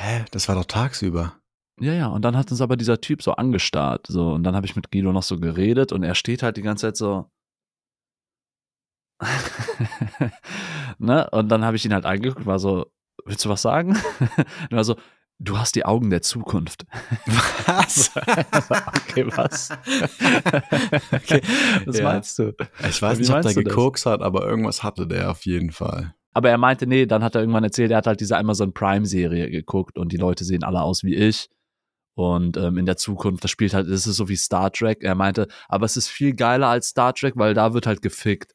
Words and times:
Hä? 0.00 0.24
Das 0.30 0.48
war 0.48 0.54
doch 0.54 0.64
tagsüber. 0.64 1.34
Ja, 1.80 1.92
ja, 1.92 2.06
und 2.06 2.22
dann 2.22 2.36
hat 2.36 2.50
uns 2.52 2.60
aber 2.60 2.76
dieser 2.76 3.00
Typ 3.00 3.20
so 3.20 3.32
angestarrt, 3.32 4.06
so, 4.08 4.30
und 4.32 4.44
dann 4.44 4.54
habe 4.54 4.64
ich 4.64 4.76
mit 4.76 4.92
Guido 4.92 5.12
noch 5.12 5.24
so 5.24 5.40
geredet 5.40 5.90
und 5.92 6.04
er 6.04 6.14
steht 6.14 6.42
halt 6.44 6.56
die 6.56 6.62
ganze 6.62 6.86
Zeit 6.86 6.96
so. 6.96 7.28
ne? 10.98 11.28
Und 11.30 11.48
dann 11.48 11.64
habe 11.64 11.76
ich 11.76 11.84
ihn 11.84 11.92
halt 11.92 12.04
angeguckt, 12.04 12.46
war 12.46 12.60
so, 12.60 12.86
willst 13.24 13.44
du 13.44 13.48
was 13.48 13.62
sagen? 13.62 13.90
und 14.70 14.70
war 14.70 14.84
so, 14.84 14.96
du 15.40 15.58
hast 15.58 15.74
die 15.74 15.84
Augen 15.84 16.10
der 16.10 16.22
Zukunft. 16.22 16.84
Was? 17.66 18.12
okay, 18.16 19.26
was? 19.36 19.70
okay, 21.12 21.42
was 21.86 21.98
Ja. 21.98 22.04
meinst 22.04 22.38
du? 22.38 22.54
Ich 22.88 23.02
weiß 23.02 23.18
Wie 23.18 23.22
nicht, 23.22 23.32
ob 23.32 23.42
der 23.42 23.54
gekokst 23.54 24.06
hat, 24.06 24.22
aber 24.22 24.46
irgendwas 24.46 24.84
hatte 24.84 25.08
der 25.08 25.32
auf 25.32 25.44
jeden 25.44 25.72
Fall. 25.72 26.14
Aber 26.38 26.50
er 26.50 26.58
meinte, 26.58 26.86
nee, 26.86 27.04
dann 27.04 27.24
hat 27.24 27.34
er 27.34 27.40
irgendwann 27.40 27.64
erzählt, 27.64 27.90
er 27.90 27.96
hat 27.96 28.06
halt 28.06 28.20
diese 28.20 28.38
Amazon 28.38 28.72
Prime-Serie 28.72 29.50
geguckt 29.50 29.98
und 29.98 30.12
die 30.12 30.16
Leute 30.16 30.44
sehen 30.44 30.62
alle 30.62 30.82
aus 30.82 31.02
wie 31.02 31.16
ich. 31.16 31.50
Und 32.14 32.56
ähm, 32.56 32.78
in 32.78 32.86
der 32.86 32.96
Zukunft, 32.96 33.42
das 33.42 33.50
spielt 33.50 33.74
halt, 33.74 33.90
das 33.90 34.06
ist 34.06 34.14
so 34.14 34.28
wie 34.28 34.36
Star 34.36 34.70
Trek. 34.70 35.02
Er 35.02 35.16
meinte, 35.16 35.48
aber 35.68 35.84
es 35.84 35.96
ist 35.96 36.06
viel 36.06 36.34
geiler 36.34 36.68
als 36.68 36.90
Star 36.90 37.12
Trek, 37.12 37.34
weil 37.34 37.54
da 37.54 37.74
wird 37.74 37.88
halt 37.88 38.02
gefickt. 38.02 38.54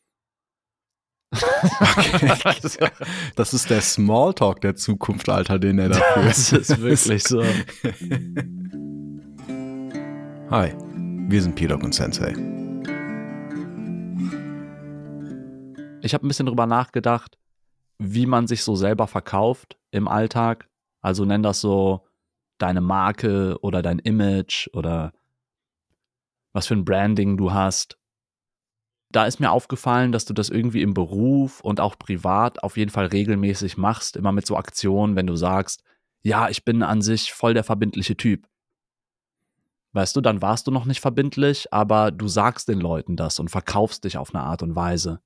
Okay. 1.33 2.37
Das 3.35 3.53
ist 3.53 3.69
der 3.69 3.81
Smalltalk 3.81 4.61
der 4.61 4.77
Zukunft, 4.77 5.27
Alter, 5.27 5.59
den 5.59 5.77
er 5.77 5.89
dafür 5.89 6.23
das 6.23 6.53
ist 6.53 6.79
wirklich 6.79 7.23
so. 7.23 7.43
Hi, 10.51 10.73
wir 11.27 11.41
sind 11.41 11.55
P-Dog 11.55 11.83
und 11.83 11.93
Sensei. 11.93 12.33
Ich 16.01 16.13
habe 16.13 16.25
ein 16.25 16.29
bisschen 16.29 16.45
drüber 16.45 16.65
nachgedacht, 16.65 17.37
wie 18.03 18.25
man 18.25 18.47
sich 18.47 18.63
so 18.63 18.75
selber 18.75 19.07
verkauft 19.07 19.77
im 19.91 20.07
Alltag. 20.07 20.69
Also 21.01 21.25
nenn 21.25 21.43
das 21.43 21.61
so 21.61 22.05
deine 22.57 22.81
Marke 22.81 23.57
oder 23.61 23.81
dein 23.81 23.99
Image 23.99 24.69
oder 24.73 25.13
was 26.53 26.67
für 26.67 26.75
ein 26.75 26.85
Branding 26.85 27.37
du 27.37 27.53
hast. 27.53 27.97
Da 29.09 29.25
ist 29.25 29.39
mir 29.39 29.51
aufgefallen, 29.51 30.11
dass 30.11 30.25
du 30.25 30.33
das 30.33 30.49
irgendwie 30.49 30.81
im 30.81 30.93
Beruf 30.93 31.61
und 31.61 31.79
auch 31.79 31.97
privat 31.97 32.63
auf 32.63 32.77
jeden 32.77 32.91
Fall 32.91 33.07
regelmäßig 33.07 33.77
machst, 33.77 34.15
immer 34.15 34.31
mit 34.31 34.45
so 34.45 34.57
Aktionen, 34.57 35.15
wenn 35.15 35.27
du 35.27 35.35
sagst, 35.35 35.83
ja, 36.23 36.49
ich 36.49 36.63
bin 36.63 36.83
an 36.83 37.01
sich 37.01 37.31
voll 37.31 37.53
der 37.53 37.63
verbindliche 37.63 38.17
Typ. 38.17 38.47
Weißt 39.93 40.15
du, 40.15 40.21
dann 40.21 40.41
warst 40.41 40.65
du 40.65 40.71
noch 40.71 40.85
nicht 40.85 41.01
verbindlich, 41.01 41.71
aber 41.71 42.11
du 42.11 42.27
sagst 42.27 42.67
den 42.67 42.79
Leuten 42.79 43.15
das 43.15 43.39
und 43.39 43.51
verkaufst 43.51 44.03
dich 44.03 44.17
auf 44.17 44.33
eine 44.33 44.43
Art 44.43 44.63
und 44.63 44.75
Weise. 44.75 45.21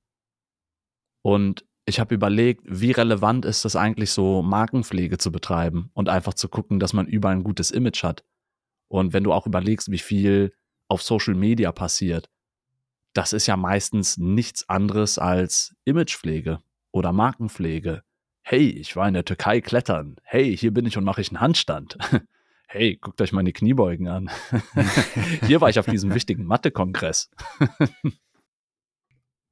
Und 1.22 1.64
ich 1.88 1.98
habe 1.98 2.14
überlegt, 2.14 2.62
wie 2.66 2.92
relevant 2.92 3.46
ist 3.46 3.64
es 3.64 3.74
eigentlich 3.74 4.10
so, 4.10 4.42
Markenpflege 4.42 5.16
zu 5.16 5.32
betreiben 5.32 5.90
und 5.94 6.10
einfach 6.10 6.34
zu 6.34 6.48
gucken, 6.48 6.78
dass 6.78 6.92
man 6.92 7.06
überall 7.06 7.36
ein 7.36 7.44
gutes 7.44 7.70
Image 7.70 8.04
hat. 8.04 8.24
Und 8.88 9.14
wenn 9.14 9.24
du 9.24 9.32
auch 9.32 9.46
überlegst, 9.46 9.90
wie 9.90 9.98
viel 9.98 10.52
auf 10.88 11.02
Social 11.02 11.34
Media 11.34 11.72
passiert, 11.72 12.28
das 13.14 13.32
ist 13.32 13.46
ja 13.46 13.56
meistens 13.56 14.18
nichts 14.18 14.68
anderes 14.68 15.18
als 15.18 15.74
Imagepflege 15.84 16.60
oder 16.92 17.12
Markenpflege. 17.12 18.02
Hey, 18.42 18.68
ich 18.68 18.94
war 18.94 19.08
in 19.08 19.14
der 19.14 19.24
Türkei 19.24 19.60
klettern. 19.62 20.16
Hey, 20.22 20.56
hier 20.56 20.72
bin 20.72 20.84
ich 20.84 20.98
und 20.98 21.04
mache 21.04 21.22
ich 21.22 21.30
einen 21.30 21.40
Handstand. 21.40 21.96
Hey, 22.70 22.96
guckt 22.96 23.18
euch 23.22 23.32
meine 23.32 23.54
Kniebeugen 23.54 24.08
an. 24.08 24.30
hier 25.46 25.62
war 25.62 25.70
ich 25.70 25.78
auf 25.78 25.86
diesem 25.86 26.14
wichtigen 26.14 26.44
Mathe-Kongress. 26.44 27.30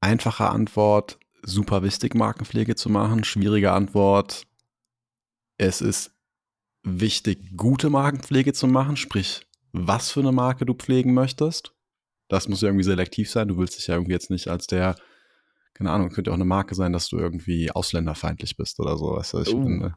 Einfache 0.03 0.51
Antwort, 0.51 1.19
super 1.47 1.83
wichtig, 1.83 2.14
Markenpflege 2.14 2.75
zu 2.75 2.91
machen. 2.91 3.25
Schwierige 3.25 3.72
Antwort, 3.72 4.47
es 5.58 5.80
ist 5.80 6.11
wichtig, 6.83 7.56
gute 7.56 7.89
Markenpflege 7.91 8.52
zu 8.52 8.66
machen, 8.66 8.97
sprich, 8.97 9.47
was 9.72 10.11
für 10.11 10.20
eine 10.20 10.33
Marke 10.33 10.67
du 10.67 10.74
pflegen 10.74 11.14
möchtest. 11.14 11.72
Das 12.28 12.48
muss 12.48 12.61
ja 12.61 12.69
irgendwie 12.69 12.84
selektiv 12.84 13.30
sein. 13.30 13.48
Du 13.48 13.57
willst 13.58 13.79
dich 13.79 13.86
ja 13.86 13.95
irgendwie 13.95 14.12
jetzt 14.12 14.30
nicht 14.30 14.48
als 14.48 14.67
der, 14.67 14.96
keine 15.74 15.90
Ahnung, 15.92 16.11
könnte 16.11 16.30
auch 16.30 16.34
eine 16.36 16.45
Marke 16.45 16.74
sein, 16.74 16.92
dass 16.92 17.08
du 17.08 17.18
irgendwie 17.18 17.70
ausländerfeindlich 17.70 18.57
bist 18.57 18.80
oder 18.80 18.96
so. 18.96 19.13
Weißt 19.17 19.34
du? 19.34 19.40
Ich 19.40 19.55
Oh. 19.55 19.63
finde, 19.63 19.96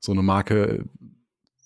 so 0.00 0.12
eine 0.12 0.22
Marke, 0.22 0.88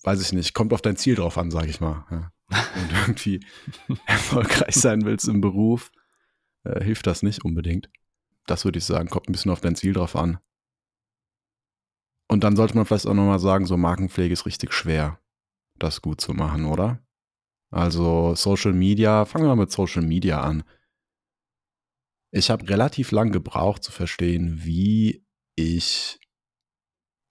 weiß 0.02 0.20
ich 0.20 0.32
nicht, 0.32 0.54
kommt 0.54 0.72
auf 0.72 0.82
dein 0.82 0.96
Ziel 0.96 1.14
drauf 1.14 1.38
an, 1.38 1.50
sag 1.50 1.68
ich 1.68 1.80
mal. 1.80 2.04
Ja. 2.10 2.32
Wenn 2.74 2.88
du 2.88 2.94
irgendwie 3.02 3.46
erfolgreich 4.06 4.74
sein 4.74 5.04
willst 5.04 5.28
im 5.28 5.40
Beruf, 5.40 5.92
äh, 6.64 6.82
hilft 6.82 7.06
das 7.06 7.22
nicht 7.22 7.44
unbedingt. 7.44 7.88
Das 8.50 8.64
würde 8.64 8.78
ich 8.78 8.84
sagen, 8.84 9.08
kommt 9.08 9.28
ein 9.28 9.32
bisschen 9.32 9.52
auf 9.52 9.60
dein 9.60 9.76
Ziel 9.76 9.92
drauf 9.92 10.16
an. 10.16 10.40
Und 12.28 12.42
dann 12.42 12.56
sollte 12.56 12.74
man 12.76 12.84
vielleicht 12.84 13.06
auch 13.06 13.14
nochmal 13.14 13.38
sagen, 13.38 13.64
so 13.64 13.76
Markenpflege 13.76 14.32
ist 14.32 14.44
richtig 14.44 14.72
schwer, 14.72 15.20
das 15.78 16.02
gut 16.02 16.20
zu 16.20 16.32
machen, 16.32 16.64
oder? 16.64 17.00
Also 17.72 18.34
Social 18.34 18.72
Media, 18.72 19.24
fangen 19.24 19.44
wir 19.44 19.54
mal 19.54 19.62
mit 19.62 19.70
Social 19.70 20.02
Media 20.02 20.40
an. 20.40 20.64
Ich 22.32 22.50
habe 22.50 22.68
relativ 22.68 23.12
lang 23.12 23.30
gebraucht 23.30 23.84
zu 23.84 23.92
verstehen, 23.92 24.64
wie 24.64 25.24
ich 25.56 26.18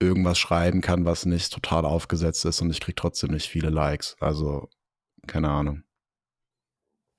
irgendwas 0.02 0.40
schreiben 0.40 0.80
kann, 0.80 1.04
was 1.04 1.26
nicht 1.26 1.52
total 1.52 1.84
aufgesetzt 1.86 2.46
ist 2.46 2.62
und 2.62 2.70
ich 2.70 2.80
kriege 2.80 2.96
trotzdem 2.96 3.32
nicht 3.32 3.50
viele 3.50 3.70
Likes. 3.70 4.16
Also, 4.22 4.70
keine 5.28 5.50
Ahnung. 5.50 5.84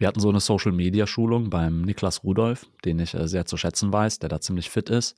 Wir 0.01 0.09
hatten 0.09 0.21
so 0.21 0.31
eine 0.31 0.41
Social-Media-Schulung 0.41 1.51
beim 1.51 1.83
Niklas 1.83 2.25
Rudolf, 2.25 2.71
den 2.87 2.99
ich 3.01 3.13
äh, 3.13 3.29
sehr 3.29 3.45
zu 3.45 3.59
schätzen 3.59 3.93
weiß, 3.93 4.19
der 4.19 4.31
da 4.31 4.41
ziemlich 4.41 4.71
fit 4.71 4.89
ist. 4.89 5.15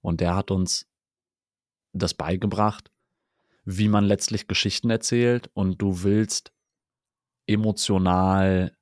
Und 0.00 0.22
der 0.22 0.34
hat 0.34 0.50
uns 0.50 0.86
das 1.92 2.14
beigebracht, 2.14 2.90
wie 3.64 3.88
man 3.88 4.04
letztlich 4.04 4.48
Geschichten 4.48 4.88
erzählt 4.88 5.50
und 5.52 5.82
du 5.82 6.04
willst 6.04 6.54
emotional 7.46 8.74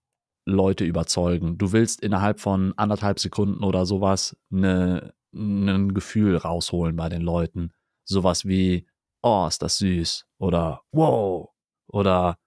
Leute 0.44 0.84
überzeugen. 0.84 1.58
Du 1.58 1.72
willst 1.72 2.02
innerhalb 2.02 2.38
von 2.38 2.72
anderthalb 2.76 3.18
Sekunden 3.18 3.64
oder 3.64 3.84
sowas 3.84 4.36
eine, 4.52 5.12
ein 5.32 5.92
Gefühl 5.92 6.36
rausholen 6.36 6.94
bei 6.94 7.08
den 7.08 7.22
Leuten. 7.22 7.72
Sowas 8.04 8.44
wie, 8.44 8.86
oh, 9.22 9.46
ist 9.48 9.60
das 9.60 9.78
süß 9.78 10.24
oder 10.38 10.82
wow 10.92 11.50
oder 11.88 12.38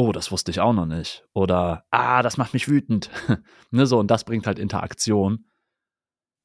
oh, 0.00 0.12
das 0.12 0.32
wusste 0.32 0.50
ich 0.50 0.60
auch 0.60 0.72
noch 0.72 0.86
nicht. 0.86 1.26
Oder, 1.34 1.84
ah, 1.90 2.22
das 2.22 2.38
macht 2.38 2.54
mich 2.54 2.68
wütend. 2.68 3.10
ne, 3.70 3.84
so, 3.84 3.98
und 3.98 4.10
das 4.10 4.24
bringt 4.24 4.46
halt 4.46 4.58
Interaktion. 4.58 5.44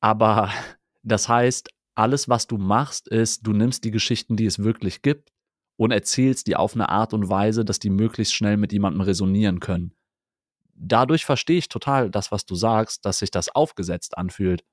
Aber 0.02 0.50
das 1.04 1.30
heißt, 1.30 1.70
alles, 1.96 2.28
was 2.28 2.48
du 2.48 2.58
machst, 2.58 3.08
ist, 3.08 3.48
du 3.48 3.54
nimmst 3.54 3.86
die 3.86 3.92
Geschichten, 3.92 4.36
die 4.36 4.46
es 4.46 4.60
wirklich 4.60 5.02
gibt, 5.02 5.32
und 5.78 5.92
erzählst 5.92 6.48
die 6.48 6.58
auf 6.58 6.74
eine 6.74 6.90
Art 6.90 7.14
und 7.14 7.30
Weise, 7.30 7.64
dass 7.64 7.80
die 7.80 7.90
möglichst 7.90 8.34
schnell 8.34 8.58
mit 8.58 8.74
jemandem 8.74 9.02
resonieren 9.02 9.62
können. 9.62 9.94
Dadurch 10.74 11.24
verstehe 11.26 11.58
ich 11.58 11.70
total 11.70 12.10
das, 12.10 12.34
was 12.34 12.46
du 12.46 12.56
sagst, 12.56 13.06
dass 13.06 13.20
sich 13.20 13.32
das 13.32 13.48
aufgesetzt 13.50 14.18
anfühlt. 14.18 14.66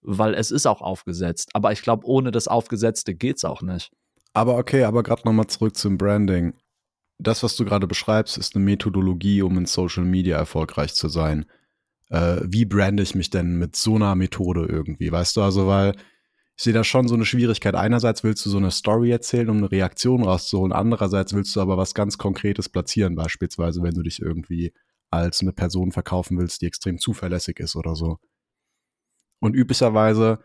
Weil 0.00 0.34
es 0.34 0.50
ist 0.50 0.66
auch 0.66 0.80
aufgesetzt. 0.80 1.50
Aber 1.54 1.72
ich 1.72 1.82
glaube, 1.82 2.06
ohne 2.06 2.30
das 2.30 2.48
Aufgesetzte 2.48 3.14
geht's 3.14 3.44
auch 3.44 3.60
nicht. 3.62 3.92
Aber 4.32 4.56
okay, 4.56 4.84
aber 4.84 5.02
gerade 5.02 5.22
nochmal 5.24 5.46
zurück 5.46 5.76
zum 5.76 5.98
Branding. 5.98 6.54
Das, 7.22 7.42
was 7.42 7.56
du 7.56 7.64
gerade 7.64 7.86
beschreibst, 7.86 8.36
ist 8.36 8.56
eine 8.56 8.64
Methodologie, 8.64 9.42
um 9.42 9.56
in 9.56 9.66
Social 9.66 10.04
Media 10.04 10.36
erfolgreich 10.36 10.94
zu 10.94 11.08
sein. 11.08 11.46
Äh, 12.08 12.40
wie 12.44 12.64
brande 12.64 13.02
ich 13.02 13.14
mich 13.14 13.30
denn 13.30 13.58
mit 13.58 13.76
so 13.76 13.94
einer 13.94 14.14
Methode 14.14 14.66
irgendwie? 14.68 15.12
Weißt 15.12 15.36
du, 15.36 15.42
also, 15.42 15.66
weil 15.66 15.94
ich 16.56 16.64
sehe 16.64 16.72
da 16.72 16.84
schon 16.84 17.08
so 17.08 17.14
eine 17.14 17.24
Schwierigkeit. 17.24 17.74
Einerseits 17.74 18.24
willst 18.24 18.44
du 18.44 18.50
so 18.50 18.58
eine 18.58 18.70
Story 18.70 19.10
erzählen, 19.10 19.50
um 19.50 19.58
eine 19.58 19.70
Reaktion 19.70 20.24
rauszuholen. 20.24 20.72
Andererseits 20.72 21.32
willst 21.32 21.54
du 21.56 21.60
aber 21.60 21.76
was 21.78 21.94
ganz 21.94 22.18
Konkretes 22.18 22.68
platzieren, 22.68 23.14
beispielsweise, 23.14 23.82
wenn 23.82 23.94
du 23.94 24.02
dich 24.02 24.20
irgendwie 24.20 24.72
als 25.10 25.40
eine 25.40 25.52
Person 25.52 25.92
verkaufen 25.92 26.38
willst, 26.38 26.62
die 26.62 26.66
extrem 26.66 26.98
zuverlässig 26.98 27.60
ist 27.60 27.76
oder 27.76 27.94
so. 27.94 28.18
Und 29.40 29.54
üblicherweise 29.54 30.40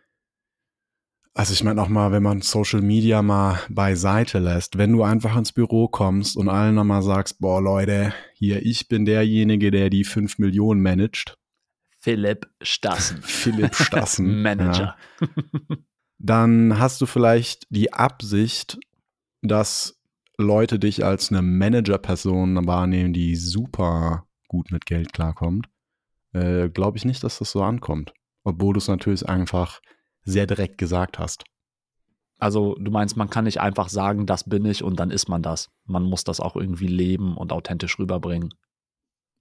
also 1.37 1.53
ich 1.53 1.63
meine 1.63 1.79
auch 1.83 1.87
mal, 1.87 2.11
wenn 2.11 2.23
man 2.23 2.41
Social 2.41 2.81
Media 2.81 3.21
mal 3.21 3.59
beiseite 3.69 4.39
lässt, 4.39 4.79
wenn 4.79 4.91
du 4.91 5.03
einfach 5.03 5.37
ins 5.37 5.53
Büro 5.53 5.87
kommst 5.87 6.35
und 6.35 6.49
allen 6.49 6.73
nochmal 6.73 7.03
sagst, 7.03 7.39
boah 7.39 7.61
Leute, 7.61 8.11
hier, 8.33 8.65
ich 8.65 8.87
bin 8.87 9.05
derjenige, 9.05 9.69
der 9.69 9.91
die 9.91 10.03
5 10.03 10.39
Millionen 10.39 10.81
managt, 10.81 11.37
Philipp 11.99 12.47
Stassen. 12.61 13.21
Philipp 13.21 13.75
Stassen, 13.75 14.41
Manager. 14.41 14.95
Dann 16.17 16.79
hast 16.79 17.01
du 17.01 17.05
vielleicht 17.05 17.67
die 17.69 17.93
Absicht, 17.93 18.79
dass 19.43 20.01
Leute 20.39 20.79
dich 20.79 21.05
als 21.05 21.31
eine 21.31 21.43
Managerperson 21.43 22.65
wahrnehmen, 22.65 23.13
die 23.13 23.35
super 23.35 24.25
gut 24.47 24.71
mit 24.71 24.87
Geld 24.87 25.13
klarkommt. 25.13 25.67
Äh, 26.33 26.69
Glaube 26.69 26.97
ich 26.97 27.05
nicht, 27.05 27.23
dass 27.23 27.37
das 27.37 27.51
so 27.51 27.61
ankommt. 27.61 28.13
Obwohl 28.43 28.73
du 28.73 28.79
es 28.79 28.87
natürlich 28.87 29.29
einfach 29.29 29.81
sehr 30.27 30.45
direkt 30.45 30.77
gesagt 30.77 31.19
hast. 31.19 31.45
Also 32.37 32.75
du 32.75 32.91
meinst, 32.91 33.17
man 33.17 33.29
kann 33.29 33.45
nicht 33.45 33.61
einfach 33.61 33.89
sagen, 33.89 34.27
das 34.27 34.43
bin 34.43 34.65
ich 34.65 34.83
und 34.83 34.99
dann 34.99 35.09
ist 35.09 35.27
man 35.27 35.41
das. 35.41 35.69
Man 35.85 36.03
muss 36.03 36.23
das 36.23 36.39
auch 36.39 36.55
irgendwie 36.55 36.87
leben 36.87 37.35
und 37.35 37.51
authentisch 37.51 37.97
rüberbringen. 37.97 38.53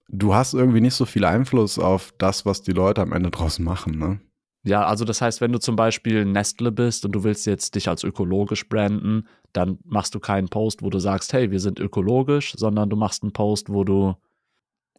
Du 0.09 0.33
hast 0.33 0.53
irgendwie 0.53 0.81
nicht 0.81 0.95
so 0.95 1.05
viel 1.05 1.25
Einfluss 1.25 1.77
auf 1.77 2.13
das, 2.17 2.45
was 2.45 2.61
die 2.63 2.71
Leute 2.71 3.01
am 3.01 3.11
Ende 3.11 3.29
draus 3.29 3.59
machen, 3.59 3.99
ne? 3.99 4.19
Ja, 4.63 4.85
also 4.85 5.05
das 5.05 5.21
heißt, 5.21 5.39
wenn 5.39 5.51
du 5.51 5.59
zum 5.59 5.75
Beispiel 5.75 6.25
Nestle 6.25 6.71
bist 6.71 7.05
und 7.05 7.11
du 7.13 7.23
willst 7.23 7.45
jetzt 7.45 7.75
dich 7.75 7.87
als 7.87 8.03
ökologisch 8.03 8.67
branden, 8.67 9.27
dann 9.53 9.77
machst 9.85 10.15
du 10.15 10.19
keinen 10.19 10.49
Post, 10.49 10.81
wo 10.81 10.89
du 10.89 10.99
sagst, 10.99 11.31
hey, 11.31 11.51
wir 11.51 11.59
sind 11.59 11.79
ökologisch, 11.79 12.53
sondern 12.57 12.89
du 12.89 12.97
machst 12.97 13.23
einen 13.23 13.31
Post, 13.31 13.69
wo 13.69 13.83
du 13.83 14.15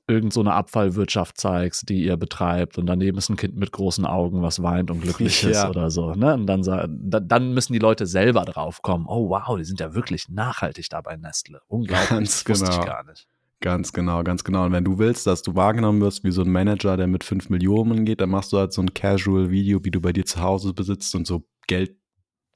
irgend 0.09 0.33
so 0.33 0.41
eine 0.41 0.55
Abfallwirtschaft 0.55 1.39
zeigst, 1.39 1.89
die 1.89 2.05
ihr 2.05 2.17
betreibt 2.17 2.79
und 2.79 2.87
daneben 2.87 3.19
ist 3.19 3.29
ein 3.29 3.37
Kind 3.37 3.57
mit 3.57 3.73
großen 3.73 4.07
Augen, 4.07 4.43
was 4.43 4.63
weint 4.63 4.91
und 4.91 5.03
glücklich 5.03 5.43
ja. 5.43 5.51
ist 5.51 5.65
oder 5.69 5.91
so. 5.91 6.15
Ne? 6.15 6.35
Und 6.35 6.47
dann, 6.47 6.63
dann 6.63 7.53
müssen 7.53 7.75
die 7.75 7.79
Leute 7.79 8.07
selber 8.07 8.45
drauf 8.45 8.83
kommen, 8.83 9.07
oh 9.07 9.29
wow, 9.29 9.57
die 9.57 9.65
sind 9.65 9.81
ja 9.81 9.95
wirklich 9.95 10.29
nachhaltig 10.29 10.89
da 10.89 11.03
bei 11.03 11.17
Nestle. 11.17 11.61
Unglaublich, 11.69 12.09
Ganz 12.09 12.45
das 12.45 12.49
wusste 12.49 12.71
genau. 12.71 12.81
ich 12.81 12.87
gar 12.87 13.05
nicht. 13.05 13.27
Ganz 13.61 13.93
genau, 13.93 14.23
ganz 14.23 14.45
genau. 14.45 14.67
Und 14.67 14.73
wenn 14.73 14.85
du 14.85 14.99
willst, 14.99 15.27
dass 15.27 15.43
du 15.43 15.57
wahrgenommen 15.57 16.01
wirst 16.01 16.23
wie 16.23 16.31
so 16.31 16.43
ein 16.43 16.51
Manager, 16.51 16.97
der 16.97 17.09
mit 17.09 17.25
5 17.25 17.51
Millionen 17.51 18.05
geht, 18.05 18.21
dann 18.21 18.31
machst 18.31 18.53
du 18.53 18.59
halt 18.59 18.73
so 18.73 18.81
ein 18.81 18.95
Casual-Video, 18.95 19.85
wie 19.85 19.91
du 19.91 20.01
bei 20.01 20.13
dir 20.13 20.25
zu 20.25 20.41
Hause 20.41 20.73
besitzt 20.73 21.15
und 21.15 21.27
so 21.27 21.45
Geld 21.67 21.97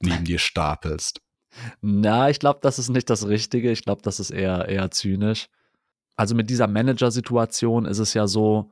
neben 0.00 0.24
dir 0.24 0.38
stapelst. 0.38 1.20
Na, 1.80 2.30
ich 2.30 2.38
glaube, 2.38 2.60
das 2.62 2.78
ist 2.78 2.88
nicht 2.88 3.10
das 3.10 3.26
Richtige. 3.26 3.72
Ich 3.72 3.84
glaube, 3.84 4.02
das 4.02 4.20
ist 4.20 4.30
eher, 4.30 4.68
eher 4.68 4.90
zynisch. 4.90 5.48
Also 6.16 6.34
mit 6.34 6.50
dieser 6.50 6.66
Manager-Situation 6.66 7.86
ist 7.86 7.98
es 7.98 8.14
ja 8.14 8.26
so, 8.26 8.70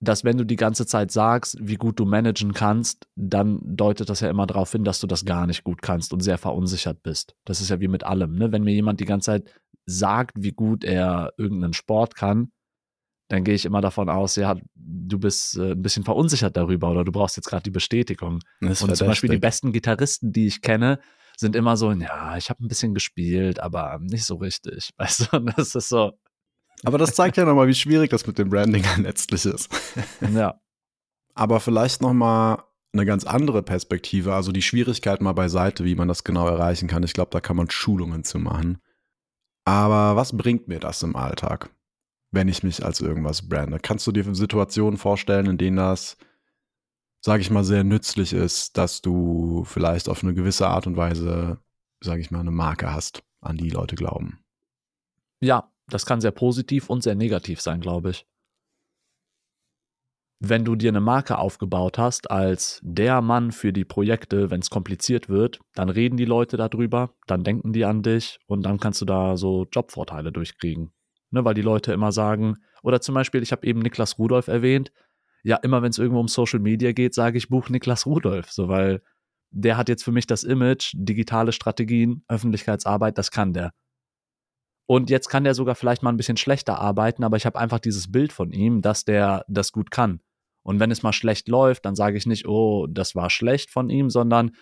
dass 0.00 0.24
wenn 0.24 0.38
du 0.38 0.44
die 0.44 0.56
ganze 0.56 0.86
Zeit 0.86 1.10
sagst, 1.10 1.56
wie 1.60 1.76
gut 1.76 1.98
du 1.98 2.04
managen 2.04 2.52
kannst, 2.52 3.08
dann 3.16 3.60
deutet 3.64 4.08
das 4.08 4.20
ja 4.20 4.30
immer 4.30 4.46
darauf 4.46 4.70
hin, 4.70 4.84
dass 4.84 5.00
du 5.00 5.06
das 5.06 5.24
gar 5.24 5.46
nicht 5.46 5.64
gut 5.64 5.82
kannst 5.82 6.12
und 6.12 6.20
sehr 6.20 6.38
verunsichert 6.38 7.02
bist. 7.02 7.34
Das 7.44 7.60
ist 7.60 7.70
ja 7.70 7.80
wie 7.80 7.88
mit 7.88 8.04
allem. 8.04 8.36
Ne? 8.36 8.52
Wenn 8.52 8.62
mir 8.62 8.74
jemand 8.74 9.00
die 9.00 9.06
ganze 9.06 9.26
Zeit 9.26 9.50
sagt, 9.86 10.36
wie 10.38 10.52
gut 10.52 10.84
er 10.84 11.32
irgendeinen 11.36 11.72
Sport 11.72 12.14
kann, 12.14 12.52
dann 13.28 13.44
gehe 13.44 13.54
ich 13.54 13.64
immer 13.64 13.80
davon 13.80 14.08
aus, 14.08 14.36
ja, 14.36 14.56
du 14.74 15.18
bist 15.18 15.56
äh, 15.58 15.72
ein 15.72 15.82
bisschen 15.82 16.04
verunsichert 16.04 16.56
darüber 16.56 16.90
oder 16.90 17.04
du 17.04 17.12
brauchst 17.12 17.36
jetzt 17.36 17.48
gerade 17.48 17.62
die 17.62 17.70
Bestätigung. 17.70 18.40
Und 18.62 18.96
zum 18.96 19.06
Beispiel 19.06 19.30
die 19.30 19.38
besten 19.38 19.72
Gitarristen, 19.72 20.32
die 20.32 20.46
ich 20.46 20.62
kenne, 20.62 20.98
sind 21.36 21.54
immer 21.54 21.76
so, 21.76 21.92
ja, 21.92 22.36
ich 22.36 22.50
habe 22.50 22.64
ein 22.64 22.68
bisschen 22.68 22.94
gespielt, 22.94 23.60
aber 23.60 23.98
nicht 24.00 24.24
so 24.24 24.36
richtig. 24.36 24.90
Weißt 24.96 25.32
du, 25.32 25.38
das 25.40 25.74
ist 25.74 25.88
so. 25.88 26.12
Aber 26.84 26.98
das 26.98 27.14
zeigt 27.14 27.36
ja 27.36 27.44
nochmal, 27.44 27.68
wie 27.68 27.74
schwierig 27.74 28.10
das 28.10 28.26
mit 28.26 28.38
dem 28.38 28.50
Branding 28.50 28.84
letztlich 28.98 29.44
ist. 29.44 29.68
Ja. 30.32 30.60
Aber 31.34 31.60
vielleicht 31.60 32.02
nochmal 32.02 32.62
eine 32.92 33.04
ganz 33.04 33.24
andere 33.24 33.62
Perspektive, 33.62 34.34
also 34.34 34.52
die 34.52 34.62
Schwierigkeit 34.62 35.20
mal 35.20 35.32
beiseite, 35.32 35.84
wie 35.84 35.94
man 35.94 36.08
das 36.08 36.24
genau 36.24 36.46
erreichen 36.46 36.88
kann. 36.88 37.02
Ich 37.02 37.12
glaube, 37.12 37.30
da 37.30 37.40
kann 37.40 37.56
man 37.56 37.70
Schulungen 37.70 38.24
zu 38.24 38.38
machen. 38.38 38.78
Aber 39.64 40.16
was 40.16 40.36
bringt 40.36 40.68
mir 40.68 40.80
das 40.80 41.02
im 41.02 41.14
Alltag, 41.14 41.70
wenn 42.30 42.48
ich 42.48 42.62
mich 42.62 42.84
als 42.84 43.00
irgendwas 43.00 43.48
brande? 43.48 43.78
Kannst 43.78 44.06
du 44.06 44.12
dir 44.12 44.34
Situationen 44.34 44.98
vorstellen, 44.98 45.46
in 45.46 45.58
denen 45.58 45.76
das, 45.76 46.16
sage 47.20 47.42
ich 47.42 47.50
mal, 47.50 47.64
sehr 47.64 47.84
nützlich 47.84 48.32
ist, 48.32 48.78
dass 48.78 49.02
du 49.02 49.64
vielleicht 49.64 50.08
auf 50.08 50.22
eine 50.22 50.32
gewisse 50.32 50.68
Art 50.68 50.86
und 50.86 50.96
Weise, 50.96 51.58
sage 52.00 52.20
ich 52.20 52.30
mal, 52.30 52.40
eine 52.40 52.50
Marke 52.50 52.92
hast, 52.92 53.22
an 53.40 53.58
die 53.58 53.70
Leute 53.70 53.94
glauben? 53.94 54.42
Ja, 55.40 55.70
das 55.90 56.06
kann 56.06 56.20
sehr 56.20 56.30
positiv 56.30 56.90
und 56.90 57.02
sehr 57.02 57.14
negativ 57.14 57.60
sein, 57.60 57.80
glaube 57.80 58.10
ich. 58.10 58.26
Wenn 60.40 60.64
du 60.64 60.76
dir 60.76 60.90
eine 60.90 61.00
Marke 61.00 61.38
aufgebaut 61.38 61.98
hast 61.98 62.30
als 62.30 62.80
der 62.84 63.20
Mann 63.22 63.50
für 63.50 63.72
die 63.72 63.84
Projekte, 63.84 64.50
wenn 64.50 64.60
es 64.60 64.70
kompliziert 64.70 65.28
wird, 65.28 65.58
dann 65.74 65.88
reden 65.88 66.16
die 66.16 66.26
Leute 66.26 66.56
darüber, 66.56 67.10
dann 67.26 67.42
denken 67.42 67.72
die 67.72 67.84
an 67.84 68.02
dich 68.02 68.38
und 68.46 68.62
dann 68.62 68.78
kannst 68.78 69.00
du 69.00 69.04
da 69.04 69.36
so 69.36 69.66
Jobvorteile 69.72 70.30
durchkriegen. 70.30 70.92
Ne, 71.30 71.44
weil 71.44 71.54
die 71.54 71.62
Leute 71.62 71.92
immer 71.92 72.12
sagen, 72.12 72.56
oder 72.82 73.00
zum 73.00 73.14
Beispiel, 73.14 73.42
ich 73.42 73.52
habe 73.52 73.66
eben 73.66 73.80
Niklas 73.80 74.18
Rudolf 74.18 74.46
erwähnt, 74.46 74.92
ja, 75.42 75.56
immer 75.56 75.82
wenn 75.82 75.90
es 75.90 75.98
irgendwo 75.98 76.20
um 76.20 76.28
Social 76.28 76.60
Media 76.60 76.92
geht, 76.92 77.14
sage 77.14 77.36
ich 77.36 77.48
Buch 77.48 77.68
Niklas 77.68 78.06
Rudolf, 78.06 78.50
so 78.50 78.68
weil 78.68 79.02
der 79.50 79.76
hat 79.76 79.88
jetzt 79.88 80.04
für 80.04 80.12
mich 80.12 80.26
das 80.26 80.44
Image, 80.44 80.92
digitale 80.94 81.52
Strategien, 81.52 82.24
Öffentlichkeitsarbeit, 82.28 83.18
das 83.18 83.30
kann 83.30 83.52
der. 83.52 83.72
Und 84.90 85.10
jetzt 85.10 85.28
kann 85.28 85.44
der 85.44 85.54
sogar 85.54 85.74
vielleicht 85.74 86.02
mal 86.02 86.08
ein 86.08 86.16
bisschen 86.16 86.38
schlechter 86.38 86.80
arbeiten, 86.80 87.22
aber 87.22 87.36
ich 87.36 87.44
habe 87.44 87.58
einfach 87.58 87.78
dieses 87.78 88.10
Bild 88.10 88.32
von 88.32 88.52
ihm, 88.52 88.80
dass 88.80 89.04
der 89.04 89.44
das 89.46 89.70
gut 89.70 89.90
kann. 89.90 90.20
Und 90.62 90.80
wenn 90.80 90.90
es 90.90 91.02
mal 91.02 91.12
schlecht 91.12 91.46
läuft, 91.46 91.84
dann 91.84 91.94
sage 91.94 92.16
ich 92.16 92.24
nicht, 92.24 92.48
oh, 92.48 92.86
das 92.86 93.14
war 93.14 93.28
schlecht 93.28 93.70
von 93.70 93.90
ihm, 93.90 94.08
sondern, 94.08 94.52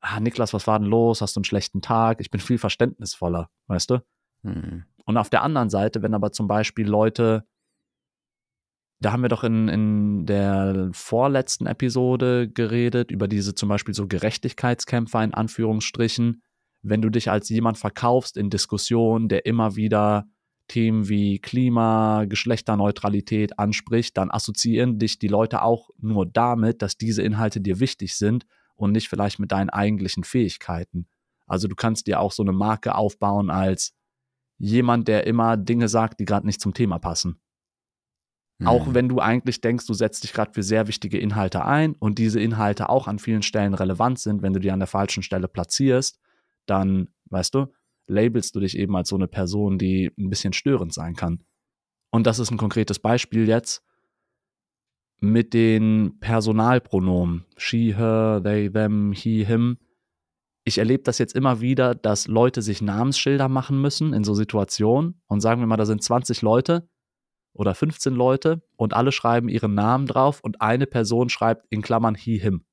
ah, 0.00 0.20
Niklas, 0.20 0.52
was 0.52 0.66
war 0.66 0.78
denn 0.78 0.88
los? 0.88 1.22
Hast 1.22 1.36
du 1.36 1.40
einen 1.40 1.44
schlechten 1.44 1.80
Tag? 1.80 2.20
Ich 2.20 2.30
bin 2.30 2.42
viel 2.42 2.58
verständnisvoller, 2.58 3.48
weißt 3.68 3.88
du? 3.88 4.04
Hm. 4.42 4.84
Und 5.06 5.16
auf 5.16 5.30
der 5.30 5.42
anderen 5.42 5.70
Seite, 5.70 6.02
wenn 6.02 6.12
aber 6.12 6.30
zum 6.30 6.46
Beispiel 6.46 6.86
Leute, 6.86 7.46
da 9.00 9.12
haben 9.12 9.22
wir 9.22 9.30
doch 9.30 9.44
in, 9.44 9.68
in 9.68 10.26
der 10.26 10.90
vorletzten 10.92 11.66
Episode 11.66 12.50
geredet, 12.50 13.10
über 13.10 13.28
diese 13.28 13.54
zum 13.54 13.70
Beispiel 13.70 13.94
so 13.94 14.06
Gerechtigkeitskämpfer 14.06 15.24
in 15.24 15.32
Anführungsstrichen, 15.32 16.42
wenn 16.84 17.00
du 17.00 17.08
dich 17.08 17.30
als 17.30 17.48
jemand 17.48 17.78
verkaufst 17.78 18.36
in 18.36 18.50
Diskussionen, 18.50 19.28
der 19.28 19.46
immer 19.46 19.74
wieder 19.74 20.26
Themen 20.68 21.08
wie 21.08 21.38
Klima, 21.38 22.26
Geschlechterneutralität 22.26 23.58
anspricht, 23.58 24.16
dann 24.16 24.30
assoziieren 24.30 24.98
dich 24.98 25.18
die 25.18 25.28
Leute 25.28 25.62
auch 25.62 25.90
nur 25.98 26.26
damit, 26.26 26.82
dass 26.82 26.96
diese 26.96 27.22
Inhalte 27.22 27.60
dir 27.60 27.80
wichtig 27.80 28.16
sind 28.16 28.46
und 28.74 28.92
nicht 28.92 29.08
vielleicht 29.08 29.38
mit 29.38 29.50
deinen 29.50 29.70
eigentlichen 29.70 30.24
Fähigkeiten. 30.24 31.06
Also 31.46 31.68
du 31.68 31.74
kannst 31.74 32.06
dir 32.06 32.20
auch 32.20 32.32
so 32.32 32.42
eine 32.42 32.52
Marke 32.52 32.94
aufbauen 32.94 33.50
als 33.50 33.94
jemand, 34.58 35.08
der 35.08 35.26
immer 35.26 35.56
Dinge 35.56 35.88
sagt, 35.88 36.20
die 36.20 36.24
gerade 36.24 36.46
nicht 36.46 36.60
zum 36.60 36.74
Thema 36.74 36.98
passen. 36.98 37.40
Mhm. 38.58 38.66
Auch 38.66 38.94
wenn 38.94 39.08
du 39.08 39.20
eigentlich 39.20 39.60
denkst, 39.62 39.86
du 39.86 39.94
setzt 39.94 40.24
dich 40.24 40.32
gerade 40.32 40.52
für 40.52 40.62
sehr 40.62 40.86
wichtige 40.86 41.18
Inhalte 41.18 41.64
ein 41.64 41.94
und 41.94 42.18
diese 42.18 42.40
Inhalte 42.40 42.88
auch 42.88 43.08
an 43.08 43.18
vielen 43.18 43.42
Stellen 43.42 43.74
relevant 43.74 44.18
sind, 44.18 44.42
wenn 44.42 44.52
du 44.52 44.60
die 44.60 44.70
an 44.70 44.80
der 44.80 44.86
falschen 44.86 45.22
Stelle 45.22 45.48
platzierst, 45.48 46.18
dann, 46.66 47.08
weißt 47.30 47.54
du, 47.54 47.66
labelst 48.06 48.54
du 48.54 48.60
dich 48.60 48.76
eben 48.76 48.96
als 48.96 49.08
so 49.08 49.16
eine 49.16 49.28
Person, 49.28 49.78
die 49.78 50.10
ein 50.18 50.30
bisschen 50.30 50.52
störend 50.52 50.92
sein 50.92 51.14
kann. 51.14 51.44
Und 52.10 52.26
das 52.26 52.38
ist 52.38 52.50
ein 52.50 52.58
konkretes 52.58 52.98
Beispiel 52.98 53.48
jetzt 53.48 53.82
mit 55.20 55.54
den 55.54 56.18
Personalpronomen. 56.20 57.44
She, 57.56 57.94
her, 57.96 58.40
they, 58.42 58.70
them, 58.70 59.12
he, 59.12 59.44
him. 59.44 59.78
Ich 60.64 60.78
erlebe 60.78 61.02
das 61.02 61.18
jetzt 61.18 61.34
immer 61.34 61.60
wieder, 61.60 61.94
dass 61.94 62.26
Leute 62.26 62.62
sich 62.62 62.80
Namensschilder 62.80 63.48
machen 63.48 63.80
müssen 63.80 64.12
in 64.12 64.24
so 64.24 64.34
Situationen 64.34 65.20
und 65.26 65.40
sagen 65.40 65.60
wir 65.60 65.66
mal, 65.66 65.76
da 65.76 65.86
sind 65.86 66.02
20 66.02 66.40
Leute 66.42 66.88
oder 67.52 67.74
15 67.74 68.14
Leute 68.14 68.62
und 68.76 68.94
alle 68.94 69.12
schreiben 69.12 69.48
ihren 69.48 69.74
Namen 69.74 70.06
drauf 70.06 70.40
und 70.40 70.60
eine 70.60 70.86
Person 70.86 71.28
schreibt 71.28 71.66
in 71.70 71.82
Klammern 71.82 72.14
he, 72.14 72.38
him. 72.38 72.64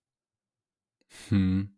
Hm. 1.30 1.78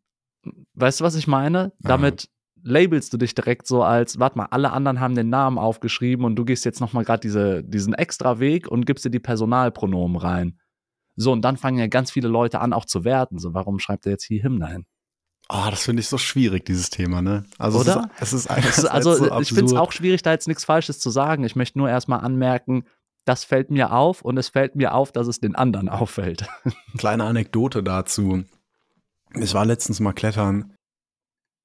Weißt 0.73 0.99
du, 0.99 1.03
was 1.03 1.15
ich 1.15 1.27
meine? 1.27 1.73
Damit 1.79 2.29
labelst 2.63 3.13
du 3.13 3.17
dich 3.17 3.35
direkt 3.35 3.67
so 3.67 3.83
als, 3.83 4.19
warte 4.19 4.37
mal, 4.37 4.47
alle 4.51 4.71
anderen 4.71 4.99
haben 4.99 5.15
den 5.15 5.29
Namen 5.29 5.57
aufgeschrieben 5.57 6.25
und 6.25 6.35
du 6.35 6.45
gehst 6.45 6.65
jetzt 6.65 6.79
nochmal 6.79 7.03
gerade 7.03 7.19
diese, 7.19 7.63
diesen 7.63 7.93
extra 7.93 8.39
Weg 8.39 8.67
und 8.67 8.85
gibst 8.85 9.03
dir 9.05 9.09
die 9.09 9.19
Personalpronomen 9.19 10.17
rein. 10.17 10.59
So, 11.15 11.31
und 11.31 11.41
dann 11.43 11.57
fangen 11.57 11.77
ja 11.77 11.87
ganz 11.87 12.11
viele 12.11 12.27
Leute 12.27 12.59
an, 12.59 12.73
auch 12.73 12.85
zu 12.85 13.03
werten. 13.03 13.37
So, 13.37 13.53
warum 13.53 13.79
schreibt 13.79 14.05
er 14.05 14.13
jetzt 14.13 14.23
hier 14.23 14.41
him 14.41 14.59
dahin? 14.59 14.85
Oh, 15.49 15.67
das 15.69 15.83
finde 15.83 15.99
ich 15.99 16.07
so 16.07 16.17
schwierig, 16.17 16.65
dieses 16.65 16.89
Thema, 16.89 17.21
ne? 17.21 17.43
Also 17.59 17.79
Oder? 17.79 18.09
Es 18.19 18.33
ist, 18.33 18.49
es 18.49 18.79
ist 18.79 18.85
also 18.85 19.13
so 19.13 19.39
ich 19.39 19.49
finde 19.49 19.65
es 19.65 19.73
auch 19.73 19.91
schwierig, 19.91 20.23
da 20.23 20.31
jetzt 20.31 20.47
nichts 20.47 20.65
Falsches 20.65 20.99
zu 20.99 21.09
sagen. 21.09 21.43
Ich 21.43 21.55
möchte 21.55 21.77
nur 21.77 21.89
erstmal 21.89 22.21
anmerken, 22.21 22.85
das 23.25 23.43
fällt 23.43 23.69
mir 23.69 23.93
auf 23.93 24.21
und 24.21 24.37
es 24.37 24.49
fällt 24.49 24.75
mir 24.75 24.93
auf, 24.93 25.11
dass 25.11 25.27
es 25.27 25.39
den 25.39 25.55
anderen 25.55 25.89
auffällt. 25.89 26.47
Kleine 26.97 27.25
Anekdote 27.25 27.83
dazu. 27.83 28.43
Ich 29.35 29.53
war 29.53 29.65
letztens 29.65 29.99
mal 29.99 30.13
klettern 30.13 30.73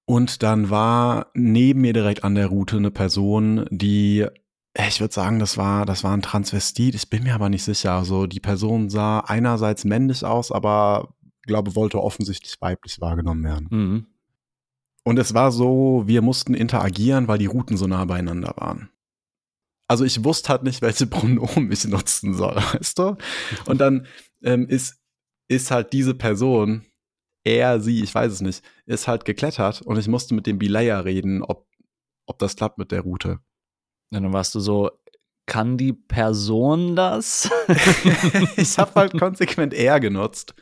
und 0.08 0.42
dann 0.42 0.70
war 0.70 1.30
neben 1.34 1.82
mir 1.82 1.92
direkt 1.92 2.24
an 2.24 2.34
der 2.34 2.46
Route 2.46 2.78
eine 2.78 2.90
Person, 2.90 3.66
die, 3.70 4.26
ich 4.74 5.00
würde 5.00 5.12
sagen, 5.12 5.38
das 5.38 5.58
war, 5.58 5.84
das 5.84 6.02
war 6.02 6.14
ein 6.14 6.22
Transvestit. 6.22 6.94
Ich 6.94 7.10
bin 7.10 7.24
mir 7.24 7.34
aber 7.34 7.50
nicht 7.50 7.62
sicher. 7.62 7.92
Also 7.92 8.26
die 8.26 8.40
Person 8.40 8.88
sah 8.88 9.20
einerseits 9.20 9.84
männlich 9.84 10.24
aus, 10.24 10.50
aber 10.50 11.14
glaube, 11.42 11.74
wollte 11.74 12.02
offensichtlich 12.02 12.60
weiblich 12.60 13.00
wahrgenommen 13.00 13.44
werden. 13.44 13.68
Mhm. 13.70 14.06
Und 15.04 15.18
es 15.18 15.34
war 15.34 15.52
so, 15.52 16.04
wir 16.06 16.22
mussten 16.22 16.54
interagieren, 16.54 17.28
weil 17.28 17.38
die 17.38 17.46
Routen 17.46 17.76
so 17.76 17.86
nah 17.86 18.04
beieinander 18.04 18.54
waren. 18.56 18.90
Also 19.88 20.04
ich 20.04 20.24
wusste 20.24 20.50
halt 20.50 20.62
nicht, 20.62 20.80
welche 20.80 21.06
Pronomen 21.06 21.70
ich 21.70 21.86
nutzen 21.86 22.34
soll, 22.34 22.56
weißt 22.72 22.98
du? 22.98 23.16
Und 23.66 23.78
dann 23.78 24.06
ähm, 24.42 24.66
ist, 24.68 25.00
ist 25.48 25.70
halt 25.70 25.92
diese 25.92 26.14
Person 26.14 26.84
er, 27.48 27.80
sie, 27.80 28.02
ich 28.02 28.14
weiß 28.14 28.32
es 28.32 28.40
nicht, 28.40 28.62
ist 28.86 29.08
halt 29.08 29.24
geklettert 29.24 29.82
und 29.82 29.98
ich 29.98 30.08
musste 30.08 30.34
mit 30.34 30.46
dem 30.46 30.58
Belayer 30.58 31.04
reden, 31.04 31.42
ob, 31.42 31.66
ob 32.26 32.38
das 32.38 32.56
klappt 32.56 32.78
mit 32.78 32.92
der 32.92 33.02
Route. 33.02 33.40
Und 34.10 34.22
dann 34.22 34.32
warst 34.32 34.54
du 34.54 34.60
so, 34.60 34.90
kann 35.46 35.78
die 35.78 35.92
Person 35.92 36.94
das? 36.94 37.50
ich 38.56 38.78
habe 38.78 38.92
halt 38.94 39.18
konsequent 39.18 39.74
er 39.74 39.98
genutzt. 39.98 40.54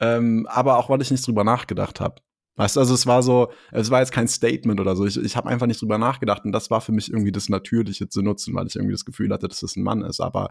Ähm, 0.00 0.46
aber 0.50 0.78
auch, 0.78 0.90
weil 0.90 1.02
ich 1.02 1.10
nicht 1.10 1.26
drüber 1.26 1.44
nachgedacht 1.44 2.00
habe. 2.00 2.16
Weißt 2.56 2.74
du, 2.74 2.80
also 2.80 2.94
es 2.94 3.06
war 3.06 3.22
so, 3.22 3.52
es 3.70 3.90
war 3.90 4.00
jetzt 4.00 4.10
kein 4.10 4.26
Statement 4.26 4.80
oder 4.80 4.96
so. 4.96 5.06
Ich, 5.06 5.16
ich 5.16 5.36
habe 5.36 5.48
einfach 5.48 5.68
nicht 5.68 5.80
drüber 5.80 5.98
nachgedacht 5.98 6.44
und 6.44 6.50
das 6.50 6.70
war 6.70 6.80
für 6.80 6.90
mich 6.90 7.10
irgendwie 7.10 7.30
das 7.30 7.48
Natürliche 7.48 8.08
zu 8.08 8.20
nutzen, 8.20 8.54
weil 8.54 8.66
ich 8.66 8.74
irgendwie 8.74 8.94
das 8.94 9.04
Gefühl 9.04 9.32
hatte, 9.32 9.46
dass 9.46 9.62
es 9.62 9.76
ein 9.76 9.84
Mann 9.84 10.02
ist. 10.02 10.20
Aber 10.20 10.50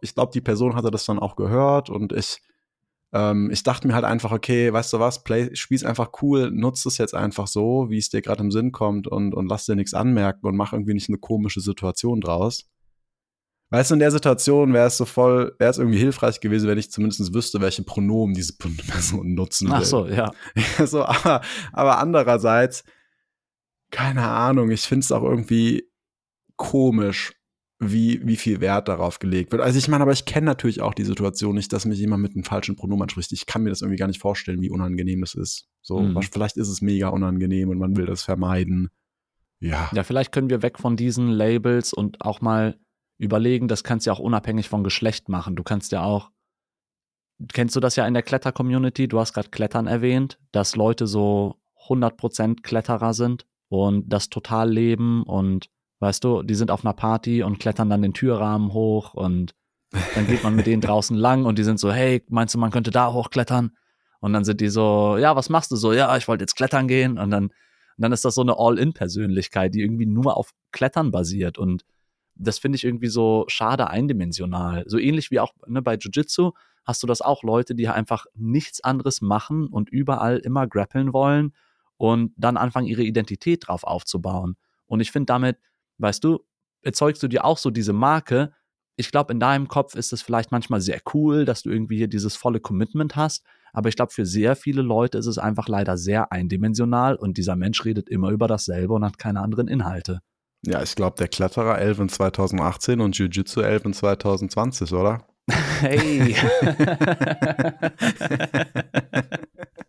ich 0.00 0.14
glaube, 0.14 0.32
die 0.32 0.40
Person 0.40 0.74
hatte 0.74 0.90
das 0.90 1.04
dann 1.04 1.20
auch 1.20 1.36
gehört 1.36 1.90
und 1.90 2.12
ich 2.12 2.40
Ähm, 3.12 3.50
ich 3.50 3.62
dachte 3.62 3.86
mir 3.86 3.94
halt 3.94 4.04
einfach, 4.04 4.32
okay, 4.32 4.72
weißt 4.72 4.92
du 4.92 4.98
was, 4.98 5.24
play, 5.24 5.54
spiel's 5.54 5.84
einfach 5.84 6.10
cool, 6.20 6.50
nutzt 6.50 6.84
es 6.86 6.98
jetzt 6.98 7.14
einfach 7.14 7.46
so, 7.46 7.86
wie 7.88 7.98
es 7.98 8.10
dir 8.10 8.20
gerade 8.20 8.42
im 8.42 8.50
Sinn 8.50 8.72
kommt 8.72 9.06
und, 9.06 9.34
und 9.34 9.48
lass 9.48 9.66
dir 9.66 9.76
nichts 9.76 9.94
anmerken 9.94 10.46
und 10.46 10.56
mach 10.56 10.72
irgendwie 10.72 10.94
nicht 10.94 11.08
eine 11.08 11.18
komische 11.18 11.60
Situation 11.60 12.20
draus. 12.20 12.68
Weißt 13.70 13.90
du, 13.90 13.94
in 13.94 14.00
der 14.00 14.10
Situation 14.10 14.72
wäre 14.72 14.86
es 14.86 14.96
so 14.96 15.04
voll, 15.04 15.54
wäre 15.58 15.70
es 15.70 15.78
irgendwie 15.78 15.98
hilfreich 15.98 16.40
gewesen, 16.40 16.68
wenn 16.68 16.78
ich 16.78 16.90
zumindest 16.90 17.34
wüsste, 17.34 17.60
welche 17.60 17.82
Pronomen 17.82 18.34
diese 18.34 18.56
Person 18.56 19.34
nutzen 19.34 19.68
will. 19.68 19.76
Ach 19.76 19.84
so, 19.84 20.06
ja. 20.06 20.32
so, 20.86 21.04
aber, 21.04 21.42
aber 21.72 21.98
andererseits, 21.98 22.84
keine 23.90 24.26
Ahnung, 24.26 24.70
ich 24.70 24.82
finde 24.82 25.04
es 25.04 25.12
auch 25.12 25.22
irgendwie 25.22 25.84
komisch, 26.56 27.37
wie, 27.80 28.26
wie 28.26 28.36
viel 28.36 28.60
Wert 28.60 28.88
darauf 28.88 29.20
gelegt 29.20 29.52
wird. 29.52 29.62
Also 29.62 29.78
ich 29.78 29.88
meine, 29.88 30.02
aber 30.02 30.12
ich 30.12 30.24
kenne 30.24 30.46
natürlich 30.46 30.80
auch 30.80 30.94
die 30.94 31.04
Situation 31.04 31.54
nicht, 31.54 31.72
dass 31.72 31.84
mich 31.84 31.98
jemand 31.98 32.22
mit 32.22 32.34
einem 32.34 32.42
falschen 32.42 32.74
Pronomen 32.74 33.02
anspricht. 33.02 33.32
Ich 33.32 33.46
kann 33.46 33.62
mir 33.62 33.70
das 33.70 33.82
irgendwie 33.82 33.98
gar 33.98 34.08
nicht 34.08 34.20
vorstellen, 34.20 34.60
wie 34.60 34.70
unangenehm 34.70 35.20
das 35.20 35.34
ist. 35.34 35.68
So, 35.82 36.00
mhm. 36.00 36.20
vielleicht 36.22 36.56
ist 36.56 36.68
es 36.68 36.82
mega 36.82 37.08
unangenehm 37.08 37.68
und 37.68 37.78
man 37.78 37.96
will 37.96 38.06
das 38.06 38.22
vermeiden. 38.22 38.88
Ja. 39.60 39.90
Ja, 39.92 40.02
vielleicht 40.02 40.32
können 40.32 40.50
wir 40.50 40.62
weg 40.62 40.78
von 40.78 40.96
diesen 40.96 41.28
Labels 41.28 41.92
und 41.92 42.20
auch 42.20 42.40
mal 42.40 42.78
überlegen, 43.18 43.68
das 43.68 43.84
kannst 43.84 44.06
du 44.06 44.10
ja 44.10 44.14
auch 44.14 44.20
unabhängig 44.20 44.68
von 44.68 44.82
Geschlecht 44.82 45.28
machen. 45.28 45.54
Du 45.54 45.62
kannst 45.62 45.92
ja 45.92 46.02
auch, 46.02 46.30
kennst 47.52 47.76
du 47.76 47.80
das 47.80 47.96
ja 47.96 48.06
in 48.06 48.14
der 48.14 48.22
Kletter-Community? 48.22 49.06
Du 49.06 49.20
hast 49.20 49.34
gerade 49.34 49.50
Klettern 49.50 49.86
erwähnt, 49.86 50.38
dass 50.50 50.74
Leute 50.74 51.06
so 51.06 51.60
100% 51.88 52.62
Kletterer 52.62 53.14
sind 53.14 53.46
und 53.68 54.08
das 54.08 54.30
total 54.30 54.70
leben 54.70 55.22
und 55.22 55.70
Weißt 56.00 56.22
du, 56.22 56.42
die 56.42 56.54
sind 56.54 56.70
auf 56.70 56.84
einer 56.84 56.94
Party 56.94 57.42
und 57.42 57.58
klettern 57.58 57.90
dann 57.90 58.02
den 58.02 58.14
Türrahmen 58.14 58.72
hoch 58.72 59.14
und 59.14 59.54
dann 60.14 60.26
geht 60.26 60.44
man 60.44 60.54
mit 60.54 60.66
denen 60.66 60.80
draußen 60.80 61.16
lang 61.16 61.44
und 61.44 61.58
die 61.58 61.64
sind 61.64 61.80
so, 61.80 61.92
hey, 61.92 62.22
meinst 62.28 62.54
du, 62.54 62.58
man 62.58 62.70
könnte 62.70 62.90
da 62.90 63.12
hochklettern? 63.12 63.72
Und 64.20 64.32
dann 64.32 64.44
sind 64.44 64.60
die 64.60 64.68
so, 64.68 65.16
ja, 65.16 65.36
was 65.36 65.48
machst 65.48 65.70
du 65.70 65.76
so? 65.76 65.92
Ja, 65.92 66.16
ich 66.16 66.28
wollte 66.28 66.42
jetzt 66.42 66.56
klettern 66.56 66.88
gehen. 66.88 67.18
Und 67.18 67.30
dann, 67.30 67.44
und 67.44 67.52
dann 67.96 68.12
ist 68.12 68.24
das 68.24 68.34
so 68.34 68.42
eine 68.42 68.58
All-In-Persönlichkeit, 68.58 69.74
die 69.74 69.80
irgendwie 69.80 70.06
nur 70.06 70.36
auf 70.36 70.52
Klettern 70.72 71.10
basiert. 71.10 71.58
Und 71.58 71.84
das 72.34 72.58
finde 72.58 72.76
ich 72.76 72.84
irgendwie 72.84 73.08
so 73.08 73.44
schade 73.48 73.88
eindimensional. 73.90 74.84
So 74.86 74.98
ähnlich 74.98 75.30
wie 75.30 75.40
auch 75.40 75.52
ne, 75.66 75.82
bei 75.82 75.96
Jiu-Jitsu 75.96 76.52
hast 76.84 77.02
du 77.02 77.06
das 77.06 77.20
auch 77.20 77.42
Leute, 77.42 77.74
die 77.74 77.88
einfach 77.88 78.26
nichts 78.34 78.82
anderes 78.82 79.20
machen 79.20 79.68
und 79.68 79.90
überall 79.90 80.38
immer 80.38 80.66
grappeln 80.66 81.12
wollen 81.12 81.52
und 81.96 82.32
dann 82.36 82.56
anfangen, 82.56 82.86
ihre 82.86 83.02
Identität 83.02 83.68
drauf 83.68 83.84
aufzubauen. 83.84 84.56
Und 84.86 85.00
ich 85.00 85.12
finde 85.12 85.26
damit, 85.26 85.58
weißt 85.98 86.24
du, 86.24 86.40
erzeugst 86.82 87.22
du 87.22 87.28
dir 87.28 87.44
auch 87.44 87.58
so 87.58 87.70
diese 87.70 87.92
Marke. 87.92 88.52
Ich 88.96 89.10
glaube, 89.10 89.32
in 89.32 89.40
deinem 89.40 89.68
Kopf 89.68 89.94
ist 89.94 90.12
es 90.12 90.22
vielleicht 90.22 90.50
manchmal 90.50 90.80
sehr 90.80 91.00
cool, 91.14 91.44
dass 91.44 91.62
du 91.62 91.70
irgendwie 91.70 91.96
hier 91.96 92.08
dieses 92.08 92.34
volle 92.36 92.60
Commitment 92.60 93.16
hast. 93.16 93.44
Aber 93.72 93.88
ich 93.88 93.96
glaube, 93.96 94.12
für 94.12 94.26
sehr 94.26 94.56
viele 94.56 94.82
Leute 94.82 95.18
ist 95.18 95.26
es 95.26 95.38
einfach 95.38 95.68
leider 95.68 95.96
sehr 95.96 96.32
eindimensional 96.32 97.16
und 97.16 97.36
dieser 97.36 97.54
Mensch 97.54 97.84
redet 97.84 98.08
immer 98.08 98.30
über 98.30 98.48
dasselbe 98.48 98.94
und 98.94 99.04
hat 99.04 99.18
keine 99.18 99.40
anderen 99.40 99.68
Inhalte. 99.68 100.20
Ja, 100.64 100.82
ich 100.82 100.96
glaube, 100.96 101.16
der 101.16 101.28
Kletterer 101.28 101.78
11 101.78 101.98
in 102.00 102.08
2018 102.08 103.00
und 103.00 103.16
Jiu-Jitsu 103.16 103.60
11 103.60 103.84
in 103.84 103.92
2020, 103.92 104.92
oder? 104.92 105.24
Hey. 105.80 106.34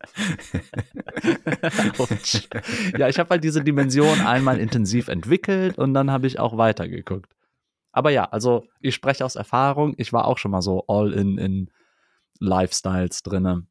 ja, 2.97 3.07
ich 3.07 3.19
habe 3.19 3.29
halt 3.31 3.43
diese 3.43 3.63
Dimension 3.63 4.21
einmal 4.21 4.59
intensiv 4.59 5.07
entwickelt 5.07 5.77
und 5.77 5.93
dann 5.93 6.11
habe 6.11 6.27
ich 6.27 6.39
auch 6.39 6.57
weitergeguckt. 6.57 7.33
Aber 7.91 8.11
ja, 8.11 8.25
also 8.25 8.65
ich 8.79 8.95
spreche 8.95 9.25
aus 9.25 9.35
Erfahrung. 9.35 9.93
Ich 9.97 10.13
war 10.13 10.25
auch 10.25 10.37
schon 10.37 10.51
mal 10.51 10.61
so 10.61 10.85
all 10.87 11.13
in 11.13 11.37
in 11.37 11.71
Lifestyles 12.39 13.23
drinne. 13.23 13.67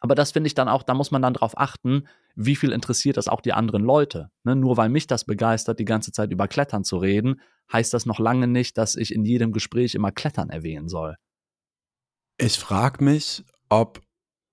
Aber 0.00 0.14
das 0.14 0.32
finde 0.32 0.46
ich 0.46 0.54
dann 0.54 0.68
auch, 0.68 0.82
da 0.82 0.94
muss 0.94 1.10
man 1.10 1.20
dann 1.20 1.34
drauf 1.34 1.58
achten, 1.58 2.08
wie 2.34 2.56
viel 2.56 2.72
interessiert 2.72 3.18
das 3.18 3.28
auch 3.28 3.42
die 3.42 3.52
anderen 3.52 3.84
Leute. 3.84 4.30
Ne? 4.44 4.56
Nur 4.56 4.78
weil 4.78 4.88
mich 4.88 5.06
das 5.06 5.24
begeistert, 5.24 5.78
die 5.78 5.84
ganze 5.84 6.10
Zeit 6.10 6.30
über 6.30 6.48
Klettern 6.48 6.84
zu 6.84 6.96
reden, 6.96 7.40
heißt 7.70 7.92
das 7.92 8.06
noch 8.06 8.18
lange 8.18 8.46
nicht, 8.46 8.78
dass 8.78 8.96
ich 8.96 9.14
in 9.14 9.24
jedem 9.24 9.52
Gespräch 9.52 9.94
immer 9.94 10.10
Klettern 10.10 10.48
erwähnen 10.48 10.88
soll. 10.88 11.16
Ich 12.38 12.58
frage 12.58 13.04
mich, 13.04 13.44
ob 13.68 14.00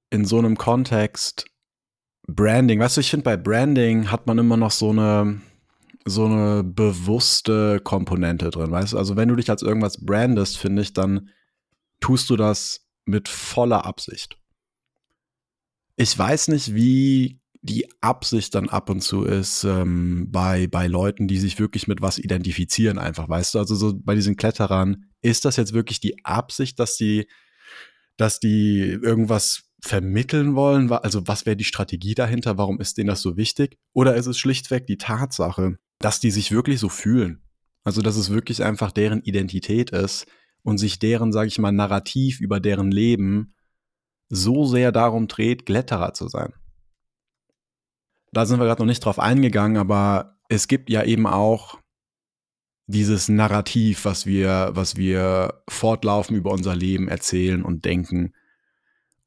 in 0.09 0.25
so 0.25 0.37
einem 0.37 0.57
Kontext 0.57 1.45
Branding, 2.27 2.79
weißt 2.79 2.97
du, 2.97 3.01
ich 3.01 3.09
finde 3.09 3.23
bei 3.23 3.37
Branding 3.37 4.11
hat 4.11 4.27
man 4.27 4.37
immer 4.37 4.57
noch 4.57 4.71
so 4.71 4.89
eine 4.91 5.41
so 6.09 6.25
eine 6.25 6.63
bewusste 6.63 7.81
Komponente 7.81 8.49
drin, 8.49 8.71
weißt 8.71 8.93
du? 8.93 8.97
Also 8.97 9.15
wenn 9.15 9.27
du 9.27 9.35
dich 9.35 9.49
als 9.49 9.61
irgendwas 9.61 10.05
brandest, 10.05 10.57
finde 10.57 10.81
ich, 10.81 10.93
dann 10.93 11.29
tust 11.99 12.29
du 12.29 12.35
das 12.35 12.87
mit 13.05 13.27
voller 13.27 13.85
Absicht. 13.85 14.37
Ich 15.95 16.17
weiß 16.17 16.49
nicht, 16.49 16.73
wie 16.73 17.41
die 17.61 17.89
Absicht 18.01 18.55
dann 18.55 18.69
ab 18.69 18.89
und 18.89 19.01
zu 19.01 19.23
ist 19.23 19.63
ähm, 19.63 20.27
bei, 20.31 20.67
bei 20.67 20.87
Leuten, 20.87 21.27
die 21.27 21.39
sich 21.39 21.59
wirklich 21.59 21.87
mit 21.87 22.01
was 22.01 22.17
identifizieren, 22.19 22.99
einfach, 22.99 23.27
weißt 23.27 23.55
du? 23.55 23.59
Also 23.59 23.75
so 23.75 23.93
bei 23.95 24.15
diesen 24.15 24.37
Kletterern, 24.37 25.05
ist 25.21 25.43
das 25.43 25.57
jetzt 25.57 25.73
wirklich 25.73 25.99
die 25.99 26.23
Absicht, 26.23 26.79
dass 26.79 26.95
die, 26.95 27.27
dass 28.15 28.39
die 28.39 28.97
irgendwas 29.01 29.66
vermitteln 29.81 30.55
wollen? 30.55 30.91
Also 30.91 31.27
was 31.27 31.45
wäre 31.45 31.55
die 31.55 31.63
Strategie 31.63 32.15
dahinter? 32.15 32.57
Warum 32.57 32.79
ist 32.79 32.97
denen 32.97 33.07
das 33.07 33.21
so 33.21 33.37
wichtig? 33.37 33.77
Oder 33.93 34.15
ist 34.15 34.27
es 34.27 34.37
schlichtweg 34.37 34.87
die 34.87 34.97
Tatsache, 34.97 35.77
dass 35.99 36.19
die 36.19 36.31
sich 36.31 36.51
wirklich 36.51 36.79
so 36.79 36.89
fühlen? 36.89 37.41
Also 37.83 38.01
dass 38.01 38.17
es 38.17 38.29
wirklich 38.29 38.63
einfach 38.63 38.91
deren 38.91 39.21
Identität 39.21 39.91
ist 39.91 40.25
und 40.63 40.77
sich 40.77 40.99
deren, 40.99 41.31
sage 41.31 41.47
ich 41.47 41.59
mal, 41.59 41.71
Narrativ 41.71 42.41
über 42.41 42.59
deren 42.59 42.91
Leben 42.91 43.53
so 44.29 44.65
sehr 44.65 44.91
darum 44.91 45.27
dreht, 45.27 45.65
Kletterer 45.65 46.13
zu 46.13 46.27
sein. 46.27 46.53
Da 48.33 48.45
sind 48.45 48.59
wir 48.59 48.65
gerade 48.65 48.81
noch 48.81 48.87
nicht 48.87 49.05
drauf 49.05 49.19
eingegangen, 49.19 49.77
aber 49.77 50.37
es 50.49 50.67
gibt 50.67 50.89
ja 50.89 51.03
eben 51.03 51.25
auch 51.27 51.79
dieses 52.87 53.29
Narrativ, 53.29 54.05
was 54.05 54.25
wir, 54.25 54.71
was 54.73 54.95
wir 54.95 55.61
fortlaufen 55.69 56.35
über 56.35 56.51
unser 56.51 56.75
Leben 56.75 57.07
erzählen 57.07 57.63
und 57.63 57.85
denken. 57.85 58.33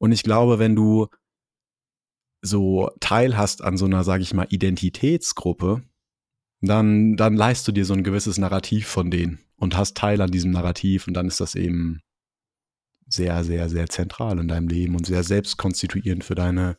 Und 0.01 0.11
ich 0.13 0.23
glaube, 0.23 0.57
wenn 0.57 0.75
du 0.75 1.09
so 2.41 2.89
Teil 3.01 3.37
hast 3.37 3.63
an 3.63 3.77
so 3.77 3.85
einer, 3.85 4.03
sage 4.03 4.23
ich 4.23 4.33
mal, 4.33 4.47
Identitätsgruppe, 4.49 5.83
dann, 6.59 7.17
dann 7.17 7.35
leist 7.35 7.67
du 7.67 7.71
dir 7.71 7.85
so 7.85 7.93
ein 7.93 8.03
gewisses 8.03 8.39
Narrativ 8.39 8.87
von 8.87 9.11
denen 9.11 9.37
und 9.57 9.77
hast 9.77 9.95
Teil 9.95 10.19
an 10.21 10.31
diesem 10.31 10.49
Narrativ 10.49 11.07
und 11.07 11.13
dann 11.13 11.27
ist 11.27 11.39
das 11.39 11.53
eben 11.53 12.01
sehr, 13.05 13.43
sehr, 13.43 13.69
sehr 13.69 13.89
zentral 13.89 14.39
in 14.39 14.47
deinem 14.47 14.69
Leben 14.69 14.95
und 14.95 15.05
sehr 15.05 15.21
selbstkonstituierend 15.21 16.23
für 16.23 16.33
deine, 16.33 16.77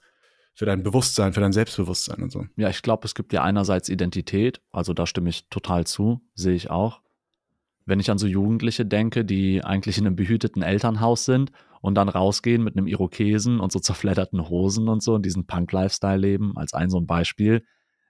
für 0.57 0.67
dein 0.67 0.83
Bewusstsein, 0.83 1.33
für 1.33 1.41
dein 1.41 1.53
Selbstbewusstsein 1.53 2.25
und 2.25 2.33
so. 2.33 2.47
Ja, 2.57 2.71
ich 2.71 2.83
glaube, 2.83 3.05
es 3.05 3.15
gibt 3.15 3.33
ja 3.33 3.45
einerseits 3.45 3.89
Identität, 3.89 4.61
also 4.73 4.95
da 4.95 5.07
stimme 5.07 5.31
ich 5.31 5.49
total 5.49 5.87
zu, 5.87 6.21
sehe 6.35 6.57
ich 6.57 6.71
auch. 6.71 7.03
Wenn 7.85 8.01
ich 8.01 8.11
an 8.11 8.19
so 8.19 8.27
Jugendliche 8.27 8.85
denke, 8.85 9.25
die 9.25 9.63
eigentlich 9.63 9.99
in 9.99 10.09
einem 10.09 10.17
behüteten 10.17 10.63
Elternhaus 10.63 11.25
sind 11.25 11.53
und 11.83 11.97
dann 11.97 12.09
rausgehen 12.09 12.63
mit 12.63 12.77
einem 12.77 12.87
Irokesen 12.87 13.61
und 13.61 13.73
so 13.73 13.81
zerfledderten 13.81 14.49
Hosen 14.49 14.89
und 14.89 15.03
so 15.03 15.15
und 15.15 15.27
diesen 15.27 15.47
Punk-Lifestyle 15.47 16.17
leben, 16.17 16.57
als 16.57 16.73
ein 16.75 16.89
so 16.89 16.99
ein 16.99 17.07
Beispiel. 17.07 17.67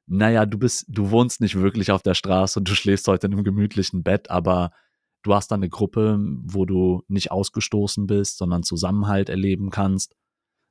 Naja, 0.06 0.44
du 0.44 0.58
bist, 0.58 0.84
du 0.88 1.10
wohnst 1.10 1.40
nicht 1.40 1.56
wirklich 1.56 1.90
auf 1.90 2.02
der 2.02 2.14
Straße 2.14 2.58
und 2.58 2.68
du 2.68 2.74
schläfst 2.74 3.08
heute 3.08 3.26
in 3.26 3.32
einem 3.32 3.44
gemütlichen 3.44 4.02
Bett, 4.02 4.30
aber 4.30 4.72
du 5.22 5.34
hast 5.34 5.50
dann 5.50 5.60
eine 5.60 5.70
Gruppe, 5.70 6.18
wo 6.44 6.66
du 6.66 7.02
nicht 7.08 7.30
ausgestoßen 7.30 8.06
bist, 8.06 8.36
sondern 8.36 8.62
Zusammenhalt 8.62 9.30
erleben 9.30 9.70
kannst. 9.70 10.14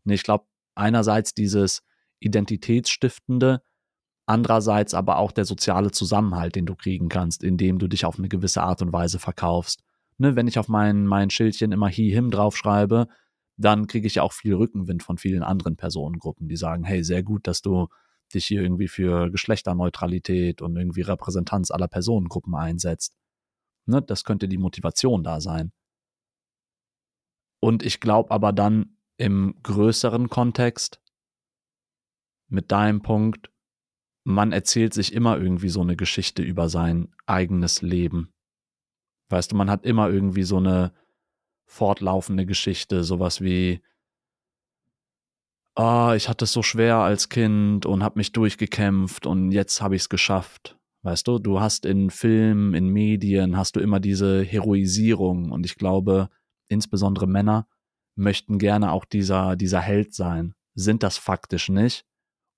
Nee, 0.03 0.13
ich 0.13 0.24
glaube, 0.24 0.46
einerseits 0.75 1.34
dieses 1.34 1.81
Identitätsstiftende, 2.20 3.63
andererseits 4.27 4.93
aber 4.93 5.17
auch 5.17 5.31
der 5.31 5.46
soziale 5.46 5.89
Zusammenhalt, 5.89 6.55
den 6.55 6.67
du 6.67 6.75
kriegen 6.75 7.10
kannst, 7.10 7.43
indem 7.43 7.79
du 7.79 7.88
dich 7.88 8.05
auf 8.05 8.20
eine 8.20 8.29
gewisse 8.29 8.62
Art 8.62 8.84
und 8.84 8.93
Weise 8.93 9.17
verkaufst 9.17 9.81
ne, 10.22 10.36
wenn 10.36 10.48
ich 10.48 10.60
auf 10.60 10.68
mein, 10.68 11.08
mein 11.08 11.32
Schildchen 11.32 11.72
immer 11.72 11.90
He, 11.90 12.12
Him 12.12 12.30
draufschreibe, 12.30 13.08
dann 13.58 13.88
kriege 13.88 14.06
ich 14.06 14.16
ja 14.16 14.24
auch 14.24 14.34
viel 14.34 14.54
Rückenwind 14.54 15.01
von 15.04 15.18
vielen 15.18 15.42
anderen 15.44 15.75
Personengruppen, 15.75 16.48
die 16.48 16.56
sagen, 16.56 16.84
hey, 16.84 17.04
sehr 17.04 17.24
gut, 17.24 17.48
dass 17.48 17.62
du 17.62 17.88
dich 18.34 18.46
hier 18.46 18.62
irgendwie 18.62 18.88
für 18.88 19.32
Geschlechterneutralität 19.32 20.62
und 20.62 20.78
irgendwie 20.78 21.01
Repräsentanz 21.01 21.72
aller 21.72 21.88
Personengruppen 21.88 22.56
einsetzt. 22.56 23.18
Ne, 23.88 24.01
das 24.01 24.24
könnte 24.24 24.48
die 24.48 24.60
Motivation 24.60 25.24
da 25.24 25.42
sein. 25.42 25.72
Und 27.60 27.84
ich 27.84 28.00
glaube 28.00 28.30
aber 28.32 28.54
dann 28.54 28.98
im 29.18 29.56
größeren 29.63 30.30
Kontext 30.30 31.01
mit 32.48 32.72
deinem 32.72 33.01
Punkt, 33.01 33.51
man 34.24 34.51
erzählt 34.51 34.94
sich 34.94 35.13
immer 35.13 35.38
irgendwie 35.38 35.70
so 35.70 35.82
eine 35.82 35.96
Geschichte 35.96 36.44
über 36.44 36.70
sein 36.70 37.13
eigenes 37.25 37.82
Leben. 37.82 38.34
Weißt 39.31 39.51
du, 39.51 39.55
man 39.55 39.69
hat 39.69 39.85
immer 39.85 40.09
irgendwie 40.09 40.43
so 40.43 40.57
eine 40.57 40.93
fortlaufende 41.65 42.45
Geschichte, 42.45 43.03
sowas 43.03 43.41
wie, 43.41 43.81
ah, 45.75 46.13
ich 46.15 46.27
hatte 46.27 46.45
es 46.45 46.51
so 46.51 46.63
schwer 46.63 46.97
als 46.97 47.29
Kind 47.29 47.85
und 47.85 48.03
habe 48.03 48.19
mich 48.19 48.33
durchgekämpft 48.33 49.25
und 49.25 49.51
jetzt 49.51 49.81
habe 49.81 49.95
ich 49.95 50.03
es 50.03 50.09
geschafft. 50.09 50.77
Weißt 51.03 51.27
du, 51.27 51.39
du 51.39 51.59
hast 51.59 51.85
in 51.85 52.09
Filmen, 52.09 52.73
in 52.73 52.89
Medien, 52.89 53.57
hast 53.57 53.75
du 53.75 53.79
immer 53.79 54.00
diese 54.00 54.43
Heroisierung 54.43 55.51
und 55.51 55.65
ich 55.65 55.75
glaube, 55.75 56.29
insbesondere 56.67 57.27
Männer 57.27 57.67
möchten 58.15 58.59
gerne 58.59 58.91
auch 58.91 59.05
dieser, 59.05 59.55
dieser 59.55 59.81
Held 59.81 60.13
sein, 60.13 60.53
sind 60.75 61.03
das 61.03 61.17
faktisch 61.17 61.69
nicht. 61.69 62.05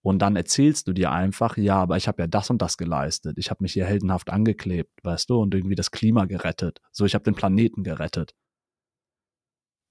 Und 0.04 0.20
dann 0.20 0.36
erzählst 0.36 0.90
du 0.90 0.94
dir 0.94 1.12
einfach, 1.14 1.56
ja, 1.56 1.78
aber 1.78 1.96
ich 1.96 2.10
habe 2.10 2.22
ja 2.22 2.28
das 2.28 2.50
und 2.50 2.62
das 2.62 2.78
geleistet. 2.78 3.38
Ich 3.38 3.50
habe 3.50 3.64
mich 3.64 3.72
hier 3.72 3.86
heldenhaft 3.86 4.30
angeklebt, 4.30 4.92
weißt 5.02 5.30
du, 5.30 5.40
und 5.40 5.56
irgendwie 5.56 5.76
das 5.76 5.92
Klima 5.92 6.26
gerettet. 6.26 6.82
So, 6.92 7.06
ich 7.06 7.16
habe 7.16 7.24
den 7.24 7.36
Planeten 7.36 7.84
gerettet. 7.84 8.36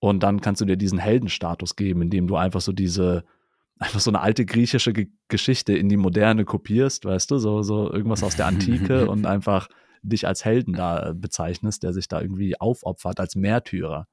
Und 0.01 0.23
dann 0.23 0.43
kannst 0.43 0.61
du 0.61 0.67
dir 0.67 0.77
diesen 0.77 0.99
Heldenstatus 0.99 1.77
geben, 1.77 2.03
indem 2.03 2.27
du 2.27 2.37
einfach 2.37 2.61
so 2.61 2.73
diese, 2.73 3.25
einfach 3.79 4.01
so 4.01 4.11
eine 4.11 4.21
alte 4.21 4.45
griechische 4.45 4.93
G 4.93 5.09
Geschichte 5.29 5.73
in 5.73 5.89
die 5.89 5.97
moderne 5.97 6.45
kopierst, 6.45 7.07
weißt 7.07 7.31
du, 7.31 7.39
so, 7.39 7.63
so 7.63 7.91
irgendwas 7.91 8.23
aus 8.23 8.37
der 8.37 8.47
Antike 8.47 9.07
und 9.11 9.25
einfach 9.25 9.69
dich 10.03 10.27
als 10.27 10.45
Helden 10.45 10.75
da 10.75 11.15
bezeichnest, 11.15 11.85
der 11.85 11.95
sich 11.95 12.07
da 12.07 12.21
irgendwie 12.21 12.61
aufopfert 12.61 13.19
als 13.19 13.35
Märtyrer. 13.35 14.07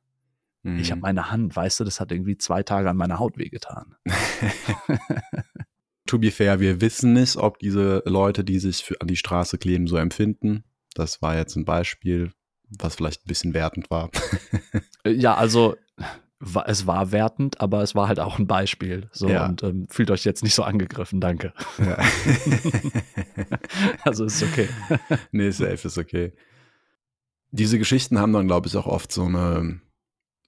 Mhm. 0.63 0.79
Ich 0.79 0.91
habe 0.91 1.01
meine 1.01 1.29
Hand, 1.29 1.53
weißt 1.53 1.81
du, 1.81 1.83
das 1.83 1.99
hat 1.99 2.13
irgendwie 2.13 2.37
zwei 2.37 2.63
Tage 2.63 2.89
an 2.89 2.95
meiner 2.95 3.19
Haut 3.19 3.37
wehgetan. 3.37 3.95
to 6.09 6.19
be 6.19 6.31
fair, 6.31 6.59
wir 6.59 6.81
wissen 6.81 7.13
nicht, 7.13 7.37
ob 7.37 7.59
diese 7.59 8.03
Leute, 8.05 8.43
die 8.43 8.59
sich 8.59 8.83
für, 8.83 8.99
an 9.01 9.07
die 9.07 9.15
Straße 9.15 9.57
kleben, 9.57 9.87
so 9.87 9.97
empfinden. 9.97 10.63
Das 10.95 11.21
war 11.21 11.37
jetzt 11.37 11.55
ein 11.55 11.65
Beispiel 11.65 12.31
was 12.69 12.95
vielleicht 12.95 13.25
ein 13.25 13.27
bisschen 13.27 13.53
wertend 13.53 13.89
war. 13.89 14.09
Äh, 15.05 15.11
ja, 15.11 15.35
also 15.35 15.77
es 16.65 16.85
war 16.85 17.13
wertend, 17.13 17.61
aber 17.61 17.83
es 17.83 17.95
war 17.95 18.09
halt 18.09 18.19
auch 18.19 18.37
ein 18.37 18.47
Beispiel. 18.47 19.09
So 19.13 19.29
ja. 19.29 19.45
und 19.45 19.63
ähm, 19.63 19.87
fühlt 19.89 20.11
euch 20.11 20.25
jetzt 20.25 20.43
nicht 20.43 20.55
so 20.55 20.63
angegriffen, 20.63 21.21
danke. 21.21 21.53
Ja. 21.77 21.97
also 24.03 24.25
ist 24.25 24.43
okay. 24.43 24.67
nee, 25.31 25.51
safe 25.51 25.87
ist 25.87 25.97
okay. 25.97 26.33
Diese 27.51 27.79
Geschichten 27.79 28.19
haben 28.19 28.33
dann, 28.33 28.47
glaube 28.47 28.67
ich, 28.67 28.75
auch 28.75 28.87
oft 28.87 29.13
so 29.13 29.23
eine, 29.23 29.79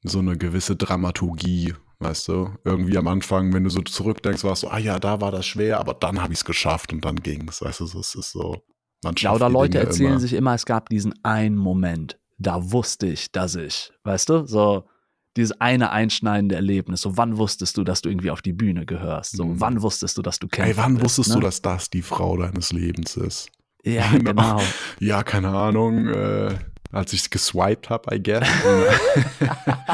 so 0.03 0.19
eine 0.19 0.37
gewisse 0.37 0.75
Dramaturgie, 0.75 1.73
weißt 2.01 2.27
du? 2.27 2.49
Irgendwie 2.65 2.97
am 2.97 3.07
Anfang, 3.07 3.53
wenn 3.53 3.63
du 3.63 3.69
so 3.69 3.81
zurückdenkst, 3.81 4.43
warst 4.43 4.63
du, 4.63 4.67
ah 4.67 4.77
ja, 4.77 4.99
da 4.99 5.21
war 5.21 5.31
das 5.31 5.45
schwer, 5.45 5.79
aber 5.79 5.93
dann 5.93 6.21
habe 6.21 6.33
ich 6.33 6.39
es 6.39 6.45
geschafft 6.45 6.91
und 6.91 7.05
dann 7.05 7.15
ging 7.15 7.47
es, 7.47 7.61
weißt 7.61 7.81
du, 7.81 7.85
es 7.85 8.15
ist 8.15 8.31
so. 8.31 8.63
Man 9.03 9.15
ja, 9.17 9.33
oder 9.33 9.49
Leute 9.49 9.71
Dinge 9.71 9.85
erzählen 9.85 10.11
immer. 10.11 10.19
sich 10.19 10.33
immer, 10.33 10.53
es 10.53 10.65
gab 10.65 10.89
diesen 10.89 11.13
einen 11.23 11.55
Moment, 11.55 12.19
da 12.37 12.71
wusste 12.71 13.07
ich, 13.07 13.31
dass 13.31 13.55
ich, 13.55 13.91
weißt 14.03 14.29
du, 14.29 14.45
so 14.45 14.83
dieses 15.37 15.59
eine 15.61 15.91
einschneidende 15.91 16.55
Erlebnis. 16.55 17.01
So, 17.01 17.17
wann 17.17 17.37
wusstest 17.37 17.77
du, 17.77 17.83
dass 17.83 18.01
du 18.01 18.09
irgendwie 18.09 18.31
auf 18.31 18.41
die 18.41 18.53
Bühne 18.53 18.85
gehörst? 18.85 19.37
So, 19.37 19.45
mhm. 19.45 19.61
wann 19.61 19.81
wusstest 19.81 20.17
du, 20.17 20.21
dass 20.21 20.39
du 20.39 20.47
kennst? 20.47 20.71
Ey, 20.71 20.77
wann 20.77 20.95
bist, 20.95 21.05
wusstest 21.05 21.29
ne? 21.29 21.35
du, 21.35 21.41
dass 21.41 21.61
das 21.61 21.89
die 21.89 22.01
Frau 22.01 22.37
deines 22.37 22.71
Lebens 22.73 23.15
ist? 23.15 23.49
Ja, 23.83 24.11
genau. 24.11 24.31
genau. 24.31 24.61
Ja, 24.99 25.23
keine 25.23 25.49
Ahnung. 25.49 26.07
Äh, 26.07 26.55
als 26.91 27.13
ich 27.13 27.29
geswiped 27.29 27.89
habe, 27.89 28.15
I 28.15 28.21
guess. 28.21 28.47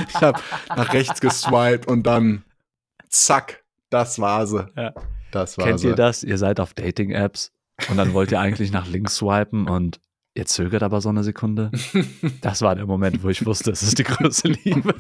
ich 0.10 0.16
habe 0.16 0.40
nach 0.70 0.94
rechts 0.94 1.22
geswiped 1.22 1.88
und 1.88 2.04
dann 2.04 2.44
zack, 3.10 3.64
das 3.90 4.20
war 4.20 4.48
sie. 4.48 4.68
Ja. 4.76 4.94
Das 5.32 5.58
war 5.58 5.66
Kennt 5.66 5.80
sie. 5.80 5.88
ihr 5.88 5.96
das? 5.96 6.24
Ihr 6.24 6.38
seid 6.38 6.60
auf 6.60 6.74
Dating-Apps 6.74 7.52
und 7.90 7.98
dann 7.98 8.14
wollt 8.14 8.32
ihr 8.32 8.40
eigentlich 8.40 8.72
nach 8.72 8.88
links 8.88 9.18
swipen 9.18 9.68
und 9.68 10.00
ihr 10.34 10.46
zögert 10.46 10.84
aber 10.84 11.02
so 11.02 11.10
eine 11.10 11.24
Sekunde. 11.24 11.72
Das 12.42 12.62
war 12.62 12.76
der 12.76 12.86
Moment, 12.86 13.24
wo 13.24 13.30
ich 13.30 13.46
wusste, 13.46 13.72
es 13.72 13.84
ist 13.84 14.00
die 14.00 14.04
größte 14.04 14.50
Liebe. 14.50 14.94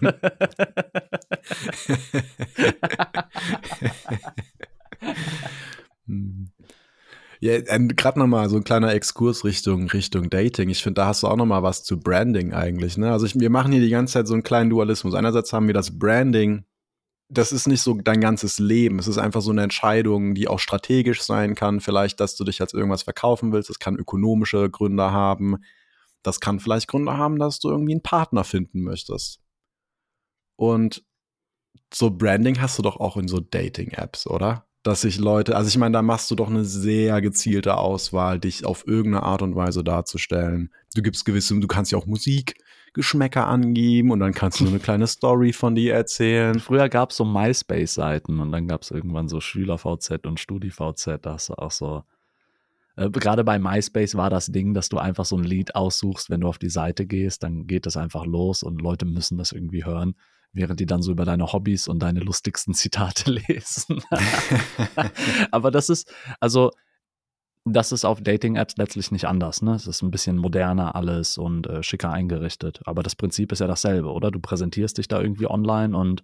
Ja, 7.40 7.60
gerade 7.60 8.20
nochmal 8.20 8.50
so 8.50 8.56
ein 8.56 8.64
kleiner 8.64 8.94
Exkurs 8.94 9.44
Richtung, 9.44 9.88
Richtung 9.90 10.30
Dating. 10.30 10.70
Ich 10.70 10.82
finde, 10.82 11.02
da 11.02 11.08
hast 11.08 11.24
du 11.24 11.28
auch 11.28 11.36
nochmal 11.36 11.64
was 11.64 11.84
zu 11.84 12.00
Branding 12.00 12.54
eigentlich. 12.54 12.98
Ne? 12.98 13.12
Also 13.12 13.26
ich, 13.26 13.40
wir 13.40 13.50
machen 13.50 13.72
hier 13.72 13.82
die 13.82 13.90
ganze 13.90 14.14
Zeit 14.14 14.28
so 14.28 14.34
einen 14.34 14.44
kleinen 14.44 14.70
Dualismus. 14.70 15.14
Einerseits 15.14 15.54
haben 15.54 15.68
wir 15.68 15.74
das 15.74 15.98
Branding 15.98 16.66
das 17.30 17.52
ist 17.52 17.68
nicht 17.68 17.82
so 17.82 17.94
dein 17.96 18.22
ganzes 18.22 18.58
Leben. 18.60 19.00
Es 19.00 19.08
ist 19.08 19.18
einfach 19.18 19.42
so 19.42 19.52
eine 19.52 19.64
Entscheidung, 19.64 20.34
die 20.34 20.48
auch 20.48 20.60
strategisch 20.60 21.22
sein 21.22 21.56
kann. 21.56 21.82
Vielleicht, 21.82 22.20
dass 22.20 22.36
du 22.36 22.44
dich 22.44 22.62
als 22.62 22.74
irgendwas 22.74 23.04
verkaufen 23.04 23.52
willst. 23.52 23.70
Das 23.70 23.80
kann 23.80 23.98
ökonomische 23.98 24.70
Gründe 24.70 25.12
haben. 25.12 25.58
Das 26.24 26.40
kann 26.40 26.60
vielleicht 26.60 26.88
Gründe 26.88 27.18
haben, 27.18 27.38
dass 27.38 27.60
du 27.60 27.70
irgendwie 27.70 27.94
einen 27.94 28.04
Partner 28.04 28.44
finden 28.44 28.82
möchtest. 28.82 29.42
Und 30.56 31.04
so 31.94 32.10
Branding 32.12 32.62
hast 32.62 32.78
du 32.78 32.82
doch 32.82 32.98
auch 32.98 33.18
in 33.18 33.28
so 33.28 33.40
Dating-Apps, 33.40 34.28
oder? 34.28 34.67
Dass 34.88 35.02
sich 35.02 35.18
Leute, 35.18 35.58
also 35.58 35.68
ich 35.68 35.78
meine, 35.78 35.92
da 35.92 36.02
machst 36.02 36.32
du 36.32 36.36
doch 36.36 36.50
eine 36.50 36.64
sehr 36.64 37.20
gezielte 37.20 37.76
Auswahl, 37.76 38.40
dich 38.40 38.64
auf 38.64 38.88
irgendeine 38.88 39.24
Art 39.24 39.42
und 39.42 39.54
Weise 39.54 39.84
darzustellen. 39.84 40.72
Du 40.96 41.02
gibst 41.02 41.26
gewisse, 41.26 41.60
du 41.60 41.68
kannst 41.68 41.92
ja 41.92 41.98
auch 41.98 42.06
Musik 42.06 42.56
Geschmäcker 42.94 43.48
angeben 43.48 44.12
und 44.12 44.22
dann 44.22 44.34
kannst 44.34 44.62
du 44.62 44.64
so 44.64 44.70
eine 44.70 44.80
kleine 44.84 45.06
Story 45.06 45.52
von 45.52 45.76
dir 45.76 45.94
erzählen. 45.94 46.58
Früher 46.62 46.88
gab 46.88 47.12
es 47.12 47.18
so 47.18 47.26
MySpace-Seiten 47.26 48.40
und 48.40 48.54
dann 48.54 48.70
gab 48.70 48.84
es 48.84 48.92
irgendwann 48.92 49.28
so 49.28 49.42
SchülerVZ 49.42 50.26
und 50.26 50.40
StudiVZ, 50.40 51.20
da 51.22 51.34
hast 51.34 51.50
du 51.50 51.56
auch 51.56 51.72
so. 51.72 52.04
Äh, 52.96 53.10
Gerade 53.10 53.44
bei 53.44 53.60
MySpace 53.60 54.16
war 54.16 54.30
das 54.30 54.46
Ding, 54.46 54.74
dass 54.74 54.88
du 54.88 55.00
einfach 55.00 55.26
so 55.26 55.36
ein 55.36 55.44
Lied 55.44 55.76
aussuchst, 55.76 56.30
wenn 56.30 56.40
du 56.40 56.48
auf 56.48 56.60
die 56.60 56.70
Seite 56.70 57.06
gehst, 57.06 57.44
dann 57.44 57.68
geht 57.68 57.88
das 57.88 57.98
einfach 57.98 58.26
los 58.26 58.64
und 58.64 58.82
Leute 58.82 59.06
müssen 59.06 59.38
das 59.38 59.52
irgendwie 59.52 59.84
hören, 59.84 60.16
während 60.58 60.80
die 60.80 60.86
dann 60.86 61.02
so 61.02 61.12
über 61.12 61.24
deine 61.24 61.54
Hobbys 61.54 61.88
und 61.88 62.00
deine 62.00 62.20
lustigsten 62.20 62.74
Zitate 62.74 63.32
lesen. 63.48 64.02
Aber 65.52 65.72
das 65.72 65.90
ist, 65.90 66.12
also 66.40 66.72
das 67.64 67.92
ist 67.92 68.06
auf 68.06 68.22
Dating-Apps 68.22 68.76
letztlich 68.78 69.12
nicht 69.12 69.26
anders. 69.26 69.62
Ne? 69.62 69.74
Es 69.76 69.88
ist 69.88 70.02
ein 70.02 70.12
bisschen 70.12 70.38
moderner 70.38 70.96
alles 70.96 71.38
und 71.38 71.68
äh, 71.68 71.84
schicker 71.84 72.12
eingerichtet. 72.12 72.82
Aber 72.86 73.04
das 73.04 73.16
Prinzip 73.16 73.52
ist 73.52 73.60
ja 73.60 73.68
dasselbe, 73.68 74.12
oder? 74.12 74.32
Du 74.32 74.40
präsentierst 74.40 74.98
dich 74.98 75.08
da 75.08 75.22
irgendwie 75.22 75.50
online 75.50 75.98
und 75.98 76.24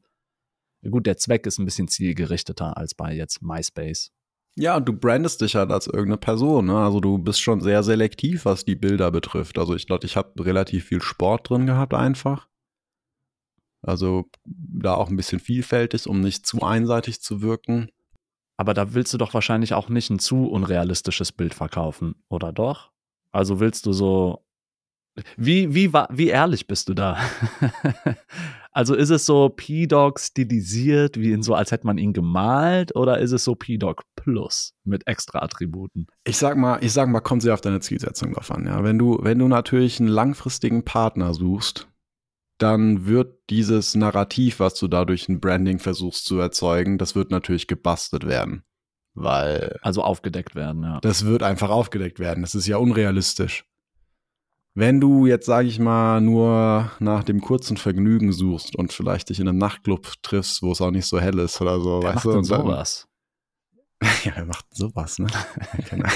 gut, 0.90 1.06
der 1.06 1.18
Zweck 1.18 1.46
ist 1.46 1.60
ein 1.60 1.66
bisschen 1.66 1.88
zielgerichteter 1.88 2.78
als 2.78 2.94
bei 2.94 3.14
jetzt 3.14 3.42
MySpace. 3.42 4.12
Ja, 4.56 4.78
und 4.78 4.88
du 4.88 4.94
brandest 4.94 5.42
dich 5.42 5.56
halt 5.56 5.72
als 5.72 5.88
irgendeine 5.88 6.18
Person. 6.18 6.68
Ne? 6.68 6.78
Also 6.78 7.00
du 7.00 7.18
bist 7.18 7.42
schon 7.42 7.62
sehr 7.62 7.82
selektiv, 7.84 8.46
was 8.46 8.66
die 8.66 8.76
Bilder 8.76 9.10
betrifft. 9.12 9.58
Also 9.58 9.76
ich 9.76 9.88
glaube, 9.88 10.06
ich 10.06 10.16
habe 10.16 10.46
relativ 10.46 10.86
viel 10.86 11.02
Sport 11.02 11.50
drin 11.50 11.66
gehabt 11.66 11.94
einfach. 11.94 12.48
Also 13.84 14.30
da 14.46 14.96
auch 14.96 15.10
ein 15.10 15.18
bisschen 15.18 15.40
vielfältig, 15.40 16.08
um 16.08 16.22
nicht 16.22 16.48
zu 16.48 16.62
einseitig 16.62 17.22
zu 17.22 17.42
wirken. 17.42 17.90
Aber 18.58 18.74
da 18.74 18.94
willst 18.94 19.14
du 19.14 19.18
doch 19.18 19.34
wahrscheinlich 19.34 19.74
auch 19.74 19.90
nicht 19.90 20.10
ein 20.10 20.20
zu 20.20 20.48
unrealistisches 20.48 21.32
Bild 21.32 21.54
verkaufen, 21.54 22.16
oder 22.30 22.54
doch? 22.54 22.92
Also 23.32 23.60
willst 23.60 23.86
du 23.86 23.94
so. 23.94 24.46
Wie, 25.38 25.76
wie, 25.76 25.94
wie 25.94 26.28
ehrlich 26.30 26.66
bist 26.66 26.90
du 26.90 26.96
da? 26.96 27.18
also 28.72 28.96
ist 28.96 29.12
es 29.12 29.28
so 29.28 29.50
P-Dog 29.50 30.20
stilisiert, 30.20 31.20
wie 31.20 31.34
in 31.34 31.44
so, 31.44 31.54
als 31.54 31.72
hätte 31.72 31.86
man 31.86 32.00
ihn 32.00 32.14
gemalt, 32.14 32.96
oder 32.96 33.20
ist 33.20 33.32
es 33.32 33.44
so 33.44 33.54
P-Dog 33.54 34.02
Plus 34.16 34.74
mit 34.84 35.06
extra 35.06 35.44
Attributen? 35.44 36.08
Ich 36.24 36.38
sag 36.38 36.58
mal, 36.58 36.84
ich 36.84 36.94
sag 36.94 37.10
mal, 37.10 37.20
kommt 37.20 37.44
sehr 37.44 37.54
auf 37.54 37.62
deine 37.62 37.80
Zielsetzung 37.80 38.34
drauf 38.34 38.50
an. 38.50 38.66
Ja, 38.66 38.84
wenn 38.84 38.98
du, 38.98 39.20
wenn 39.22 39.38
du 39.38 39.48
natürlich 39.48 40.00
einen 40.00 40.10
langfristigen 40.10 40.84
Partner 40.84 41.36
suchst, 41.36 41.88
dann 42.64 43.06
wird 43.06 43.50
dieses 43.50 43.94
Narrativ, 43.94 44.62
was 44.62 44.76
du 44.76 44.88
dadurch 44.88 45.28
ein 45.28 45.42
Branding 45.42 45.80
versuchst 45.80 46.24
zu 46.24 46.40
erzeugen, 46.40 46.98
das 46.98 47.14
wird 47.14 47.30
natürlich 47.30 47.68
gebastelt 47.68 48.26
werden. 48.26 48.64
Weil. 49.14 49.78
Also 49.82 50.02
aufgedeckt 50.02 50.56
werden, 50.56 50.82
ja. 50.84 51.02
Das 51.02 51.26
wird 51.26 51.44
einfach 51.44 51.70
aufgedeckt 51.70 52.20
werden. 52.20 52.42
Das 52.42 52.56
ist 52.56 52.66
ja 52.66 52.78
unrealistisch. 52.78 53.66
Wenn 54.76 55.02
du 55.02 55.28
jetzt, 55.28 55.46
sag 55.46 55.66
ich 55.66 55.78
mal, 55.78 56.22
nur 56.22 56.90
nach 57.00 57.26
dem 57.26 57.42
kurzen 57.42 57.76
Vergnügen 57.76 58.32
suchst 58.32 58.78
und 58.78 58.94
vielleicht 58.94 59.30
dich 59.30 59.42
in 59.42 59.50
einem 59.50 59.58
Nachtclub 59.58 60.14
triffst, 60.24 60.64
wo 60.64 60.72
es 60.72 60.80
auch 60.80 60.90
nicht 60.90 61.06
so 61.06 61.20
hell 61.20 61.40
ist 61.40 61.60
oder 61.60 61.82
so, 61.82 62.02
Wer 62.02 62.16
weißt 62.16 62.16
macht 62.16 62.26
du? 62.26 62.32
Denn 62.32 62.44
sowas? 62.46 63.08
ja, 64.24 64.32
wer 64.36 64.46
macht 64.46 64.66
sowas, 64.74 65.20
ne? 65.20 65.28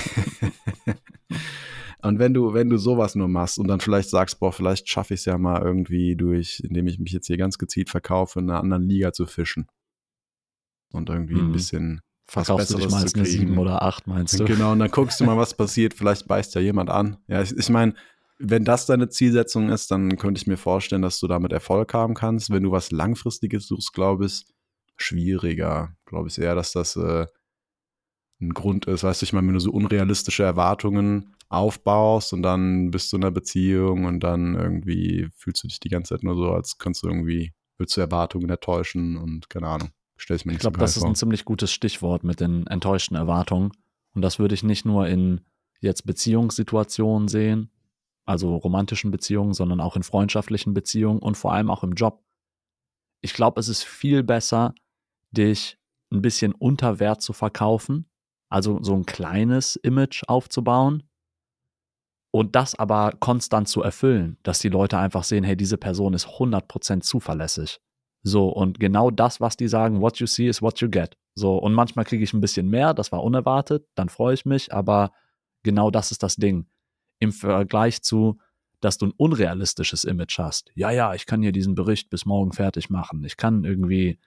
Und 2.02 2.20
wenn 2.20 2.34
du, 2.34 2.54
wenn 2.54 2.70
du 2.70 2.78
sowas 2.78 3.16
nur 3.16 3.28
machst 3.28 3.58
und 3.58 3.68
dann 3.68 3.80
vielleicht 3.80 4.10
sagst, 4.10 4.40
boah, 4.40 4.54
vielleicht 4.54 4.88
schaffe 4.88 5.14
ich 5.14 5.22
es 5.22 5.26
ja 5.26 5.38
mal 5.38 5.62
irgendwie 5.62 6.16
durch, 6.16 6.62
indem 6.64 6.88
ich 6.88 7.00
mich 7.00 7.12
jetzt 7.12 7.28
hier 7.28 7.38
ganz 7.38 7.58
gezielt 7.58 7.90
verkaufe, 7.90 8.40
in 8.40 8.50
einer 8.50 8.60
anderen 8.60 8.84
Liga 8.84 9.14
zu 9.14 9.26
fischen. 9.26 9.68
Und 10.92 11.10
irgendwie 11.10 11.36
mhm. 11.36 11.50
ein 11.50 11.52
bisschen 11.52 12.02
Verkaufst 12.30 12.72
du 12.72 12.78
dich 12.78 12.90
mal 12.90 13.02
als 13.02 13.16
eine 13.16 13.26
7 13.26 13.58
oder 13.58 13.82
8, 13.82 14.06
meinst 14.08 14.38
du? 14.38 14.46
Genau, 14.46 14.74
und 14.74 14.80
dann 14.80 14.92
guckst 14.92 15.20
du 15.20 15.24
mal, 15.24 15.38
was 15.38 15.54
passiert. 15.54 15.94
Vielleicht 15.94 16.28
beißt 16.28 16.56
ja 16.56 16.62
jemand 16.62 16.90
an. 16.90 17.18
Ja, 17.28 17.42
ich, 17.42 17.56
ich 17.56 17.70
meine, 17.70 17.94
wenn 18.38 18.66
das 18.66 18.86
deine 18.86 19.08
Zielsetzung 19.08 19.70
ist, 19.70 19.92
dann 19.92 20.18
könnte 20.18 20.40
ich 20.40 20.46
mir 20.46 20.58
vorstellen, 20.58 21.02
dass 21.02 21.20
du 21.20 21.28
damit 21.28 21.54
Erfolg 21.54 21.94
haben 21.94 22.16
kannst. 22.16 22.50
Wenn 22.50 22.64
du 22.64 22.72
was 22.72 22.92
Langfristiges 22.92 23.68
suchst, 23.68 23.94
glaube 23.94 24.26
ich, 24.26 24.46
schwieriger. 24.98 25.96
Glaube 26.06 26.28
ich 26.28 26.38
eher, 26.38 26.54
dass 26.54 26.74
das 26.74 26.98
äh, 26.98 27.28
ein 28.42 28.54
Grund 28.54 28.88
ist. 28.88 29.04
Weißt 29.04 29.22
du, 29.22 29.24
ich 29.24 29.32
meine, 29.32 29.48
wenn 29.48 29.54
du 29.54 29.62
so 29.62 29.72
unrealistische 29.72 30.44
Erwartungen 30.44 31.34
aufbaust 31.50 32.34
und 32.34 32.42
dann 32.44 32.92
bist 32.92 33.12
du 33.12 33.18
in 33.18 33.24
einer 33.24 33.32
Beziehung 33.32 34.06
und 34.06 34.20
dann 34.20 34.56
irgendwie 34.56 35.30
fühlst 35.34 35.64
du 35.64 35.68
dich 35.68 35.80
die 35.80 35.90
ganze 35.90 36.16
Zeit 36.16 36.24
nur 36.24 36.36
so, 36.36 36.52
als 36.52 36.78
kannst 36.78 37.04
du 37.04 37.08
irgendwie, 37.08 37.54
willst 37.78 37.96
du 37.96 38.02
Erwartungen 38.02 38.50
enttäuschen 38.50 39.18
und 39.18 39.50
keine 39.50 39.68
Ahnung. 39.68 39.90
Stell 40.18 40.36
ich 40.36 40.46
mir 40.46 40.52
nicht 40.52 40.60
Ich 40.60 40.62
glaube, 40.62 40.78
so 40.78 40.82
das 40.82 40.98
ist 40.98 41.04
ein 41.04 41.16
ziemlich 41.16 41.46
gutes 41.46 41.72
Stichwort 41.72 42.24
mit 42.24 42.40
den 42.42 42.68
enttäuschten 42.68 43.16
Erwartungen. 43.16 43.72
Und 44.14 44.24
das 44.24 44.40
würde 44.40 44.56
ich 44.56 44.64
nicht 44.64 44.84
nur 44.84 45.08
in 45.08 45.42
jetzt 45.80 46.06
Beziehungssituationen 46.06 47.28
sehen, 47.28 47.72
also 48.26 48.56
romantischen 48.56 49.12
Beziehungen, 49.12 49.54
sondern 49.54 49.80
auch 49.80 49.96
in 49.96 50.04
freundschaftlichen 50.04 50.74
Beziehungen 50.74 51.20
und 51.20 51.38
vor 51.38 51.54
allem 51.54 51.70
auch 51.70 51.84
im 51.84 51.94
Job. 51.94 52.24
ich 53.22 53.34
glaube, 53.34 53.60
es 53.60 53.68
ist 53.68 53.84
viel 53.84 54.24
besser, 54.24 54.74
dich 55.32 55.78
ein 56.12 56.22
bisschen 56.22 56.54
unter 56.54 57.00
Wert 57.00 57.22
zu 57.22 57.34
verkaufen, 57.34 58.10
also 58.50 58.82
so 58.82 58.96
ein 58.96 59.06
kleines 59.06 59.76
Image 59.76 60.24
aufzubauen 60.28 61.04
und 62.38 62.56
das 62.56 62.76
aber 62.76 63.14
konstant 63.20 63.68
zu 63.68 63.82
erfüllen, 63.82 64.38
dass 64.44 64.60
die 64.60 64.70
Leute 64.70 65.00
einfach 65.00 65.24
sehen, 65.24 65.44
hey, 65.44 65.58
diese 65.58 65.78
Person 65.78 66.14
ist 66.14 66.28
100% 66.28 67.02
zuverlässig. 67.02 67.80
So, 68.22 68.50
und 68.50 68.80
genau 68.80 69.10
das, 69.10 69.42
was 69.42 69.58
die 69.58 69.68
sagen, 69.68 70.02
what 70.02 70.18
you 70.20 70.28
see 70.28 70.48
is 70.48 70.62
what 70.62 70.80
you 70.80 70.88
get. 70.88 71.18
So, 71.34 71.58
und 71.58 71.74
manchmal 71.74 72.06
kriege 72.06 72.24
ich 72.24 72.34
ein 72.34 72.42
bisschen 72.42 72.70
mehr, 72.70 72.94
das 72.94 73.12
war 73.12 73.24
unerwartet, 73.24 73.88
dann 73.96 74.10
freue 74.10 74.36
ich 74.36 74.46
mich, 74.46 74.72
aber 74.72 75.14
genau 75.64 75.90
das 75.90 76.12
ist 76.12 76.22
das 76.22 76.36
Ding. 76.36 76.68
Im 77.18 77.32
Vergleich 77.32 78.04
zu, 78.04 78.38
dass 78.82 79.00
du 79.00 79.08
ein 79.08 79.14
unrealistisches 79.18 80.04
Image 80.04 80.38
hast. 80.38 80.70
Ja, 80.76 80.92
ja, 80.92 81.16
ich 81.16 81.26
kann 81.26 81.42
hier 81.42 81.52
diesen 81.52 81.74
Bericht 81.74 82.12
bis 82.12 82.28
morgen 82.28 82.52
fertig 82.52 82.92
machen. 82.92 83.24
Ich 83.24 83.38
kann 83.38 83.64
irgendwie, 83.64 84.20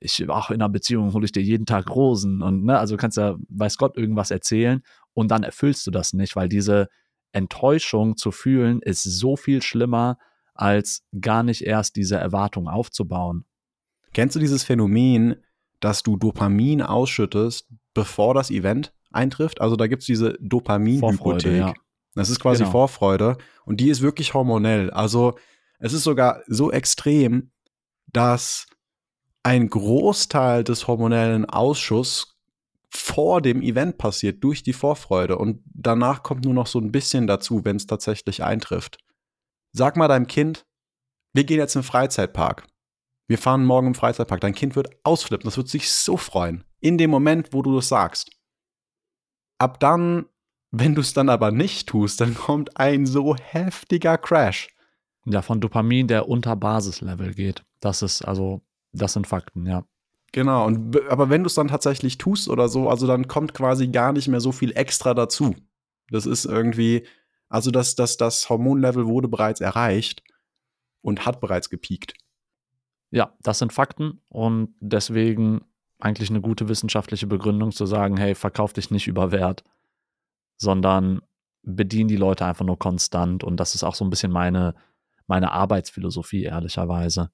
ich, 0.00 0.24
ach, 0.30 0.50
in 0.50 0.62
einer 0.62 0.70
Beziehung 0.70 1.12
hole 1.12 1.26
ich 1.26 1.32
dir 1.32 1.42
jeden 1.42 1.66
Tag 1.66 1.94
Rosen 1.94 2.40
und, 2.40 2.64
ne, 2.64 2.78
also 2.78 2.96
kannst 2.96 3.18
ja, 3.18 3.36
weiß 3.50 3.76
Gott, 3.76 3.98
irgendwas 3.98 4.30
erzählen 4.30 4.82
und 5.12 5.30
dann 5.30 5.42
erfüllst 5.42 5.86
du 5.86 5.90
das 5.90 6.14
nicht, 6.14 6.34
weil 6.34 6.48
diese 6.48 6.88
Enttäuschung 7.32 8.16
zu 8.16 8.30
fühlen 8.30 8.80
ist 8.80 9.02
so 9.02 9.36
viel 9.36 9.62
schlimmer, 9.62 10.18
als 10.54 11.04
gar 11.20 11.42
nicht 11.42 11.62
erst 11.62 11.96
diese 11.96 12.16
Erwartung 12.16 12.68
aufzubauen. 12.68 13.44
Kennst 14.12 14.36
du 14.36 14.40
dieses 14.40 14.64
Phänomen, 14.64 15.36
dass 15.80 16.02
du 16.02 16.16
Dopamin 16.16 16.82
ausschüttest, 16.82 17.68
bevor 17.94 18.34
das 18.34 18.50
Event 18.50 18.92
eintrifft? 19.10 19.60
Also 19.60 19.76
da 19.76 19.86
gibt 19.86 20.02
es 20.02 20.06
diese 20.06 20.36
Dopaminhypothek. 20.40 21.58
Ja. 21.58 21.74
Das 22.14 22.28
ist 22.28 22.40
quasi 22.40 22.60
genau. 22.64 22.72
Vorfreude 22.72 23.38
und 23.64 23.80
die 23.80 23.88
ist 23.88 24.02
wirklich 24.02 24.34
hormonell. 24.34 24.90
Also 24.90 25.38
es 25.78 25.92
ist 25.92 26.04
sogar 26.04 26.42
so 26.46 26.70
extrem, 26.70 27.50
dass 28.12 28.66
ein 29.42 29.68
Großteil 29.68 30.62
des 30.62 30.86
hormonellen 30.86 31.46
Ausschusses 31.46 32.31
vor 32.94 33.40
dem 33.40 33.62
Event 33.62 33.98
passiert, 33.98 34.44
durch 34.44 34.62
die 34.62 34.72
Vorfreude. 34.72 35.38
Und 35.38 35.62
danach 35.66 36.22
kommt 36.22 36.44
nur 36.44 36.54
noch 36.54 36.66
so 36.66 36.78
ein 36.78 36.92
bisschen 36.92 37.26
dazu, 37.26 37.64
wenn 37.64 37.76
es 37.76 37.86
tatsächlich 37.86 38.42
eintrifft. 38.42 38.98
Sag 39.72 39.96
mal 39.96 40.08
deinem 40.08 40.26
Kind, 40.26 40.66
wir 41.32 41.44
gehen 41.44 41.58
jetzt 41.58 41.74
in 41.74 41.80
den 41.80 41.86
Freizeitpark. 41.86 42.66
Wir 43.28 43.38
fahren 43.38 43.64
morgen 43.64 43.88
im 43.88 43.94
Freizeitpark. 43.94 44.40
Dein 44.40 44.54
Kind 44.54 44.76
wird 44.76 44.90
ausflippen. 45.04 45.44
Das 45.44 45.56
wird 45.56 45.68
sich 45.68 45.90
so 45.90 46.16
freuen. 46.16 46.64
In 46.80 46.98
dem 46.98 47.10
Moment, 47.10 47.52
wo 47.52 47.62
du 47.62 47.74
das 47.74 47.88
sagst. 47.88 48.30
Ab 49.58 49.80
dann 49.80 50.26
wenn 50.72 50.94
du 50.94 51.02
es 51.02 51.12
dann 51.12 51.28
aber 51.28 51.52
nicht 51.52 51.88
tust, 51.88 52.20
dann 52.20 52.34
kommt 52.34 52.78
ein 52.78 53.04
so 53.04 53.36
heftiger 53.36 54.16
Crash. 54.16 54.68
Ja, 55.26 55.42
von 55.42 55.60
Dopamin, 55.60 56.08
der 56.08 56.28
unter 56.28 56.56
Basislevel 56.56 57.34
geht. 57.34 57.62
Das 57.78 58.02
ist 58.02 58.22
also, 58.22 58.62
das 58.92 59.12
sind 59.12 59.26
Fakten, 59.26 59.66
ja. 59.66 59.84
Genau, 60.32 60.66
und, 60.66 60.98
aber 61.08 61.28
wenn 61.28 61.42
du 61.42 61.46
es 61.46 61.54
dann 61.54 61.68
tatsächlich 61.68 62.18
tust 62.18 62.48
oder 62.48 62.68
so, 62.68 62.88
also 62.88 63.06
dann 63.06 63.28
kommt 63.28 63.52
quasi 63.52 63.88
gar 63.88 64.12
nicht 64.12 64.28
mehr 64.28 64.40
so 64.40 64.50
viel 64.50 64.72
extra 64.72 65.12
dazu. 65.12 65.54
Das 66.10 66.26
ist 66.26 66.46
irgendwie, 66.46 67.06
also 67.48 67.70
das, 67.70 67.94
das, 67.94 68.16
das 68.16 68.48
Hormonlevel 68.48 69.06
wurde 69.06 69.28
bereits 69.28 69.60
erreicht 69.60 70.22
und 71.02 71.26
hat 71.26 71.40
bereits 71.40 71.68
gepiekt. 71.68 72.14
Ja, 73.10 73.36
das 73.42 73.58
sind 73.58 73.74
Fakten 73.74 74.22
und 74.28 74.74
deswegen 74.80 75.66
eigentlich 75.98 76.30
eine 76.30 76.40
gute 76.40 76.68
wissenschaftliche 76.68 77.26
Begründung 77.26 77.70
zu 77.70 77.84
sagen, 77.84 78.16
hey, 78.16 78.34
verkauf 78.34 78.72
dich 78.72 78.90
nicht 78.90 79.06
über 79.06 79.32
Wert 79.32 79.64
sondern 80.62 81.20
bedienen 81.62 82.08
die 82.08 82.16
Leute 82.16 82.46
einfach 82.46 82.64
nur 82.64 82.78
konstant. 82.78 83.44
Und 83.44 83.58
das 83.58 83.74
ist 83.74 83.82
auch 83.82 83.96
so 83.96 84.04
ein 84.04 84.10
bisschen 84.10 84.32
meine, 84.32 84.74
meine 85.26 85.50
Arbeitsphilosophie, 85.50 86.44
ehrlicherweise. 86.44 87.30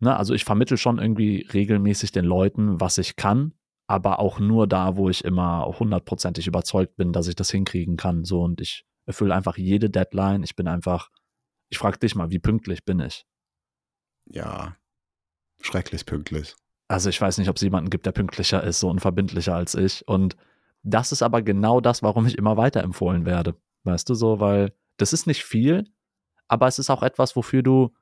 Ne, 0.00 0.16
also 0.16 0.34
ich 0.34 0.44
vermittel 0.44 0.76
schon 0.76 0.98
irgendwie 0.98 1.46
regelmäßig 1.52 2.12
den 2.12 2.24
Leuten, 2.24 2.80
was 2.80 2.98
ich 2.98 3.16
kann, 3.16 3.54
aber 3.86 4.18
auch 4.18 4.38
nur 4.38 4.66
da, 4.66 4.96
wo 4.96 5.08
ich 5.08 5.24
immer 5.24 5.64
hundertprozentig 5.78 6.46
überzeugt 6.46 6.96
bin, 6.96 7.12
dass 7.12 7.28
ich 7.28 7.36
das 7.36 7.50
hinkriegen 7.50 7.96
kann. 7.96 8.24
So 8.24 8.42
und 8.42 8.60
ich 8.60 8.84
erfülle 9.06 9.34
einfach 9.34 9.56
jede 9.56 9.90
Deadline. 9.90 10.42
Ich 10.42 10.56
bin 10.56 10.68
einfach, 10.68 11.10
ich 11.68 11.78
frage 11.78 11.98
dich 11.98 12.14
mal, 12.14 12.30
wie 12.30 12.38
pünktlich 12.38 12.84
bin 12.84 13.00
ich? 13.00 13.26
Ja, 14.26 14.76
schrecklich 15.60 16.06
pünktlich. 16.06 16.54
Also 16.88 17.08
ich 17.08 17.20
weiß 17.20 17.38
nicht, 17.38 17.48
ob 17.48 17.56
es 17.56 17.62
jemanden 17.62 17.90
gibt, 17.90 18.06
der 18.06 18.12
pünktlicher 18.12 18.62
ist, 18.62 18.80
so 18.80 18.90
unverbindlicher 18.90 19.54
als 19.54 19.74
ich. 19.74 20.06
Und 20.06 20.36
das 20.82 21.12
ist 21.12 21.22
aber 21.22 21.42
genau 21.42 21.80
das, 21.80 22.02
warum 22.02 22.26
ich 22.26 22.36
immer 22.36 22.56
weiterempfohlen 22.56 23.24
werde. 23.24 23.56
Weißt 23.84 24.08
du 24.08 24.14
so, 24.14 24.40
weil 24.40 24.72
das 24.96 25.12
ist 25.12 25.26
nicht 25.26 25.44
viel, 25.44 25.90
aber 26.48 26.66
es 26.66 26.78
ist 26.78 26.90
auch 26.90 27.02
etwas, 27.02 27.36
wofür 27.36 27.62
du 27.62 27.94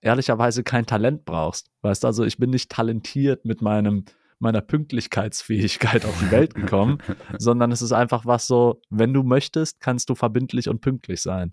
ehrlicherweise 0.00 0.62
kein 0.62 0.86
Talent 0.86 1.24
brauchst. 1.24 1.70
Weißt 1.82 2.04
du, 2.04 2.06
also 2.08 2.24
ich 2.24 2.38
bin 2.38 2.50
nicht 2.50 2.70
talentiert 2.70 3.44
mit 3.44 3.62
meinem 3.62 4.04
meiner 4.40 4.60
Pünktlichkeitsfähigkeit 4.60 6.04
auf 6.06 6.16
die 6.20 6.30
Welt 6.30 6.54
gekommen, 6.54 6.98
sondern 7.38 7.72
es 7.72 7.82
ist 7.82 7.92
einfach 7.92 8.24
was 8.24 8.46
so, 8.46 8.80
wenn 8.88 9.12
du 9.12 9.22
möchtest, 9.22 9.80
kannst 9.80 10.10
du 10.10 10.14
verbindlich 10.14 10.68
und 10.68 10.80
pünktlich 10.80 11.22
sein. 11.22 11.52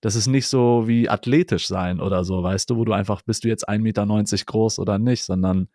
Das 0.00 0.16
ist 0.16 0.26
nicht 0.26 0.48
so 0.48 0.88
wie 0.88 1.08
athletisch 1.08 1.68
sein 1.68 2.00
oder 2.00 2.24
so, 2.24 2.42
weißt 2.42 2.68
du, 2.70 2.76
wo 2.76 2.84
du 2.84 2.92
einfach, 2.92 3.22
bist 3.22 3.44
du 3.44 3.48
jetzt 3.48 3.68
1,90 3.68 3.78
Meter 3.78 4.44
groß 4.46 4.80
oder 4.80 4.98
nicht, 4.98 5.22
sondern 5.22 5.68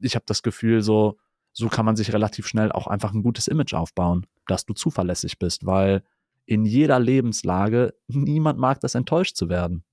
ich 0.00 0.14
habe 0.14 0.24
das 0.26 0.42
Gefühl 0.42 0.80
so, 0.80 1.18
so 1.52 1.68
kann 1.68 1.84
man 1.84 1.96
sich 1.96 2.12
relativ 2.12 2.46
schnell 2.46 2.72
auch 2.72 2.86
einfach 2.86 3.12
ein 3.12 3.22
gutes 3.22 3.46
Image 3.46 3.74
aufbauen, 3.74 4.26
dass 4.46 4.64
du 4.64 4.72
zuverlässig 4.72 5.38
bist, 5.38 5.66
weil 5.66 6.02
in 6.46 6.64
jeder 6.64 6.98
Lebenslage 6.98 7.94
niemand 8.08 8.58
mag 8.58 8.80
das 8.80 8.94
enttäuscht 8.94 9.36
zu 9.36 9.48
werden. 9.48 9.84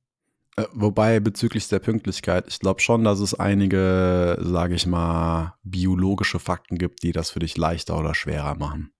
Äh, 0.57 0.65
wobei 0.73 1.19
bezüglich 1.19 1.67
der 1.69 1.79
Pünktlichkeit, 1.79 2.47
ich 2.47 2.59
glaube 2.59 2.81
schon, 2.81 3.03
dass 3.03 3.19
es 3.19 3.33
einige, 3.33 4.37
sage 4.41 4.75
ich 4.75 4.87
mal, 4.87 5.55
biologische 5.63 6.39
Fakten 6.39 6.77
gibt, 6.77 7.03
die 7.03 7.11
das 7.11 7.29
für 7.29 7.39
dich 7.39 7.57
leichter 7.57 7.97
oder 7.97 8.15
schwerer 8.15 8.55
machen. 8.55 8.91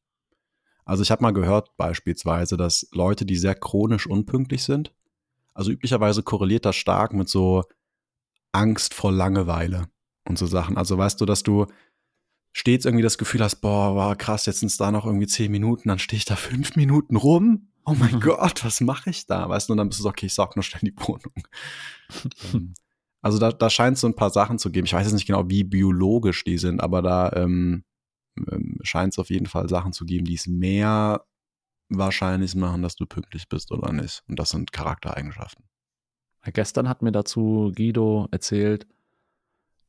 Also 0.86 1.04
ich 1.04 1.12
habe 1.12 1.24
mal 1.24 1.34
gehört 1.34 1.76
beispielsweise, 1.76 2.56
dass 2.56 2.88
Leute, 2.94 3.26
die 3.26 3.36
sehr 3.36 3.56
chronisch 3.56 4.08
unpünktlich 4.08 4.64
sind, 4.64 4.94
also 5.54 5.72
üblicherweise 5.72 6.22
korreliert 6.22 6.66
das 6.66 6.76
stark 6.76 7.14
mit 7.14 7.28
so 7.28 7.64
Angst 8.52 8.94
vor 8.94 9.12
Langeweile 9.12 9.90
und 10.30 10.38
so 10.38 10.46
Sachen. 10.46 10.78
Also 10.78 10.98
weißt 10.98 11.20
du, 11.20 11.26
dass 11.26 11.42
du 11.42 11.66
stets 12.54 12.86
irgendwie 12.86 13.04
das 13.04 13.18
Gefühl 13.18 13.44
hast, 13.44 13.58
boah, 13.58 13.96
war 13.96 14.16
krass, 14.16 14.46
jetzt 14.46 14.60
sind 14.60 14.70
es 14.70 14.78
da 14.78 14.92
noch 14.92 15.06
irgendwie 15.06 15.28
zehn 15.28 15.52
Minuten, 15.52 15.90
dann 15.90 16.00
stehe 16.00 16.18
ich 16.18 16.26
da 16.26 16.36
fünf 16.36 16.76
Minuten 16.76 17.16
rum. 17.16 17.70
Oh 17.90 17.96
mein 17.98 18.16
mhm. 18.16 18.20
Gott, 18.20 18.66
was 18.66 18.82
mache 18.82 19.10
ich 19.10 19.28
da? 19.28 19.48
Weißt 19.48 19.70
du, 19.70 19.74
und 19.74 19.78
dann 19.78 19.88
bist 19.88 20.02
du 20.02 20.04
so, 20.04 20.10
okay, 20.10 20.26
ich 20.26 20.34
saug 20.34 20.58
nur 20.58 20.64
schnell 20.64 20.82
die 20.84 20.94
Wohnung. 21.08 21.48
Ähm, 22.54 22.74
also 23.22 23.40
da, 23.40 23.54
da 23.54 23.70
scheint 23.70 23.96
es 23.96 24.02
so 24.02 24.08
ein 24.08 24.16
paar 24.16 24.30
Sachen 24.30 24.60
zu 24.60 24.70
geben. 24.72 24.86
Ich 24.86 24.94
weiß 24.94 25.06
jetzt 25.06 25.14
nicht 25.14 25.26
genau, 25.26 25.50
wie 25.50 25.64
biologisch 25.64 26.44
die 26.44 26.58
sind, 26.58 26.82
aber 26.82 27.02
da 27.02 27.32
ähm, 27.32 27.86
ähm, 28.52 28.78
scheint 28.84 29.14
es 29.14 29.20
auf 29.20 29.30
jeden 29.30 29.46
Fall 29.46 29.70
Sachen 29.70 29.94
zu 29.94 30.06
geben, 30.06 30.26
die 30.26 30.34
es 30.34 30.48
mehr 30.48 31.26
wahrscheinlich 31.88 32.56
machen, 32.56 32.82
dass 32.82 32.98
du 32.98 33.06
pünktlich 33.06 33.48
bist 33.48 33.72
oder 33.72 33.94
nicht. 33.94 34.22
Und 34.28 34.38
das 34.38 34.50
sind 34.50 34.74
Charaktereigenschaften. 34.74 35.64
Gestern 36.54 36.90
hat 36.90 37.02
mir 37.02 37.14
dazu 37.14 37.72
Guido 37.74 38.28
erzählt, 38.32 38.86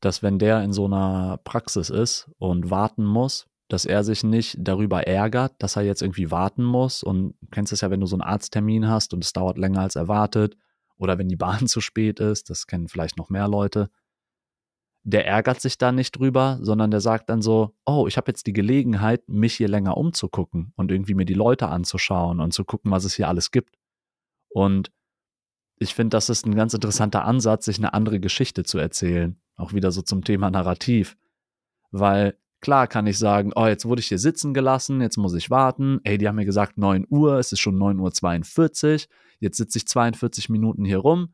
dass 0.00 0.22
wenn 0.22 0.38
der 0.38 0.62
in 0.62 0.72
so 0.72 0.84
einer 0.84 1.38
Praxis 1.42 1.90
ist 1.90 2.30
und 2.38 2.70
warten 2.70 3.04
muss, 3.04 3.48
dass 3.68 3.85
er 3.85 4.02
sich 4.02 4.24
nicht 4.24 4.57
darüber 4.59 5.07
ärgert, 5.07 5.54
dass 5.59 5.76
er 5.76 5.83
jetzt 5.83 6.02
irgendwie 6.02 6.31
warten 6.31 6.64
muss. 6.64 7.02
Und 7.02 7.35
du 7.40 7.46
kennst 7.50 7.72
es 7.72 7.83
ja, 7.83 7.90
wenn 7.90 8.00
du 8.00 8.07
so 8.07 8.16
einen 8.16 8.22
Arzttermin 8.22 8.88
hast 8.88 9.12
und 9.12 9.22
es 9.22 9.33
dauert 9.33 9.59
länger 9.59 9.81
als 9.81 9.94
erwartet 9.94 10.57
oder 10.96 11.18
wenn 11.18 11.28
die 11.28 11.37
Bahn 11.37 11.66
zu 11.68 11.81
spät 11.81 12.18
ist, 12.20 12.50
das 12.50 12.66
kennen 12.66 12.88
vielleicht 12.88 13.18
noch 13.18 13.28
mehr 13.28 13.46
Leute. 13.46 13.90
Der 15.04 15.26
ärgert 15.26 15.61
sich 15.61 15.78
da 15.78 15.92
nicht 15.92 16.12
drüber, 16.12 16.59
sondern 16.61 16.90
der 16.90 17.00
sagt 17.00 17.31
dann 17.31 17.40
so, 17.40 17.74
oh, 17.87 18.07
ich 18.09 18.16
habe 18.16 18.31
jetzt 18.31 18.46
die 18.46 18.52
Gelegenheit, 18.52 19.28
mich 19.28 19.54
hier 19.54 19.68
länger 19.68 19.96
umzugucken 19.96 20.72
und 20.76 20.90
irgendwie 20.90 21.14
mir 21.14 21.24
die 21.24 21.35
Leute 21.35 21.68
anzuschauen 21.68 22.40
und 22.40 22.52
zu 22.52 22.64
gucken, 22.64 22.90
was 22.90 23.04
es 23.04 23.14
hier 23.14 23.28
alles 23.28 23.50
gibt. 23.50 23.76
Und 24.48 24.90
ich 25.78 25.94
finde, 25.94 26.16
das 26.16 26.28
ist 26.28 26.46
ein 26.46 26.57
ganz 26.57 26.74
interessanter 26.74 27.24
Ansatz, 27.24 27.66
sich 27.66 27.78
eine 27.78 27.94
andere 27.94 28.18
Geschichte 28.18 28.64
zu 28.64 28.78
erzählen. 28.78 29.40
Auch 29.57 29.72
wieder 29.72 29.92
so 29.92 30.02
zum 30.02 30.24
Thema 30.24 30.50
Narrativ. 30.50 31.16
Weil 31.90 32.37
klar 32.60 32.86
kann 32.86 33.06
ich 33.06 33.18
sagen, 33.18 33.52
oh, 33.54 33.66
jetzt 33.66 33.84
wurde 33.84 34.00
ich 34.00 34.08
hier 34.08 34.18
sitzen 34.18 34.54
gelassen, 34.54 35.00
jetzt 35.00 35.16
muss 35.16 35.34
ich 35.34 35.50
warten. 35.50 36.00
Ey, 36.04 36.18
die 36.18 36.28
haben 36.28 36.36
mir 36.36 36.44
gesagt 36.44 36.78
9 36.78 37.06
Uhr, 37.08 37.38
es 37.38 37.52
ist 37.52 37.60
schon 37.60 37.76
9.42 37.78 38.92
Uhr, 38.94 39.10
jetzt 39.40 39.56
sitze 39.56 39.78
ich 39.78 39.86
42 39.86 40.48
Minuten 40.48 40.84
hier 40.84 40.98
rum. 40.98 41.32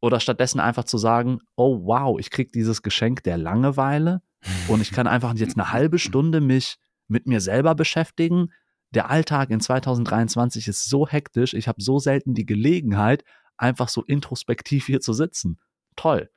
Oder 0.00 0.18
stattdessen 0.18 0.58
einfach 0.58 0.84
zu 0.84 0.98
sagen, 0.98 1.38
oh 1.54 1.84
wow, 1.84 2.18
ich 2.18 2.30
krieg 2.30 2.52
dieses 2.52 2.82
Geschenk 2.82 3.22
der 3.22 3.38
Langeweile 3.38 4.20
und 4.68 4.80
ich 4.80 4.90
kann 4.90 5.06
einfach 5.06 5.34
jetzt 5.34 5.56
eine 5.56 5.72
halbe 5.72 5.98
Stunde 5.98 6.40
mich 6.40 6.78
mit 7.06 7.26
mir 7.26 7.40
selber 7.40 7.74
beschäftigen. 7.74 8.52
Der 8.90 9.10
Alltag 9.10 9.50
in 9.50 9.60
2023 9.60 10.66
ist 10.66 10.88
so 10.88 11.06
hektisch, 11.06 11.54
ich 11.54 11.68
habe 11.68 11.80
so 11.80 11.98
selten 11.98 12.34
die 12.34 12.46
Gelegenheit, 12.46 13.24
einfach 13.56 13.88
so 13.88 14.02
introspektiv 14.02 14.86
hier 14.86 15.00
zu 15.00 15.12
sitzen. 15.12 15.60
Toll. 15.94 16.30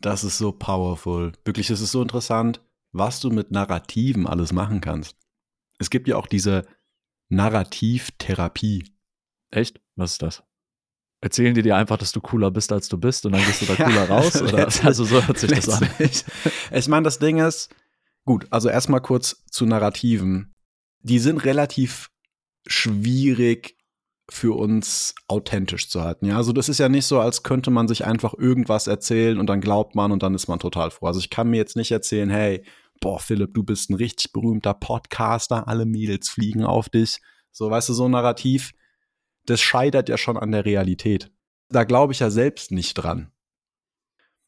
Das 0.00 0.24
ist 0.24 0.38
so 0.38 0.52
powerful. 0.52 1.32
Wirklich, 1.44 1.70
es 1.70 1.80
ist 1.80 1.92
so 1.92 2.02
interessant, 2.02 2.60
was 2.92 3.20
du 3.20 3.30
mit 3.30 3.50
Narrativen 3.50 4.26
alles 4.26 4.52
machen 4.52 4.80
kannst. 4.80 5.16
Es 5.78 5.90
gibt 5.90 6.08
ja 6.08 6.16
auch 6.16 6.26
diese 6.26 6.66
Narrativtherapie. 7.28 8.92
Echt? 9.50 9.80
Was 9.96 10.12
ist 10.12 10.22
das? 10.22 10.42
Erzählen 11.20 11.54
die 11.54 11.62
dir 11.62 11.76
einfach, 11.76 11.98
dass 11.98 12.12
du 12.12 12.20
cooler 12.20 12.50
bist, 12.50 12.72
als 12.72 12.88
du 12.88 12.96
bist 12.96 13.26
und 13.26 13.32
dann 13.32 13.44
gehst 13.44 13.62
du 13.62 13.66
da 13.66 13.74
cooler 13.84 14.04
ja, 14.04 14.04
raus? 14.04 14.40
Oder? 14.42 14.68
Also 14.84 15.04
so 15.04 15.22
hört 15.24 15.38
sich 15.38 15.50
das 15.50 15.68
an. 15.68 15.88
Ich 16.72 16.88
meine, 16.88 17.04
das 17.04 17.18
Ding 17.18 17.38
ist, 17.38 17.74
gut, 18.24 18.46
also 18.50 18.68
erstmal 18.68 19.00
kurz 19.00 19.44
zu 19.50 19.66
Narrativen. 19.66 20.54
Die 21.00 21.18
sind 21.18 21.44
relativ 21.44 22.10
schwierig 22.66 23.77
für 24.30 24.56
uns 24.56 25.14
authentisch 25.26 25.88
zu 25.88 26.02
halten. 26.02 26.26
Ja, 26.26 26.36
also 26.36 26.52
das 26.52 26.68
ist 26.68 26.78
ja 26.78 26.88
nicht 26.88 27.06
so, 27.06 27.18
als 27.18 27.42
könnte 27.42 27.70
man 27.70 27.88
sich 27.88 28.04
einfach 28.04 28.34
irgendwas 28.34 28.86
erzählen 28.86 29.38
und 29.38 29.46
dann 29.46 29.60
glaubt 29.60 29.94
man 29.94 30.12
und 30.12 30.22
dann 30.22 30.34
ist 30.34 30.48
man 30.48 30.58
total 30.58 30.90
froh. 30.90 31.06
Also 31.06 31.20
ich 31.20 31.30
kann 31.30 31.48
mir 31.48 31.56
jetzt 31.56 31.76
nicht 31.76 31.92
erzählen, 31.92 32.28
hey, 32.28 32.62
boah, 33.00 33.18
Philipp, 33.18 33.54
du 33.54 33.62
bist 33.62 33.88
ein 33.90 33.94
richtig 33.94 34.32
berühmter 34.32 34.74
Podcaster, 34.74 35.66
alle 35.66 35.86
Mädels 35.86 36.28
fliegen 36.28 36.64
auf 36.64 36.90
dich. 36.90 37.20
So, 37.52 37.70
weißt 37.70 37.88
du, 37.88 37.94
so 37.94 38.04
ein 38.04 38.10
Narrativ, 38.10 38.72
das 39.46 39.60
scheitert 39.60 40.10
ja 40.10 40.18
schon 40.18 40.36
an 40.36 40.52
der 40.52 40.66
Realität. 40.66 41.30
Da 41.70 41.84
glaube 41.84 42.12
ich 42.12 42.20
ja 42.20 42.30
selbst 42.30 42.70
nicht 42.70 42.94
dran. 42.94 43.32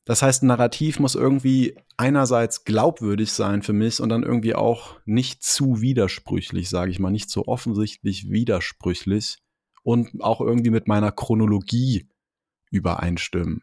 Das 0.04 0.22
heißt, 0.22 0.42
ein 0.42 0.48
Narrativ 0.48 0.98
muss 0.98 1.14
irgendwie 1.14 1.76
einerseits 1.96 2.64
glaubwürdig 2.64 3.32
sein 3.32 3.62
für 3.62 3.72
mich 3.72 4.00
und 4.00 4.08
dann 4.08 4.24
irgendwie 4.24 4.54
auch 4.54 4.98
nicht 5.04 5.42
zu 5.42 5.80
widersprüchlich, 5.80 6.68
sage 6.68 6.90
ich 6.90 6.98
mal, 6.98 7.10
nicht 7.10 7.30
so 7.30 7.46
offensichtlich 7.46 8.30
widersprüchlich 8.30 9.38
und 9.82 10.22
auch 10.22 10.40
irgendwie 10.40 10.70
mit 10.70 10.88
meiner 10.88 11.12
Chronologie 11.12 12.08
übereinstimmen. 12.70 13.62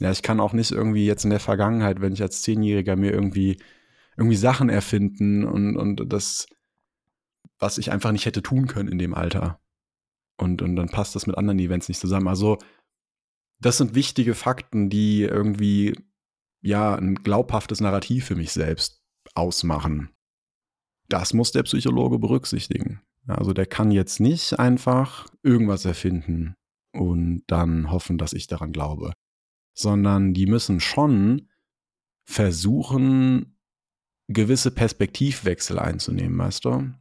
Ja, 0.00 0.10
ich 0.10 0.22
kann 0.22 0.40
auch 0.40 0.52
nicht 0.52 0.72
irgendwie 0.72 1.06
jetzt 1.06 1.24
in 1.24 1.30
der 1.30 1.40
Vergangenheit, 1.40 2.00
wenn 2.00 2.12
ich 2.12 2.22
als 2.22 2.42
Zehnjähriger 2.42 2.96
mir 2.96 3.12
irgendwie 3.12 3.58
irgendwie 4.16 4.36
Sachen 4.36 4.68
erfinden 4.68 5.44
und, 5.44 5.76
und 5.76 6.12
das, 6.12 6.46
was 7.58 7.78
ich 7.78 7.90
einfach 7.90 8.12
nicht 8.12 8.26
hätte 8.26 8.42
tun 8.42 8.66
können 8.66 8.88
in 8.88 8.98
dem 8.98 9.14
Alter. 9.14 9.60
Und, 10.36 10.62
und 10.62 10.76
dann 10.76 10.88
passt 10.88 11.14
das 11.14 11.26
mit 11.26 11.38
anderen 11.38 11.58
Events 11.58 11.88
nicht 11.88 12.00
zusammen. 12.00 12.28
Also, 12.28 12.58
das 13.60 13.78
sind 13.78 13.94
wichtige 13.94 14.34
Fakten, 14.34 14.90
die 14.90 15.22
irgendwie, 15.22 15.94
ja, 16.62 16.94
ein 16.94 17.16
glaubhaftes 17.16 17.80
Narrativ 17.80 18.26
für 18.26 18.34
mich 18.34 18.52
selbst 18.52 19.02
ausmachen. 19.34 20.10
Das 21.08 21.32
muss 21.32 21.52
der 21.52 21.62
Psychologe 21.62 22.18
berücksichtigen. 22.18 23.00
Also, 23.26 23.52
der 23.52 23.66
kann 23.66 23.90
jetzt 23.90 24.20
nicht 24.20 24.58
einfach 24.58 25.26
irgendwas 25.42 25.84
erfinden 25.84 26.56
und 26.92 27.44
dann 27.46 27.90
hoffen, 27.90 28.18
dass 28.18 28.32
ich 28.32 28.46
daran 28.46 28.72
glaube, 28.72 29.12
sondern 29.74 30.34
die 30.34 30.46
müssen 30.46 30.80
schon 30.80 31.48
versuchen, 32.24 33.58
gewisse 34.28 34.70
Perspektivwechsel 34.70 35.78
einzunehmen, 35.78 36.38
weißt 36.38 36.64
du? 36.64 36.92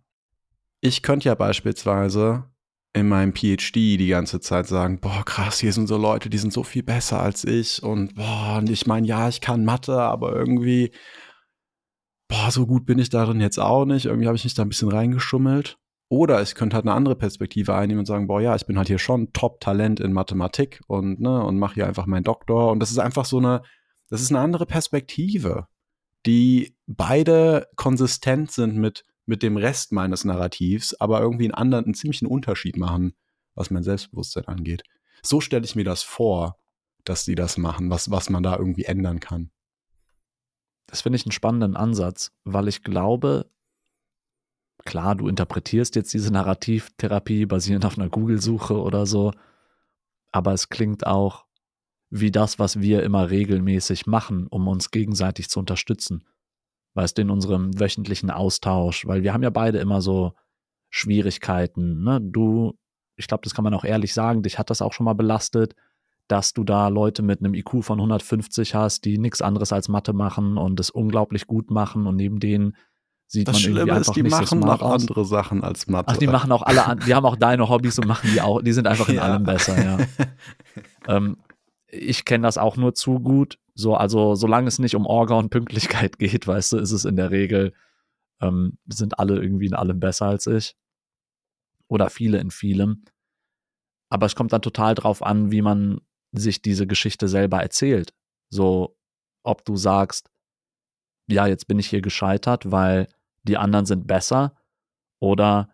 Ich 0.82 1.04
könnte 1.04 1.30
ja 1.30 1.36
beispielsweise 1.36 2.52
in 2.94 3.08
meinem 3.08 3.34
PhD 3.34 3.76
die 3.76 4.08
ganze 4.08 4.42
Zeit 4.42 4.68
sagen, 4.68 5.00
boah, 5.00 5.24
krass, 5.24 5.60
hier 5.60 5.72
sind 5.72 5.88
so 5.88 5.98
Leute, 5.98 6.30
die 6.30 6.38
sind 6.38 6.52
so 6.52 6.64
viel 6.64 6.84
besser 6.84 7.22
als 7.22 7.46
ich 7.46 7.82
und 7.82 8.16
boah, 8.16 8.58
und 8.58 8.70
ich 8.70 8.86
meine, 8.86 9.08
ja, 9.08 9.30
ich 9.30 9.40
kann 9.40 9.64
Mathe, 9.64 10.02
aber 10.02 10.36
irgendwie, 10.36 10.92
boah, 12.28 12.52
so 12.52 12.66
gut 12.66 12.86
bin 12.86 13.00
ich 13.00 13.10
darin 13.10 13.40
jetzt 13.40 13.60
auch 13.60 13.86
nicht. 13.86 14.06
Irgendwie 14.06 14.28
habe 14.28 14.36
ich 14.36 14.44
mich 14.44 14.56
da 14.56 14.64
ein 14.64 14.70
bisschen 14.70 14.92
reingeschummelt. 14.92 15.78
Oder 16.12 16.41
ich 16.41 16.56
könnte 16.56 16.76
halt 16.76 16.86
eine 16.86 16.93
andere 16.93 17.15
Perspektive 17.15 17.74
einnehmen 17.74 18.00
und 18.00 18.06
sagen, 18.06 18.28
boah, 18.28 18.41
ja, 18.41 18.54
ich 18.54 18.65
bin 18.65 18.78
halt 18.78 18.89
hier 18.89 19.00
schon 19.00 19.32
Top-Talent 19.32 20.02
in 20.02 20.12
Mathematik 20.12 20.82
und, 20.88 21.21
ne, 21.21 21.41
und 21.41 21.58
mache 21.58 21.76
hier 21.76 21.88
einfach 21.88 22.06
meinen 22.06 22.26
Doktor. 22.26 22.69
Und 22.69 22.82
das 22.82 22.91
ist 22.91 22.97
einfach 22.97 23.24
so 23.24 23.38
eine, 23.38 23.62
das 24.10 24.21
ist 24.21 24.30
eine 24.30 24.41
andere 24.41 24.65
Perspektive, 24.65 25.67
die 26.26 26.76
beide 26.86 27.69
konsistent 27.78 28.52
sind 28.52 28.76
mit 28.76 29.06
mit 29.26 29.43
dem 29.43 29.56
Rest 29.56 29.93
meines 29.93 30.26
Narrativs, 30.26 30.93
aber 30.95 31.21
irgendwie 31.21 31.45
einen 31.45 31.54
anderen, 31.54 31.86
einen 31.86 31.93
ziemlichen 31.93 32.26
Unterschied 32.26 32.76
machen, 32.76 33.13
was 33.56 33.69
mein 33.69 33.82
Selbstbewusstsein 33.82 34.45
angeht. 34.45 34.84
So 35.24 35.39
stelle 35.39 35.63
ich 35.63 35.76
mir 35.76 35.86
das 35.86 36.04
vor, 36.04 36.58
dass 37.06 37.24
die 37.24 37.36
das 37.36 37.58
machen, 37.58 37.89
was, 37.89 38.12
was 38.12 38.30
man 38.30 38.43
da 38.43 38.58
irgendwie 38.58 38.84
ändern 38.84 39.21
kann. 39.21 39.52
Das 40.88 41.02
finde 41.02 41.15
ich 41.15 41.26
einen 41.26 41.32
spannenden 41.32 41.78
Ansatz, 41.78 42.34
weil 42.43 42.67
ich 42.67 42.84
glaube, 42.84 43.50
klar, 44.86 45.15
du 45.15 45.28
interpretierst 45.28 45.96
jetzt 45.96 46.13
diese 46.13 46.32
Narrativtherapie 46.32 47.46
basierend 47.46 47.86
auf 47.86 47.98
einer 47.98 48.10
Google-Suche 48.10 48.80
oder 48.80 49.06
so, 49.06 49.32
aber 50.32 50.54
es 50.54 50.70
klingt 50.70 51.06
auch 51.06 51.46
wie 52.10 52.32
das, 52.32 52.60
was 52.60 52.82
wir 52.82 53.04
immer 53.04 53.30
regelmäßig 53.30 54.06
machen, 54.06 54.48
um 54.48 54.67
uns 54.67 54.91
gegenseitig 54.91 55.50
zu 55.50 55.60
unterstützen 55.60 56.26
weißt 56.94 57.17
du, 57.17 57.22
in 57.22 57.30
unserem 57.30 57.80
wöchentlichen 57.80 58.32
Austausch, 58.32 59.06
weil 59.08 59.24
wir 59.24 59.34
haben 59.34 59.44
ja 59.44 59.50
beide 59.50 59.80
immer 59.80 60.02
so 60.02 60.34
Schwierigkeiten. 60.89 62.04
Ne? 62.04 62.20
Du, 62.22 62.78
ich 63.15 63.28
glaube, 63.28 63.44
das 63.44 63.54
kann 63.54 63.63
man 63.63 63.74
auch 63.74 63.86
ehrlich 63.86 64.13
sagen, 64.13 64.44
dich 64.44 64.60
hat 64.60 64.70
das 64.70 64.82
auch 64.82 64.94
schon 64.94 65.06
mal 65.06 65.13
belastet, 65.13 65.76
dass 66.28 66.54
du 66.54 66.63
da 66.63 66.88
Leute 66.88 67.24
mit 67.24 67.39
einem 67.39 67.54
IQ 67.54 67.84
von 67.84 68.00
150 68.00 68.76
hast, 68.76 69.06
die 69.06 69.17
nichts 69.17 69.41
anderes 69.41 69.74
als 69.74 69.89
Mathe 69.89 70.13
machen 70.13 70.58
und 70.58 70.80
es 70.80 70.89
unglaublich 70.89 71.48
gut 71.48 71.72
machen 71.72 72.08
und 72.08 72.15
neben 72.15 72.39
denen 72.39 72.76
sieht 73.32 73.48
das 73.48 73.54
man 73.56 73.62
Schlimme 73.62 73.80
irgendwie 73.80 73.91
einfach 73.98 74.10
ist, 74.12 74.15
die 74.17 74.24
nicht 74.24 74.32
machen 74.32 74.62
so 74.62 74.67
noch 74.67 74.82
aus. 74.82 75.02
andere 75.02 75.26
Sachen 75.26 75.63
als 75.63 75.88
Mathe. 75.88 76.10
Ach, 76.10 76.17
die 76.17 76.28
machen 76.28 76.52
auch 76.52 76.63
alle, 76.63 76.98
die 77.06 77.15
haben 77.15 77.26
auch 77.26 77.38
deine 77.38 77.70
Hobbys 77.70 77.98
und 77.98 78.08
machen 78.08 78.30
die 78.34 78.41
auch, 78.41 78.62
die 78.62 78.74
sind 78.74 78.88
einfach 78.88 79.08
in 79.08 79.15
Ja. 79.15 79.22
allem 79.22 79.44
besser, 79.44 79.82
ja. 79.84 79.98
ähm, 81.08 81.38
ich 81.88 82.26
kenne 82.26 82.44
das 82.46 82.58
auch 82.58 82.76
nur 82.78 82.94
zu 82.94 83.20
gut. 83.20 83.58
So, 83.74 83.96
also 83.96 84.36
solange 84.36 84.67
es 84.67 84.80
nicht 84.80 84.96
um 84.96 85.06
Orga 85.06 85.36
und 85.36 85.50
Pünktlichkeit 85.50 86.20
geht, 86.20 86.46
weißt 86.46 86.74
du, 86.74 86.78
ist 86.78 86.91
es 86.91 87.06
in 87.06 87.15
der 87.15 87.32
Regel, 87.32 87.74
ähm, 88.41 88.78
sind 88.88 89.17
alle 89.20 89.41
irgendwie 89.41 89.67
in 89.67 89.76
allem 89.76 90.00
besser 90.00 90.26
als 90.26 90.48
ich. 90.48 90.76
Oder 91.88 92.10
viele 92.10 92.38
in 92.39 92.52
vielem. 92.52 93.06
Aber 94.10 94.26
es 94.26 94.36
kommt 94.36 94.52
dann 94.52 94.62
total 94.62 94.94
drauf 94.94 95.24
an, 95.24 95.52
wie 95.52 95.62
man 95.62 96.02
sich 96.34 96.62
diese 96.62 96.86
Geschichte 96.88 97.28
selber 97.30 97.62
erzählt. 97.62 98.13
So, 98.50 98.98
ob 99.44 99.63
du 99.63 99.78
sagst, 99.78 100.30
ja, 101.28 101.48
jetzt 101.48 101.67
bin 101.67 101.80
ich 101.80 101.88
hier 101.89 102.02
gescheitert, 102.02 102.72
weil 102.72 103.08
die 103.44 103.58
anderen 103.58 103.86
sind 103.86 104.08
besser. 104.08 104.56
Oder, 105.20 105.70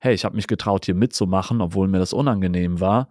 hey, 0.00 0.14
ich 0.14 0.24
habe 0.24 0.36
mich 0.36 0.46
getraut, 0.46 0.86
hier 0.86 0.94
mitzumachen, 0.94 1.60
obwohl 1.60 1.88
mir 1.88 1.98
das 1.98 2.12
unangenehm 2.12 2.80
war 2.80 3.08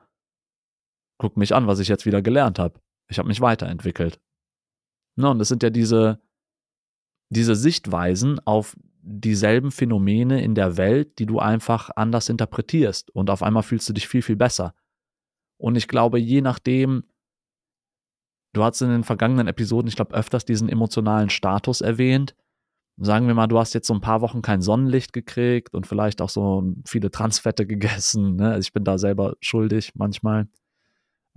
guck 1.20 1.38
mich 1.38 1.54
an, 1.54 1.68
was 1.68 1.80
ich 1.80 1.88
jetzt 1.88 2.08
wieder 2.08 2.24
gelernt 2.24 2.58
habe. 2.58 2.82
Ich 3.08 3.20
habe 3.20 3.28
mich 3.28 3.42
weiterentwickelt. 3.42 4.20
Ne, 5.18 5.30
und 5.30 5.39
es 5.39 5.50
sind 5.50 5.62
ja 5.62 5.70
diese, 5.70 6.20
diese 7.30 7.56
Sichtweisen 7.56 8.39
auf 8.39 8.76
dieselben 9.02 9.72
Phänomene 9.72 10.42
in 10.42 10.56
der 10.56 10.78
Welt, 10.78 11.20
die 11.20 11.26
du 11.26 11.39
einfach 11.39 11.89
anders 11.96 12.30
interpretierst. 12.30 13.12
Und 13.12 13.30
auf 13.30 13.44
einmal 13.44 13.63
fühlst 13.63 13.88
du 13.89 13.94
dich 13.94 14.08
viel, 14.08 14.22
viel 14.22 14.36
besser. 14.36 14.74
Und 15.58 15.76
ich 15.76 15.88
glaube, 15.88 16.20
je 16.20 16.42
nachdem, 16.42 17.04
du 18.54 18.63
hast 18.63 18.82
in 18.82 18.89
den 18.89 19.04
vergangenen 19.04 19.48
Episoden, 19.48 19.89
ich 19.89 19.96
glaube, 19.96 20.15
öfters 20.15 20.46
diesen 20.46 20.70
emotionalen 20.70 21.30
Status 21.30 21.82
erwähnt. 21.82 22.36
Sagen 23.01 23.27
wir 23.27 23.33
mal, 23.33 23.47
du 23.47 23.59
hast 23.59 23.73
jetzt 23.73 23.88
so 23.88 23.93
ein 23.93 24.01
paar 24.01 24.21
Wochen 24.21 24.41
kein 24.41 24.62
Sonnenlicht 24.62 25.13
gekriegt 25.13 25.73
und 25.73 25.88
vielleicht 25.88 26.21
auch 26.21 26.29
so 26.29 26.73
viele 26.85 27.12
Transfette 27.12 27.65
gegessen. 27.67 28.35
Ne? 28.35 28.51
Also 28.51 28.62
ich 28.62 28.73
bin 28.73 28.83
da 28.83 28.97
selber 28.97 29.35
schuldig 29.41 29.91
manchmal 29.95 30.47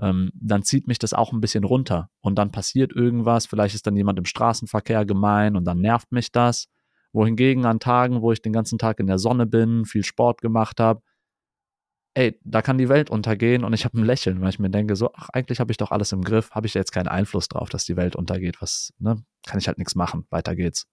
ähm, 0.03 0.31
dann 0.35 0.63
zieht 0.65 0.89
mich 0.89 0.99
das 0.99 1.15
auch 1.15 1.33
ein 1.33 1.41
bisschen 1.41 1.65
runter. 1.65 2.11
Und 2.21 2.37
dann 2.37 2.51
passiert 2.51 2.93
irgendwas, 2.93 3.47
vielleicht 3.47 3.75
ist 3.75 3.87
dann 3.87 3.97
jemand 3.97 4.19
im 4.19 4.25
Straßenverkehr 4.25 5.05
gemein 5.05 5.57
und 5.57 5.65
dann 5.65 5.81
nervt 5.81 6.13
mich 6.13 6.33
das. 6.33 6.69
Wohingegen 7.13 7.67
an 7.67 7.79
Tagen, 7.79 8.23
wo 8.23 8.33
ich 8.33 8.43
den 8.43 8.53
ganzen 8.53 8.79
Tag 8.79 8.99
in 8.99 9.07
der 9.07 9.19
Sonne 9.19 9.47
bin, 9.47 9.85
viel 9.85 10.05
Sport 10.05 10.41
gemacht 10.41 10.81
habe, 10.81 11.03
ey, 12.15 12.39
da 12.45 12.63
kann 12.63 12.79
die 12.79 12.89
Welt 12.89 13.11
untergehen 13.11 13.65
und 13.65 13.73
ich 13.75 13.85
habe 13.85 13.99
ein 13.99 14.05
Lächeln, 14.05 14.41
weil 14.41 14.51
ich 14.51 14.59
mir 14.59 14.71
denke, 14.71 14.97
so, 14.97 15.11
ach, 15.15 15.29
eigentlich 15.33 15.61
habe 15.61 15.71
ich 15.71 15.79
doch 15.79 15.91
alles 15.91 16.13
im 16.13 16.23
Griff, 16.23 16.51
habe 16.51 16.67
ich 16.67 16.75
jetzt 16.75 16.93
keinen 16.93 17.09
Einfluss 17.09 17.49
drauf, 17.49 17.71
dass 17.71 17.85
die 17.85 17.97
Welt 17.97 18.17
untergeht, 18.17 18.61
was, 18.61 18.93
ne, 18.99 19.23
kann 19.47 19.59
ich 19.59 19.69
halt 19.69 19.79
nichts 19.79 19.95
machen, 19.95 20.27
weiter 20.31 20.57
geht's. 20.57 20.87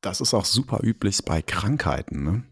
Das 0.00 0.20
ist 0.20 0.34
auch 0.34 0.44
super 0.44 0.80
üblich 0.82 1.24
bei 1.24 1.42
Krankheiten. 1.42 2.24
Ne? 2.24 2.44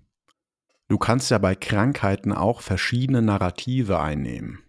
Du 0.88 0.98
kannst 0.98 1.30
ja 1.30 1.38
bei 1.38 1.54
Krankheiten 1.54 2.32
auch 2.32 2.60
verschiedene 2.60 3.22
Narrative 3.22 4.00
einnehmen. 4.00 4.60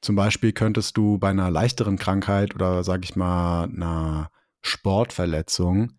Zum 0.00 0.16
Beispiel 0.16 0.52
könntest 0.52 0.96
du 0.96 1.18
bei 1.18 1.30
einer 1.30 1.50
leichteren 1.50 1.96
Krankheit 1.96 2.54
oder 2.54 2.84
sag 2.84 3.04
ich 3.04 3.16
mal 3.16 3.64
einer 3.64 4.30
Sportverletzung 4.60 5.98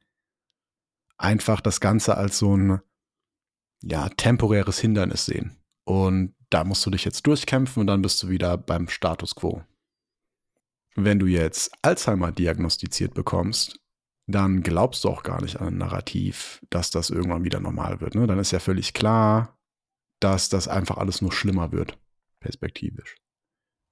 einfach 1.18 1.62
das 1.62 1.80
Ganze 1.80 2.18
als 2.18 2.38
so 2.38 2.56
ein 2.56 2.82
ja, 3.82 4.10
temporäres 4.10 4.80
Hindernis 4.80 5.26
sehen. 5.26 5.58
Und 5.86 6.36
da 6.50 6.64
musst 6.64 6.86
du 6.86 6.90
dich 6.90 7.06
jetzt 7.06 7.26
durchkämpfen 7.28 7.82
und 7.82 7.88
dann 7.88 8.02
bist 8.02 8.22
du 8.22 8.30
wieder 8.30 8.58
beim 8.58 8.88
Status 8.90 9.36
quo. 9.36 9.64
Wenn 10.96 11.20
du 11.20 11.26
jetzt 11.26 11.72
Alzheimer 11.82 12.32
diagnostiziert 12.32 13.14
bekommst, 13.14 13.80
dann 14.28 14.64
glaubst 14.64 15.04
du 15.04 15.10
auch 15.10 15.24
gar 15.24 15.42
nicht 15.42 15.62
an 15.62 15.68
ein 15.68 15.78
Narrativ, 15.78 16.64
dass 16.70 16.90
das 16.90 17.10
irgendwann 17.10 17.44
wieder 17.44 17.60
normal 17.60 18.02
wird. 18.02 18.16
Ne? 18.16 18.26
Dann 18.26 18.40
ist 18.40 18.52
ja 18.52 18.60
völlig 18.60 18.94
klar, 18.94 19.58
dass 20.20 20.50
das 20.50 20.68
einfach 20.68 20.98
alles 20.98 21.22
nur 21.22 21.32
schlimmer 21.32 21.72
wird, 21.72 22.00
perspektivisch. 22.40 23.18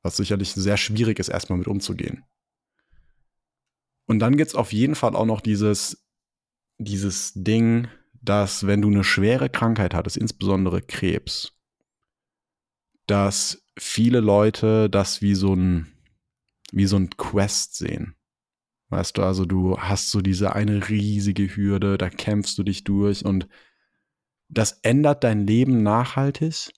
Was 0.01 0.17
sicherlich 0.17 0.53
sehr 0.53 0.77
schwierig 0.77 1.19
ist, 1.19 1.29
erstmal 1.29 1.59
mit 1.59 1.67
umzugehen. 1.67 2.25
Und 4.05 4.19
dann 4.19 4.35
gibt 4.35 4.49
es 4.49 4.55
auf 4.55 4.73
jeden 4.73 4.95
Fall 4.95 5.15
auch 5.15 5.25
noch 5.25 5.41
dieses, 5.41 6.05
dieses 6.77 7.33
Ding, 7.35 7.87
dass 8.13 8.65
wenn 8.65 8.81
du 8.81 8.89
eine 8.89 9.03
schwere 9.03 9.49
Krankheit 9.49 9.93
hattest, 9.93 10.17
insbesondere 10.17 10.81
Krebs, 10.81 11.53
dass 13.05 13.65
viele 13.77 14.19
Leute 14.19 14.89
das 14.89 15.21
wie 15.21 15.35
so 15.35 15.55
ein, 15.55 15.93
wie 16.71 16.85
so 16.85 16.95
ein 16.95 17.09
Quest 17.11 17.75
sehen. 17.75 18.15
Weißt 18.93 19.17
du, 19.17 19.23
also 19.23 19.45
du 19.45 19.75
hast 19.79 20.11
so 20.11 20.21
diese 20.21 20.53
eine 20.53 20.87
riesige 20.87 21.55
Hürde, 21.55 21.97
da 21.97 22.11
kämpfst 22.11 22.55
du 22.59 22.63
dich 22.63 22.83
durch 22.83 23.25
und 23.25 23.47
das 24.49 24.73
ändert 24.83 25.23
dein 25.23 25.47
Leben 25.47 25.81
nachhaltig, 25.81 26.71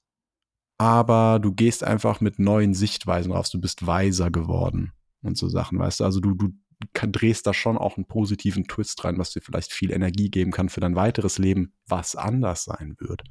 aber 0.77 1.39
du 1.41 1.53
gehst 1.53 1.83
einfach 1.83 2.21
mit 2.21 2.39
neuen 2.39 2.73
Sichtweisen 2.73 3.33
raus, 3.33 3.49
du 3.49 3.59
bist 3.59 3.85
weiser 3.85 4.31
geworden 4.31 4.93
und 5.23 5.37
so 5.37 5.49
Sachen, 5.49 5.77
weißt 5.77 5.99
du, 5.99 6.03
also 6.05 6.21
du, 6.21 6.35
du 6.35 6.53
drehst 6.93 7.45
da 7.47 7.53
schon 7.53 7.77
auch 7.77 7.97
einen 7.97 8.07
positiven 8.07 8.63
Twist 8.63 9.03
rein, 9.03 9.17
was 9.17 9.31
dir 9.31 9.41
vielleicht 9.41 9.73
viel 9.73 9.91
Energie 9.91 10.29
geben 10.29 10.51
kann 10.51 10.69
für 10.69 10.79
dein 10.79 10.95
weiteres 10.95 11.37
Leben, 11.37 11.73
was 11.85 12.15
anders 12.15 12.63
sein 12.63 12.95
wird. 12.97 13.23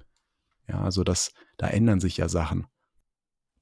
Ja, 0.69 0.83
also 0.83 1.05
das, 1.05 1.33
da 1.57 1.69
ändern 1.69 2.01
sich 2.01 2.19
ja 2.19 2.29
Sachen. 2.29 2.67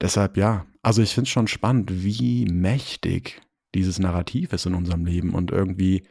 Deshalb 0.01 0.35
ja, 0.35 0.65
also 0.81 1.01
ich 1.01 1.13
finde 1.13 1.27
es 1.27 1.31
schon 1.31 1.47
spannend, 1.47 2.03
wie 2.03 2.43
mächtig 2.43 3.41
dieses 3.75 3.99
Narrativ 3.99 4.53
ist 4.53 4.65
in 4.65 4.75
unserem 4.75 5.05
Leben 5.05 5.33
und 5.33 5.51
irgendwie, 5.51 6.07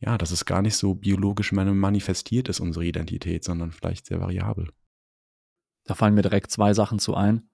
ja, 0.00 0.18
dass 0.18 0.30
es 0.30 0.44
gar 0.44 0.62
nicht 0.62 0.76
so 0.76 0.94
biologisch 0.94 1.52
manifestiert 1.52 2.48
ist, 2.48 2.60
unsere 2.60 2.84
Identität, 2.84 3.44
sondern 3.44 3.72
vielleicht 3.72 4.06
sehr 4.06 4.20
variabel. 4.20 4.68
Da 5.84 5.94
fallen 5.94 6.14
mir 6.14 6.22
direkt 6.22 6.50
zwei 6.50 6.74
Sachen 6.74 6.98
zu 6.98 7.14
ein. 7.14 7.48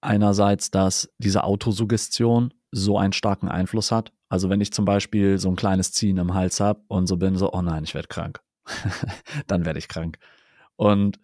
Einerseits, 0.00 0.70
dass 0.70 1.12
diese 1.18 1.44
Autosuggestion 1.44 2.54
so 2.70 2.98
einen 2.98 3.12
starken 3.12 3.48
Einfluss 3.48 3.90
hat. 3.90 4.12
Also 4.28 4.50
wenn 4.50 4.60
ich 4.60 4.72
zum 4.72 4.84
Beispiel 4.84 5.38
so 5.38 5.48
ein 5.48 5.56
kleines 5.56 5.92
Ziehen 5.92 6.18
im 6.18 6.34
Hals 6.34 6.60
habe 6.60 6.82
und 6.88 7.06
so 7.06 7.16
bin, 7.16 7.36
so, 7.36 7.52
oh 7.52 7.62
nein, 7.62 7.84
ich 7.84 7.94
werde 7.94 8.08
krank. 8.08 8.42
dann 9.46 9.64
werde 9.64 9.78
ich 9.78 9.88
krank. 9.88 10.18
Und 10.76 11.18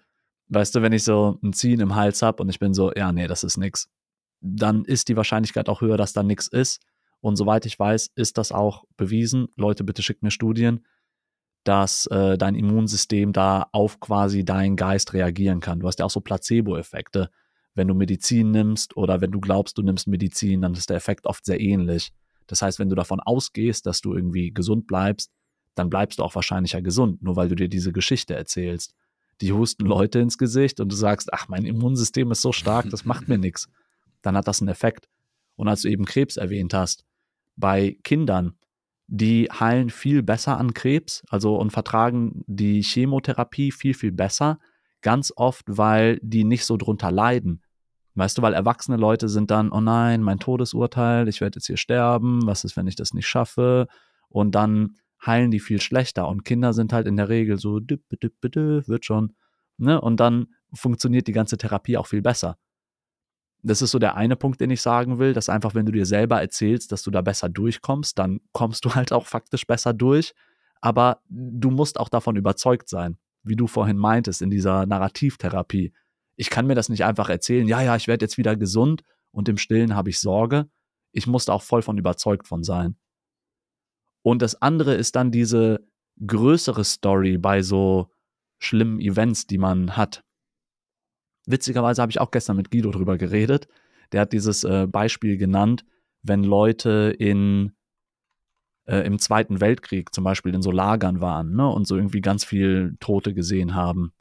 weißt 0.48 0.74
du, 0.74 0.82
wenn 0.82 0.92
ich 0.92 1.04
so 1.04 1.38
ein 1.42 1.52
Ziehen 1.52 1.80
im 1.80 1.94
Hals 1.94 2.22
habe 2.22 2.42
und 2.42 2.48
ich 2.48 2.58
bin 2.58 2.74
so, 2.74 2.92
ja, 2.94 3.12
nee, 3.12 3.26
das 3.26 3.44
ist 3.44 3.56
nix, 3.56 3.90
dann 4.40 4.84
ist 4.84 5.08
die 5.08 5.16
Wahrscheinlichkeit 5.16 5.68
auch 5.68 5.80
höher, 5.80 5.96
dass 5.96 6.12
da 6.12 6.22
nix 6.22 6.48
ist. 6.48 6.80
Und 7.22 7.36
soweit 7.36 7.64
ich 7.66 7.78
weiß, 7.78 8.10
ist 8.16 8.36
das 8.36 8.50
auch 8.50 8.84
bewiesen. 8.96 9.46
Leute, 9.56 9.84
bitte 9.84 10.02
schickt 10.02 10.24
mir 10.24 10.32
Studien, 10.32 10.84
dass 11.62 12.06
äh, 12.06 12.36
dein 12.36 12.56
Immunsystem 12.56 13.32
da 13.32 13.68
auf 13.70 14.00
quasi 14.00 14.44
deinen 14.44 14.74
Geist 14.74 15.12
reagieren 15.14 15.60
kann. 15.60 15.78
Du 15.78 15.86
hast 15.86 16.00
ja 16.00 16.04
auch 16.04 16.10
so 16.10 16.20
Placebo-Effekte. 16.20 17.30
Wenn 17.74 17.86
du 17.86 17.94
Medizin 17.94 18.50
nimmst 18.50 18.96
oder 18.96 19.20
wenn 19.20 19.30
du 19.30 19.40
glaubst, 19.40 19.78
du 19.78 19.82
nimmst 19.82 20.08
Medizin, 20.08 20.62
dann 20.62 20.74
ist 20.74 20.90
der 20.90 20.96
Effekt 20.96 21.26
oft 21.26 21.46
sehr 21.46 21.60
ähnlich. 21.60 22.12
Das 22.48 22.60
heißt, 22.60 22.80
wenn 22.80 22.88
du 22.88 22.96
davon 22.96 23.20
ausgehst, 23.20 23.86
dass 23.86 24.00
du 24.00 24.14
irgendwie 24.14 24.52
gesund 24.52 24.88
bleibst, 24.88 25.30
dann 25.76 25.88
bleibst 25.88 26.18
du 26.18 26.24
auch 26.24 26.34
wahrscheinlicher 26.34 26.82
gesund, 26.82 27.22
nur 27.22 27.36
weil 27.36 27.48
du 27.48 27.54
dir 27.54 27.68
diese 27.68 27.92
Geschichte 27.92 28.34
erzählst. 28.34 28.94
Die 29.40 29.52
husten 29.52 29.86
Leute 29.86 30.18
ins 30.18 30.38
Gesicht 30.38 30.80
und 30.80 30.90
du 30.90 30.96
sagst, 30.96 31.32
ach, 31.32 31.48
mein 31.48 31.64
Immunsystem 31.64 32.32
ist 32.32 32.42
so 32.42 32.52
stark, 32.52 32.90
das 32.90 33.04
macht 33.04 33.28
mir 33.28 33.38
nichts. 33.38 33.68
Dann 34.22 34.36
hat 34.36 34.48
das 34.48 34.60
einen 34.60 34.68
Effekt. 34.68 35.08
Und 35.54 35.68
als 35.68 35.82
du 35.82 35.88
eben 35.88 36.04
Krebs 36.04 36.36
erwähnt 36.36 36.74
hast, 36.74 37.04
bei 37.56 37.98
Kindern, 38.04 38.56
die 39.06 39.48
heilen 39.50 39.90
viel 39.90 40.22
besser 40.22 40.58
an 40.58 40.74
Krebs, 40.74 41.22
also 41.28 41.56
und 41.56 41.70
vertragen 41.70 42.44
die 42.46 42.82
Chemotherapie 42.82 43.72
viel, 43.72 43.94
viel 43.94 44.12
besser, 44.12 44.58
ganz 45.02 45.32
oft, 45.36 45.64
weil 45.68 46.18
die 46.22 46.44
nicht 46.44 46.64
so 46.64 46.76
drunter 46.76 47.10
leiden. 47.10 47.62
Weißt 48.14 48.36
du, 48.36 48.42
weil 48.42 48.54
erwachsene 48.54 48.96
Leute 48.96 49.28
sind 49.28 49.50
dann, 49.50 49.72
oh 49.72 49.80
nein, 49.80 50.22
mein 50.22 50.38
Todesurteil, 50.38 51.28
ich 51.28 51.40
werde 51.40 51.56
jetzt 51.56 51.66
hier 51.66 51.78
sterben, 51.78 52.46
was 52.46 52.64
ist, 52.64 52.76
wenn 52.76 52.86
ich 52.86 52.96
das 52.96 53.14
nicht 53.14 53.26
schaffe? 53.26 53.88
Und 54.28 54.54
dann 54.54 54.96
heilen 55.24 55.50
die 55.50 55.60
viel 55.60 55.80
schlechter. 55.80 56.28
Und 56.28 56.44
Kinder 56.44 56.72
sind 56.72 56.92
halt 56.92 57.06
in 57.06 57.16
der 57.16 57.28
Regel 57.28 57.58
so, 57.58 57.80
düpp, 57.80 58.02
düpp, 58.10 58.40
düpp, 58.42 58.88
wird 58.88 59.04
schon. 59.04 59.34
Ne? 59.78 60.00
Und 60.00 60.20
dann 60.20 60.48
funktioniert 60.74 61.26
die 61.26 61.32
ganze 61.32 61.56
Therapie 61.56 61.96
auch 61.96 62.06
viel 62.06 62.22
besser. 62.22 62.58
Das 63.62 63.80
ist 63.80 63.92
so 63.92 63.98
der 63.98 64.16
eine 64.16 64.36
Punkt, 64.36 64.60
den 64.60 64.70
ich 64.70 64.82
sagen 64.82 65.18
will, 65.18 65.32
dass 65.32 65.48
einfach, 65.48 65.74
wenn 65.74 65.86
du 65.86 65.92
dir 65.92 66.06
selber 66.06 66.40
erzählst, 66.40 66.90
dass 66.90 67.02
du 67.02 67.10
da 67.10 67.20
besser 67.20 67.48
durchkommst, 67.48 68.18
dann 68.18 68.40
kommst 68.52 68.84
du 68.84 68.94
halt 68.94 69.12
auch 69.12 69.26
faktisch 69.26 69.66
besser 69.66 69.92
durch. 69.92 70.34
Aber 70.80 71.22
du 71.28 71.70
musst 71.70 72.00
auch 72.00 72.08
davon 72.08 72.34
überzeugt 72.36 72.88
sein, 72.88 73.18
wie 73.44 73.54
du 73.54 73.68
vorhin 73.68 73.96
meintest, 73.96 74.42
in 74.42 74.50
dieser 74.50 74.84
Narrativtherapie. 74.86 75.92
Ich 76.36 76.50
kann 76.50 76.66
mir 76.66 76.74
das 76.74 76.88
nicht 76.88 77.04
einfach 77.04 77.28
erzählen, 77.28 77.68
ja, 77.68 77.80
ja, 77.82 77.94
ich 77.94 78.08
werde 78.08 78.24
jetzt 78.24 78.36
wieder 78.36 78.56
gesund 78.56 79.02
und 79.30 79.48
im 79.48 79.58
Stillen 79.58 79.94
habe 79.94 80.10
ich 80.10 80.18
Sorge. 80.18 80.68
Ich 81.12 81.26
muss 81.28 81.44
da 81.44 81.52
auch 81.52 81.62
voll 81.62 81.82
von 81.82 81.98
überzeugt 81.98 82.48
von 82.48 82.64
sein. 82.64 82.96
Und 84.22 84.42
das 84.42 84.60
andere 84.60 84.94
ist 84.94 85.14
dann 85.14 85.30
diese 85.30 85.86
größere 86.26 86.84
Story 86.84 87.38
bei 87.38 87.62
so 87.62 88.10
schlimmen 88.58 89.00
Events, 89.00 89.46
die 89.46 89.58
man 89.58 89.96
hat. 89.96 90.24
Witzigerweise 91.46 92.02
habe 92.02 92.10
ich 92.10 92.20
auch 92.20 92.30
gestern 92.30 92.56
mit 92.56 92.70
Guido 92.70 92.90
drüber 92.90 93.18
geredet. 93.18 93.68
Der 94.12 94.22
hat 94.22 94.32
dieses 94.32 94.64
äh, 94.64 94.86
Beispiel 94.86 95.36
genannt, 95.36 95.84
wenn 96.22 96.44
Leute 96.44 97.14
in 97.18 97.72
äh, 98.86 98.98
im 99.06 99.18
Zweiten 99.18 99.60
Weltkrieg 99.60 100.14
zum 100.14 100.24
Beispiel 100.24 100.54
in 100.54 100.62
so 100.62 100.70
Lagern 100.70 101.20
waren 101.20 101.54
ne, 101.54 101.68
und 101.68 101.86
so 101.86 101.96
irgendwie 101.96 102.20
ganz 102.20 102.44
viel 102.44 102.96
Tote 103.00 103.34
gesehen 103.34 103.74
haben 103.74 104.12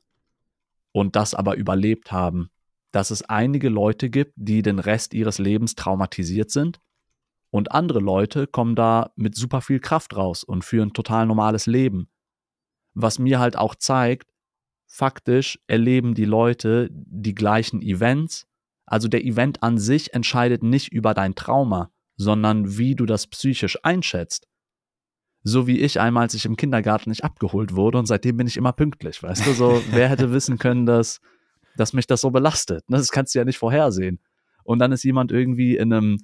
und 0.91 1.15
das 1.15 1.33
aber 1.33 1.55
überlebt 1.55 2.11
haben, 2.11 2.49
dass 2.91 3.11
es 3.11 3.23
einige 3.23 3.69
Leute 3.69 4.09
gibt, 4.09 4.33
die 4.35 4.61
den 4.61 4.79
Rest 4.79 5.13
ihres 5.13 5.39
Lebens 5.39 5.75
traumatisiert 5.75 6.51
sind 6.51 6.79
und 7.49 7.71
andere 7.71 7.99
Leute 7.99 8.47
kommen 8.47 8.75
da 8.75 9.11
mit 9.15 9.35
super 9.35 9.61
viel 9.61 9.79
Kraft 9.79 10.15
raus 10.15 10.43
und 10.43 10.63
führen 10.63 10.93
total 10.93 11.25
normales 11.25 11.65
Leben. 11.65 12.09
Was 12.93 13.19
mir 13.19 13.39
halt 13.39 13.57
auch 13.57 13.75
zeigt, 13.75 14.30
faktisch 14.91 15.57
erleben 15.67 16.15
die 16.15 16.25
Leute 16.25 16.89
die 16.91 17.33
gleichen 17.33 17.81
Events. 17.81 18.45
Also 18.85 19.07
der 19.07 19.23
Event 19.23 19.63
an 19.63 19.77
sich 19.77 20.13
entscheidet 20.13 20.63
nicht 20.63 20.91
über 20.91 21.13
dein 21.13 21.33
Trauma, 21.33 21.91
sondern 22.17 22.77
wie 22.77 22.93
du 22.95 23.05
das 23.05 23.27
psychisch 23.27 23.79
einschätzt. 23.83 24.49
So 25.43 25.65
wie 25.65 25.79
ich 25.79 26.01
einmal, 26.01 26.23
als 26.23 26.33
ich 26.33 26.45
im 26.45 26.57
Kindergarten 26.57 27.09
nicht 27.09 27.23
abgeholt 27.23 27.73
wurde 27.73 27.99
und 27.99 28.05
seitdem 28.05 28.35
bin 28.35 28.47
ich 28.47 28.57
immer 28.57 28.73
pünktlich, 28.73 29.23
weißt 29.23 29.47
du, 29.47 29.53
so 29.53 29.81
wer 29.91 30.09
hätte 30.09 30.33
wissen 30.33 30.59
können, 30.59 30.85
dass, 30.85 31.21
dass 31.77 31.93
mich 31.93 32.05
das 32.05 32.19
so 32.19 32.29
belastet. 32.29 32.83
Das 32.89 33.11
kannst 33.11 33.33
du 33.33 33.39
ja 33.39 33.45
nicht 33.45 33.57
vorhersehen. 33.57 34.19
Und 34.65 34.79
dann 34.79 34.91
ist 34.91 35.03
jemand 35.03 35.31
irgendwie 35.31 35.77
in 35.77 35.93
einem, 35.93 36.17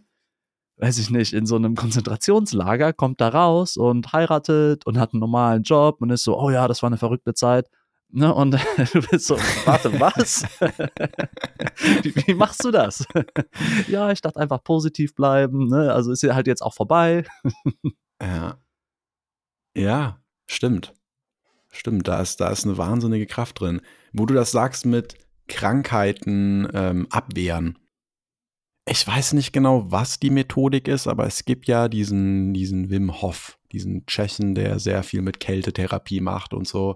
weiß 0.75 0.97
ich 0.97 1.09
nicht, 1.09 1.31
in 1.31 1.45
so 1.45 1.55
einem 1.55 1.75
Konzentrationslager, 1.75 2.91
kommt 2.91 3.21
da 3.21 3.29
raus 3.29 3.77
und 3.77 4.11
heiratet 4.11 4.85
und 4.85 4.99
hat 4.99 5.13
einen 5.13 5.21
normalen 5.21 5.63
Job 5.63 6.01
und 6.01 6.09
ist 6.09 6.25
so, 6.25 6.37
oh 6.37 6.49
ja, 6.49 6.67
das 6.67 6.83
war 6.83 6.87
eine 6.87 6.97
verrückte 6.97 7.33
Zeit. 7.33 7.69
Ne, 8.09 8.33
und 8.33 8.51
du 8.93 9.01
bist 9.01 9.27
so, 9.27 9.37
warte, 9.65 9.99
was? 9.99 10.43
wie, 12.03 12.15
wie, 12.15 12.33
machst 12.33 12.63
du 12.63 12.71
das? 12.71 13.05
ja, 13.87 14.11
ich 14.11 14.21
dachte 14.21 14.39
einfach 14.39 14.63
positiv 14.63 15.13
bleiben, 15.13 15.67
ne? 15.67 15.91
Also 15.93 16.11
ist 16.11 16.23
ja 16.23 16.33
halt 16.33 16.47
jetzt 16.47 16.61
auch 16.61 16.73
vorbei. 16.73 17.25
ja. 18.21 18.57
Ja, 19.75 20.19
stimmt. 20.47 20.93
Stimmt, 21.69 22.07
da 22.07 22.21
ist, 22.21 22.37
da 22.37 22.49
ist 22.49 22.65
eine 22.65 22.77
wahnsinnige 22.77 23.27
Kraft 23.27 23.59
drin. 23.59 23.81
Wo 24.13 24.25
du 24.25 24.33
das 24.33 24.51
sagst 24.51 24.85
mit 24.85 25.15
Krankheiten 25.47 26.67
ähm, 26.73 27.07
abwehren. 27.09 27.77
Ich 28.89 29.05
weiß 29.05 29.33
nicht 29.33 29.51
genau, 29.51 29.91
was 29.91 30.19
die 30.19 30.29
Methodik 30.29 30.87
ist, 30.87 31.07
aber 31.07 31.27
es 31.27 31.43
gibt 31.43 31.67
ja 31.67 31.89
diesen, 31.89 32.53
diesen 32.53 32.89
Wim 32.89 33.21
Hof, 33.21 33.59
diesen 33.73 34.05
Tschechen, 34.05 34.55
der 34.55 34.79
sehr 34.79 35.03
viel 35.03 35.21
mit 35.21 35.41
Kältetherapie 35.41 36.21
macht 36.21 36.53
und 36.53 36.67
so. 36.67 36.95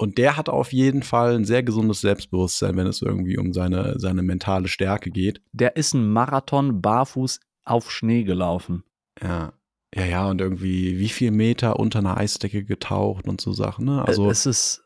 Und 0.00 0.16
der 0.16 0.38
hat 0.38 0.48
auf 0.48 0.72
jeden 0.72 1.02
Fall 1.02 1.34
ein 1.34 1.44
sehr 1.44 1.62
gesundes 1.62 2.00
Selbstbewusstsein, 2.00 2.74
wenn 2.74 2.86
es 2.86 3.02
irgendwie 3.02 3.36
um 3.36 3.52
seine, 3.52 4.00
seine 4.00 4.22
mentale 4.22 4.66
Stärke 4.66 5.10
geht. 5.10 5.42
Der 5.52 5.76
ist 5.76 5.92
ein 5.92 6.10
Marathon 6.10 6.80
barfuß 6.80 7.38
auf 7.66 7.90
Schnee 7.90 8.22
gelaufen. 8.22 8.82
Ja. 9.22 9.52
Ja, 9.94 10.06
ja, 10.06 10.30
und 10.30 10.40
irgendwie 10.40 10.98
wie 10.98 11.10
viel 11.10 11.32
Meter 11.32 11.78
unter 11.78 11.98
einer 11.98 12.16
Eisdecke 12.16 12.64
getaucht 12.64 13.28
und 13.28 13.42
so 13.42 13.52
Sachen, 13.52 13.84
ne? 13.84 14.02
Also. 14.02 14.30
Es 14.30 14.46
ist. 14.46 14.84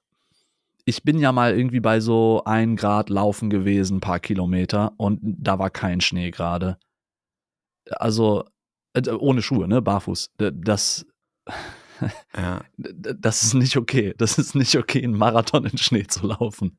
Ich 0.85 1.05
bin 1.05 1.20
ja 1.20 1.31
mal 1.31 1.57
irgendwie 1.57 1.79
bei 1.79 2.00
so 2.00 2.42
ein 2.44 2.74
Grad 2.74 3.09
laufen 3.09 3.50
gewesen, 3.50 3.98
ein 3.98 4.00
paar 4.00 4.18
Kilometer, 4.18 4.94
und 4.96 5.20
da 5.22 5.61
war 5.61 5.70
kein 5.70 6.00
Schnee 6.00 6.33
gerade. 6.33 6.77
Also, 7.88 8.46
äh, 8.94 9.08
ohne 9.10 9.42
Schuhe, 9.42 9.69
ne? 9.69 9.81
Barfuß. 9.81 10.33
Das. 10.38 11.06
Ja. 12.37 12.65
Das 12.77 13.42
ist 13.42 13.55
nicht 13.55 13.77
okay. 13.77 14.15
Das 14.19 14.38
ist 14.38 14.55
nicht 14.55 14.77
okay, 14.77 15.03
einen 15.03 15.17
Marathon 15.17 15.65
in 15.65 15.79
Schnee 15.79 16.07
zu 16.07 16.27
laufen. 16.27 16.79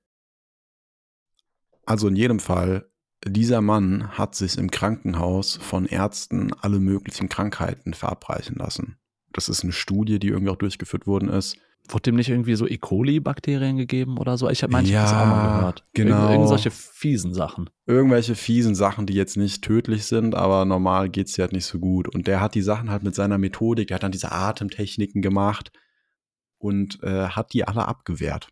Also 1.86 2.08
in 2.08 2.16
jedem 2.16 2.40
Fall, 2.40 2.90
dieser 3.26 3.62
Mann 3.62 4.18
hat 4.18 4.36
sich 4.36 4.58
im 4.58 4.70
Krankenhaus 4.70 5.58
von 5.58 5.86
Ärzten 5.86 6.54
alle 6.54 6.80
möglichen 6.80 7.30
Krankheiten 7.30 7.94
verabreichen 7.94 8.56
lassen. 8.56 8.98
Das 9.34 9.50
ist 9.50 9.64
eine 9.64 9.74
Studie, 9.74 10.20
die 10.20 10.30
irgendwie 10.30 10.52
auch 10.52 10.58
durchgeführt 10.58 11.08
worden 11.08 11.30
ist. 11.30 11.58
Wurde 11.88 12.04
dem 12.04 12.16
nicht 12.16 12.30
irgendwie 12.30 12.56
so 12.56 12.68
E. 12.68 12.78
coli-Bakterien 12.78 13.78
gegeben 13.78 14.18
oder 14.18 14.38
so? 14.38 14.50
Ich 14.50 14.64
habe 14.64 14.74
manchmal 14.74 14.94
ja, 14.94 15.02
das 15.04 15.14
auch 15.14 15.26
mal 15.26 15.58
gehört. 15.58 15.86
Genau. 15.94 16.16
Irgend, 16.16 16.32
irgendwelche 16.32 16.72
fiesen 16.72 17.34
Sachen. 17.34 17.70
Irgendwelche 17.86 18.36
fiesen 18.36 18.76
Sachen, 18.76 19.06
die 19.06 19.14
jetzt 19.14 19.38
nicht 19.38 19.64
tödlich 19.64 20.06
sind, 20.06 20.36
aber 20.36 20.66
normal 20.66 21.10
geht 21.10 21.28
es 21.28 21.34
dir 21.34 21.44
halt 21.44 21.54
nicht 21.54 21.66
so 21.66 21.80
gut. 21.80 22.08
Und 22.08 22.28
der 22.28 22.42
hat 22.42 22.56
die 22.56 22.62
Sachen 22.62 22.90
halt 22.90 23.04
mit 23.04 23.14
seiner 23.14 23.38
Methodik, 23.38 23.88
der 23.88 23.96
hat 23.96 24.04
dann 24.04 24.12
diese 24.12 24.32
Atemtechniken 24.32 25.22
gemacht 25.22 25.72
und 26.58 27.02
äh, 27.04 27.28
hat 27.28 27.54
die 27.54 27.68
alle 27.68 27.88
abgewehrt. 27.88 28.50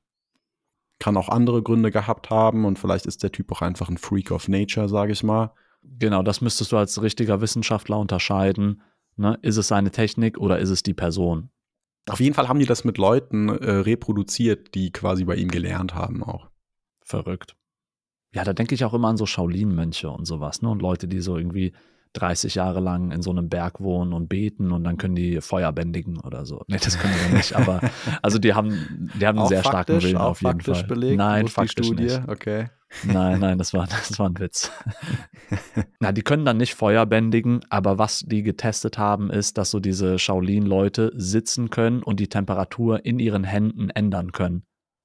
Kann 0.99 1.17
auch 1.17 1.29
andere 1.29 1.63
Gründe 1.63 1.91
gehabt 1.91 2.29
haben 2.29 2.65
und 2.65 2.77
vielleicht 2.77 3.07
ist 3.07 3.23
der 3.23 3.31
Typ 3.31 3.51
auch 3.51 3.61
einfach 3.61 3.89
ein 3.89 3.97
Freak 3.97 4.31
of 4.31 4.47
Nature, 4.47 4.87
sage 4.87 5.11
ich 5.11 5.23
mal. 5.23 5.53
Genau, 5.81 6.23
das 6.23 6.39
müsstest 6.39 6.71
du 6.71 6.77
als 6.77 7.01
richtiger 7.01 7.41
Wissenschaftler 7.41 7.97
unterscheiden. 7.97 8.81
Ne? 9.15 9.37
Ist 9.41 9.57
es 9.57 9.67
seine 9.67 9.91
Technik 9.91 10.37
oder 10.37 10.59
ist 10.59 10.69
es 10.69 10.83
die 10.83 10.93
Person? 10.93 11.49
Auf 12.09 12.19
jeden 12.19 12.33
Fall 12.33 12.49
haben 12.49 12.59
die 12.59 12.65
das 12.65 12.83
mit 12.83 12.97
Leuten 12.97 13.49
äh, 13.49 13.71
reproduziert, 13.71 14.75
die 14.75 14.91
quasi 14.91 15.25
bei 15.25 15.35
ihm 15.35 15.49
gelernt 15.49 15.95
haben 15.95 16.23
auch. 16.23 16.49
Verrückt. 17.01 17.55
Ja, 18.33 18.43
da 18.43 18.53
denke 18.53 18.75
ich 18.75 18.83
auch 18.83 18.93
immer 18.93 19.09
an 19.09 19.17
so 19.17 19.25
Shaolin-Mönche 19.25 20.09
und 20.09 20.25
sowas, 20.25 20.61
ne? 20.61 20.69
Und 20.69 20.81
Leute, 20.81 21.07
die 21.07 21.21
so 21.21 21.37
irgendwie 21.37 21.73
30 22.13 22.55
Jahre 22.55 22.79
lang 22.79 23.11
in 23.11 23.21
so 23.21 23.31
einem 23.31 23.49
Berg 23.49 23.79
wohnen 23.79 24.13
und 24.13 24.27
beten 24.29 24.71
und 24.71 24.83
dann 24.83 24.97
können 24.97 25.15
die 25.15 25.41
Feuer 25.41 25.71
bändigen 25.71 26.19
oder 26.19 26.45
so. 26.45 26.63
Nee, 26.67 26.77
das 26.81 26.97
können 26.97 27.13
sie 27.13 27.35
nicht, 27.35 27.55
aber 27.55 27.81
also 28.21 28.37
die 28.37 28.53
haben, 28.53 29.11
die 29.19 29.25
haben 29.25 29.39
einen 29.39 29.47
sehr 29.47 29.63
starken 29.63 30.01
Willen 30.01 30.17
auf 30.17 30.41
jeden 30.41 30.61
Fall. 30.61 30.83
Belegt, 30.83 31.17
nein, 31.17 31.47
faktisch 31.47 31.87
Studie? 31.87 32.03
nicht. 32.03 32.27
Okay. 32.27 32.69
Nein, 33.03 33.39
nein, 33.39 33.57
das 33.57 33.73
war, 33.73 33.87
das 33.87 34.17
war 34.19 34.29
ein 34.29 34.37
Witz. 34.39 34.71
Na, 35.99 36.11
die 36.11 36.21
können 36.21 36.45
dann 36.45 36.57
nicht 36.57 36.75
Feuer 36.75 37.05
bändigen, 37.05 37.61
aber 37.69 37.97
was 37.97 38.19
die 38.19 38.43
getestet 38.43 38.97
haben, 38.97 39.29
ist, 39.29 39.57
dass 39.57 39.71
so 39.71 39.79
diese 39.79 40.19
Shaolin-Leute 40.19 41.11
sitzen 41.15 41.69
können 41.69 42.03
und 42.03 42.19
die 42.19 42.29
Temperatur 42.29 43.05
in 43.05 43.19
ihren 43.19 43.43
Händen 43.43 43.89
ändern 43.89 44.31
können. 44.31 44.63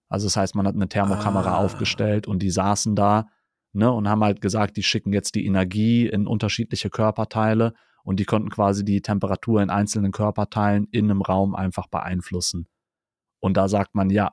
Also 0.09 0.27
das 0.27 0.37
heißt, 0.37 0.55
man 0.55 0.67
hat 0.67 0.75
eine 0.75 0.89
Thermokamera 0.89 1.55
Ah. 1.55 1.59
aufgestellt 1.59 2.27
und 2.27 2.43
die 2.43 2.51
saßen 2.51 2.95
da 2.97 3.27
ne, 3.73 3.91
und 3.93 4.09
haben 4.09 4.25
halt 4.25 4.41
gesagt, 4.41 4.77
die 4.77 4.83
schicken 4.83 5.13
jetzt 5.13 5.35
die 5.35 5.47
Energie 5.47 6.07
in 6.07 6.27
unterschiedliche 6.27 6.91
Körperteile 6.91 7.75
und 8.05 8.19
die 8.21 8.25
konnten 8.25 8.49
quasi 8.49 8.85
die 8.85 9.03
Temperatur 9.03 9.63
in 9.63 9.71
einzelnen 9.71 10.13
Körperteilen 10.13 10.87
in 10.91 11.11
einem 11.11 11.23
Raum 11.23 11.55
einfach 11.55 11.89
beeinflussen. 11.89 12.67
Und 13.41 13.57
da 13.57 13.69
sagt 13.69 13.95
man, 13.95 14.11
ja, 14.11 14.33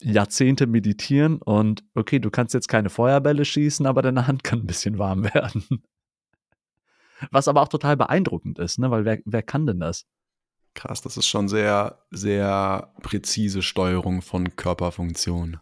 Jahrzehnte 0.00 0.66
meditieren 0.66 1.40
und 1.40 1.84
okay, 1.94 2.18
du 2.18 2.30
kannst 2.30 2.54
jetzt 2.54 2.68
keine 2.68 2.90
Feuerbälle 2.90 3.44
schießen, 3.44 3.86
aber 3.86 4.02
deine 4.02 4.26
Hand 4.26 4.44
kann 4.44 4.60
ein 4.60 4.66
bisschen 4.66 4.98
warm 4.98 5.24
werden. 5.24 5.82
Was 7.30 7.48
aber 7.48 7.62
auch 7.62 7.68
total 7.68 7.96
beeindruckend 7.96 8.58
ist, 8.58 8.78
ne? 8.78 8.90
weil 8.90 9.04
wer, 9.04 9.18
wer 9.24 9.42
kann 9.42 9.66
denn 9.66 9.80
das? 9.80 10.06
Krass, 10.74 11.00
das 11.00 11.16
ist 11.16 11.26
schon 11.26 11.48
sehr, 11.48 12.04
sehr 12.10 12.92
präzise 13.00 13.62
Steuerung 13.62 14.22
von 14.22 14.56
Körperfunktion. 14.56 15.58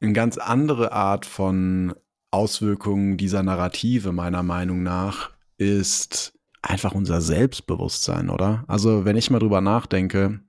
Eine 0.00 0.12
ganz 0.12 0.36
andere 0.36 0.92
Art 0.92 1.26
von 1.26 1.94
Auswirkungen 2.32 3.16
dieser 3.16 3.42
Narrative, 3.42 4.12
meiner 4.12 4.42
Meinung 4.42 4.82
nach, 4.82 5.30
ist 5.58 6.32
einfach 6.62 6.92
unser 6.92 7.20
Selbstbewusstsein, 7.20 8.30
oder? 8.30 8.64
Also, 8.66 9.04
wenn 9.04 9.16
ich 9.16 9.30
mal 9.30 9.38
drüber 9.38 9.60
nachdenke, 9.60 10.40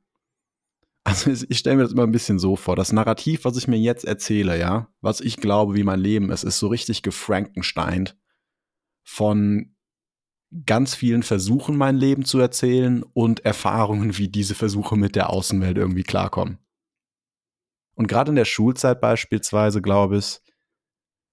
also 1.03 1.31
ich 1.31 1.57
stelle 1.57 1.77
mir 1.77 1.83
das 1.83 1.93
immer 1.93 2.03
ein 2.03 2.11
bisschen 2.11 2.39
so 2.39 2.55
vor, 2.55 2.75
das 2.75 2.91
Narrativ, 2.91 3.45
was 3.45 3.57
ich 3.57 3.67
mir 3.67 3.77
jetzt 3.77 4.05
erzähle, 4.05 4.59
ja, 4.59 4.87
was 5.01 5.21
ich 5.21 5.37
glaube, 5.37 5.75
wie 5.75 5.83
mein 5.83 5.99
Leben 5.99 6.31
ist, 6.31 6.43
ist 6.43 6.59
so 6.59 6.67
richtig 6.67 7.01
gefrankensteint 7.01 8.17
von 9.03 9.75
ganz 10.65 10.95
vielen 10.95 11.23
Versuchen, 11.23 11.77
mein 11.77 11.95
Leben 11.95 12.25
zu 12.25 12.39
erzählen 12.39 13.03
und 13.13 13.45
Erfahrungen, 13.45 14.17
wie 14.17 14.27
diese 14.27 14.53
Versuche 14.53 14.97
mit 14.97 15.15
der 15.15 15.29
Außenwelt 15.29 15.77
irgendwie 15.77 16.03
klarkommen. 16.03 16.59
Und 17.95 18.07
gerade 18.07 18.29
in 18.31 18.35
der 18.35 18.45
Schulzeit 18.45 18.99
beispielsweise, 19.01 19.81
glaube 19.81 20.17
ich, 20.17 20.41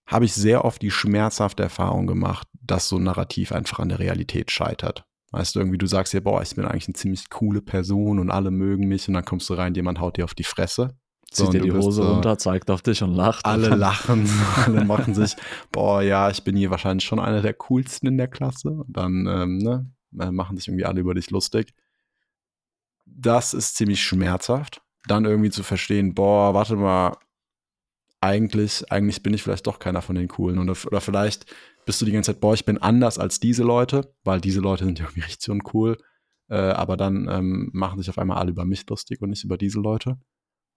habe 0.07 0.25
ich 0.25 0.33
sehr 0.33 0.65
oft 0.65 0.81
die 0.81 0.91
schmerzhafte 0.91 1.63
Erfahrung 1.63 2.07
gemacht, 2.07 2.49
dass 2.61 2.89
so 2.89 2.97
ein 2.97 3.03
Narrativ 3.03 3.53
einfach 3.53 3.79
an 3.79 3.91
der 3.91 3.99
Realität 3.99 4.51
scheitert. 4.51 5.08
Weißt 5.31 5.55
du, 5.55 5.59
irgendwie, 5.61 5.79
du 5.79 5.87
sagst 5.87 6.13
dir, 6.15 6.23
boah, 6.23 6.41
ich 6.43 6.55
bin 6.55 6.65
eigentlich 6.65 6.87
eine 6.89 6.95
ziemlich 6.95 7.29
coole 7.29 7.61
Person 7.61 8.19
und 8.19 8.31
alle 8.31 8.51
mögen 8.51 8.89
mich 8.89 9.09
und 9.09 9.15
dann 9.15 9.25
kommst 9.25 9.49
du 9.51 9.55
rein, 9.55 9.75
jemand 9.75 10.01
haut 10.01 10.17
dir 10.17 10.25
auf 10.25 10.35
die 10.35 10.45
Fresse. 10.45 10.97
So, 11.31 11.45
Zieht 11.45 11.53
dir 11.55 11.61
die 11.61 11.71
bist 11.71 11.87
Hose 11.87 12.03
so- 12.03 12.13
runter, 12.15 12.39
zeigt 12.39 12.71
auf 12.71 12.81
dich 12.81 13.03
und 13.03 13.13
lacht. 13.15 13.45
alle 13.45 13.69
lachen, 13.77 14.27
alle 14.65 14.85
machen 14.87 15.15
sich, 15.15 15.37
boah, 15.71 16.01
ja, 16.03 16.31
ich 16.31 16.43
bin 16.45 16.57
hier 16.57 16.71
wahrscheinlich 16.71 17.05
schon 17.05 17.21
einer 17.21 17.43
der 17.43 17.53
coolsten 17.53 18.07
in 18.09 18.17
der 18.17 18.29
Klasse. 18.29 18.71
Und 18.71 18.97
dann 18.97 19.27
ähm, 19.29 19.59
ne, 19.59 19.91
äh, 20.19 20.31
machen 20.31 20.57
sich 20.57 20.69
irgendwie 20.69 20.87
alle 20.87 21.01
über 21.01 21.13
dich 21.15 21.31
lustig. 21.31 21.75
Das 23.05 23.53
ist 23.55 23.77
ziemlich 23.77 24.03
schmerzhaft. 24.03 24.81
Dann 25.07 25.25
irgendwie 25.25 25.51
zu 25.51 25.63
verstehen, 25.63 26.15
boah, 26.15 26.55
warte 26.55 26.77
mal, 26.77 27.17
eigentlich, 28.21 28.91
eigentlich 28.91 29.23
bin 29.23 29.35
ich 29.35 29.43
vielleicht 29.43 29.67
doch 29.67 29.79
keiner 29.79 30.03
von 30.03 30.17
den 30.17 30.29
Coolen. 30.29 30.59
Oder, 30.59 30.75
oder 30.87 31.01
vielleicht 31.01 31.47
bist 31.87 32.01
du 32.01 32.05
die 32.05 32.13
ganze 32.13 32.33
Zeit, 32.33 32.41
boah, 32.41 32.55
ich 32.55 32.65
bin 32.65 32.79
anders 32.79 33.19
als 33.19 33.41
diese 33.41 33.63
Leute, 33.63 34.15
weil 34.25 34.41
diese 34.41 34.61
Leute 34.61 34.85
sind 34.85 34.99
ja 34.99 35.07
irgendwie 35.07 35.21
richtig 35.23 35.49
uncool. 35.51 35.97
Äh, 36.51 36.57
aber 36.57 36.97
dann 36.97 37.29
ähm, 37.31 37.71
machen 37.73 37.99
sich 37.99 38.09
auf 38.09 38.19
einmal 38.19 38.39
alle 38.39 38.51
über 38.51 38.65
mich 38.65 38.89
lustig 38.89 39.21
und 39.21 39.31
nicht 39.31 39.45
über 39.45 39.59
diese 39.59 39.81
Leute. 39.81 40.19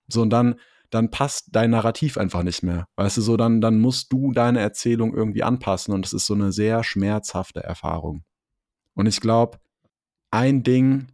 So, 0.08 0.22
und 0.22 0.30
dann, 0.30 0.56
dann 0.90 1.10
passt 1.10 1.50
dein 1.52 1.72
Narrativ 1.72 2.18
einfach 2.18 2.44
nicht 2.44 2.64
mehr. 2.64 2.88
Weißt 2.98 3.18
du, 3.18 3.22
so, 3.22 3.38
dann, 3.38 3.62
dann 3.62 3.80
musst 3.80 4.12
du 4.12 4.34
deine 4.34 4.60
Erzählung 4.60 5.14
irgendwie 5.14 5.44
anpassen 5.44 5.94
und 5.94 6.06
es 6.06 6.14
ist 6.14 6.26
so 6.26 6.34
eine 6.34 6.52
sehr 6.52 6.84
schmerzhafte 6.84 7.64
Erfahrung. 7.64 8.24
Und 8.94 9.06
ich 9.06 9.22
glaube, 9.22 9.60
ein 10.32 10.64
Ding, 10.64 11.08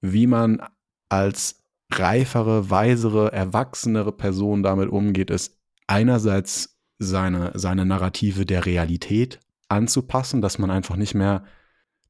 wie 0.00 0.26
man 0.26 0.62
als 1.08 1.62
reifere, 1.92 2.70
weisere, 2.70 3.32
erwachsenere 3.32 4.12
Person 4.12 4.62
damit 4.62 4.88
umgeht, 4.88 5.30
ist 5.30 5.61
einerseits 5.92 6.78
seine, 6.98 7.52
seine 7.54 7.84
Narrative 7.84 8.46
der 8.46 8.64
Realität 8.64 9.40
anzupassen, 9.68 10.40
dass 10.40 10.58
man 10.58 10.70
einfach 10.70 10.96
nicht 10.96 11.14
mehr, 11.14 11.44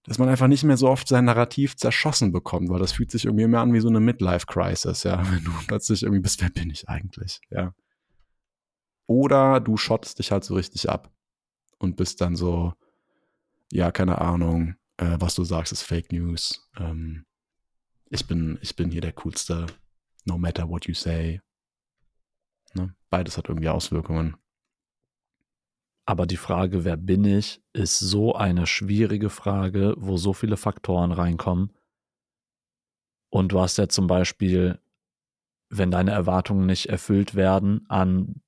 dass 0.04 0.18
man 0.18 0.28
einfach 0.28 0.46
nicht 0.46 0.62
mehr 0.62 0.76
so 0.76 0.88
oft 0.88 1.08
sein 1.08 1.24
Narrativ 1.24 1.76
zerschossen 1.76 2.30
bekommt, 2.30 2.68
weil 2.68 2.78
das 2.78 2.92
fühlt 2.92 3.10
sich 3.10 3.24
irgendwie 3.24 3.44
immer 3.44 3.60
an 3.60 3.72
wie 3.72 3.80
so 3.80 3.88
eine 3.88 3.98
Midlife-Crisis, 3.98 5.02
ja, 5.02 5.18
wenn 5.32 5.42
du 5.42 5.50
plötzlich 5.66 6.04
irgendwie 6.04 6.22
bist, 6.22 6.40
wer 6.40 6.50
bin 6.50 6.70
ich 6.70 6.88
eigentlich, 6.88 7.40
ja. 7.50 7.74
Oder 9.06 9.58
du 9.58 9.76
schottest 9.76 10.20
dich 10.20 10.30
halt 10.30 10.44
so 10.44 10.54
richtig 10.54 10.88
ab 10.88 11.12
und 11.78 11.96
bist 11.96 12.20
dann 12.20 12.36
so, 12.36 12.72
ja, 13.72 13.90
keine 13.90 14.20
Ahnung, 14.20 14.76
äh, 14.96 15.16
was 15.18 15.34
du 15.34 15.42
sagst, 15.42 15.72
ist 15.72 15.82
Fake 15.82 16.12
News. 16.12 16.70
Ähm, 16.78 17.24
ich 18.10 18.26
bin, 18.26 18.58
ich 18.62 18.76
bin 18.76 18.92
hier 18.92 19.00
der 19.00 19.12
coolste, 19.12 19.66
no 20.24 20.38
matter 20.38 20.68
what 20.68 20.86
you 20.86 20.94
say. 20.94 21.40
Ne? 22.74 22.94
Beides 23.10 23.36
hat 23.36 23.48
irgendwie 23.48 23.68
Auswirkungen. 23.68 24.36
Aber 26.04 26.26
die 26.26 26.36
Frage, 26.36 26.84
wer 26.84 26.96
bin 26.96 27.24
ich, 27.24 27.62
ist 27.72 27.98
so 27.98 28.34
eine 28.34 28.66
schwierige 28.66 29.30
Frage, 29.30 29.94
wo 29.98 30.16
so 30.16 30.32
viele 30.32 30.56
Faktoren 30.56 31.12
reinkommen. 31.12 31.72
Und 33.30 33.52
du 33.52 33.60
hast 33.60 33.78
ja 33.78 33.88
zum 33.88 34.08
Beispiel, 34.08 34.80
wenn 35.70 35.90
deine 35.90 36.10
Erwartungen 36.10 36.66
nicht 36.66 36.86
erfüllt 36.86 37.34
werden 37.34 37.86
an 37.88 38.42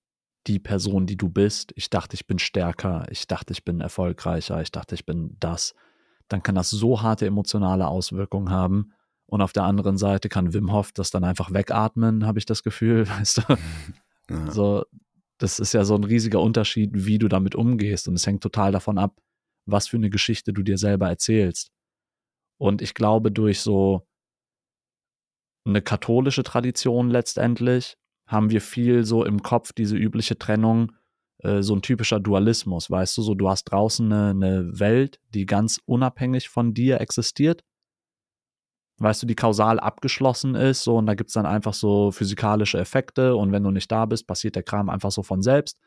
die 0.46 0.58
Person, 0.58 1.06
die 1.06 1.16
du 1.16 1.28
bist, 1.28 1.72
ich 1.76 1.88
dachte, 1.88 2.14
ich 2.14 2.26
bin 2.26 2.38
stärker, 2.38 3.06
ich 3.10 3.26
dachte, 3.26 3.52
ich 3.52 3.64
bin 3.64 3.80
erfolgreicher, 3.80 4.60
ich 4.60 4.70
dachte, 4.70 4.94
ich 4.94 5.06
bin 5.06 5.36
das, 5.40 5.74
dann 6.28 6.42
kann 6.42 6.54
das 6.54 6.70
so 6.70 7.00
harte 7.02 7.26
emotionale 7.26 7.86
Auswirkungen 7.86 8.50
haben. 8.50 8.92
Und 9.26 9.40
auf 9.40 9.52
der 9.52 9.62
anderen 9.62 9.96
Seite 9.96 10.28
kann 10.28 10.52
Wim 10.52 10.70
Hof 10.70 10.92
das 10.92 11.10
dann 11.10 11.24
einfach 11.24 11.50
wegatmen, 11.52 12.26
habe 12.26 12.38
ich 12.38 12.46
das 12.46 12.62
Gefühl, 12.62 13.08
weißt 13.08 13.38
du? 13.38 13.42
Ja. 14.30 14.50
So, 14.50 14.84
das 15.38 15.58
ist 15.58 15.72
ja 15.72 15.84
so 15.84 15.94
ein 15.94 16.04
riesiger 16.04 16.40
Unterschied, 16.40 16.90
wie 16.92 17.18
du 17.18 17.28
damit 17.28 17.54
umgehst. 17.54 18.08
Und 18.08 18.14
es 18.14 18.26
hängt 18.26 18.42
total 18.42 18.72
davon 18.72 18.98
ab, 18.98 19.20
was 19.66 19.88
für 19.88 19.96
eine 19.96 20.10
Geschichte 20.10 20.52
du 20.52 20.62
dir 20.62 20.78
selber 20.78 21.08
erzählst. 21.08 21.70
Und 22.58 22.82
ich 22.82 22.94
glaube, 22.94 23.30
durch 23.30 23.60
so 23.60 24.06
eine 25.66 25.82
katholische 25.82 26.42
Tradition 26.42 27.10
letztendlich 27.10 27.96
haben 28.26 28.50
wir 28.50 28.60
viel 28.60 29.04
so 29.04 29.24
im 29.24 29.42
Kopf 29.42 29.72
diese 29.72 29.96
übliche 29.96 30.38
Trennung, 30.38 30.92
äh, 31.38 31.62
so 31.62 31.74
ein 31.74 31.82
typischer 31.82 32.20
Dualismus, 32.20 32.90
weißt 32.90 33.16
du, 33.16 33.22
so 33.22 33.34
du 33.34 33.48
hast 33.48 33.64
draußen 33.64 34.10
eine, 34.12 34.30
eine 34.30 34.78
Welt, 34.78 35.20
die 35.34 35.46
ganz 35.46 35.80
unabhängig 35.84 36.48
von 36.48 36.74
dir 36.74 37.00
existiert 37.00 37.62
weißt 38.98 39.22
du, 39.22 39.26
die 39.26 39.34
kausal 39.34 39.80
abgeschlossen 39.80 40.54
ist, 40.54 40.84
so 40.84 40.96
und 40.96 41.06
da 41.06 41.14
gibt 41.14 41.28
es 41.28 41.34
dann 41.34 41.46
einfach 41.46 41.74
so 41.74 42.10
physikalische 42.12 42.78
Effekte 42.78 43.36
und 43.36 43.52
wenn 43.52 43.64
du 43.64 43.70
nicht 43.70 43.90
da 43.90 44.06
bist, 44.06 44.26
passiert 44.26 44.56
der 44.56 44.62
Kram 44.62 44.88
einfach 44.88 45.10
so 45.10 45.22
von 45.22 45.42
selbst. 45.42 45.78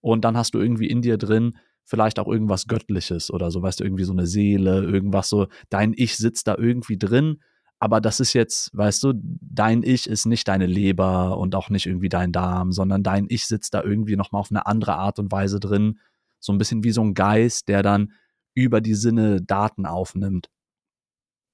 Und 0.00 0.24
dann 0.24 0.36
hast 0.36 0.54
du 0.54 0.60
irgendwie 0.60 0.88
in 0.88 1.02
dir 1.02 1.18
drin 1.18 1.56
vielleicht 1.84 2.18
auch 2.18 2.28
irgendwas 2.28 2.66
Göttliches 2.66 3.30
oder 3.30 3.50
so, 3.50 3.62
weißt 3.62 3.80
du, 3.80 3.84
irgendwie 3.84 4.04
so 4.04 4.12
eine 4.12 4.26
Seele, 4.26 4.82
irgendwas 4.84 5.28
so, 5.28 5.46
dein 5.70 5.94
Ich 5.96 6.16
sitzt 6.16 6.46
da 6.46 6.56
irgendwie 6.56 6.98
drin, 6.98 7.40
aber 7.80 8.00
das 8.00 8.20
ist 8.20 8.32
jetzt, 8.32 8.76
weißt 8.76 9.04
du, 9.04 9.14
dein 9.22 9.82
Ich 9.82 10.08
ist 10.08 10.26
nicht 10.26 10.48
deine 10.48 10.66
Leber 10.66 11.38
und 11.38 11.54
auch 11.54 11.70
nicht 11.70 11.86
irgendwie 11.86 12.08
dein 12.08 12.32
Darm, 12.32 12.72
sondern 12.72 13.02
dein 13.02 13.26
Ich 13.28 13.46
sitzt 13.46 13.72
da 13.72 13.82
irgendwie 13.82 14.16
nochmal 14.16 14.40
auf 14.40 14.50
eine 14.50 14.66
andere 14.66 14.96
Art 14.96 15.18
und 15.18 15.30
Weise 15.30 15.60
drin, 15.60 15.98
so 16.40 16.52
ein 16.52 16.58
bisschen 16.58 16.84
wie 16.84 16.90
so 16.90 17.02
ein 17.02 17.14
Geist, 17.14 17.68
der 17.68 17.82
dann 17.82 18.12
über 18.54 18.80
die 18.80 18.94
Sinne 18.94 19.40
Daten 19.40 19.86
aufnimmt. 19.86 20.50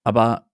Aber 0.02 0.46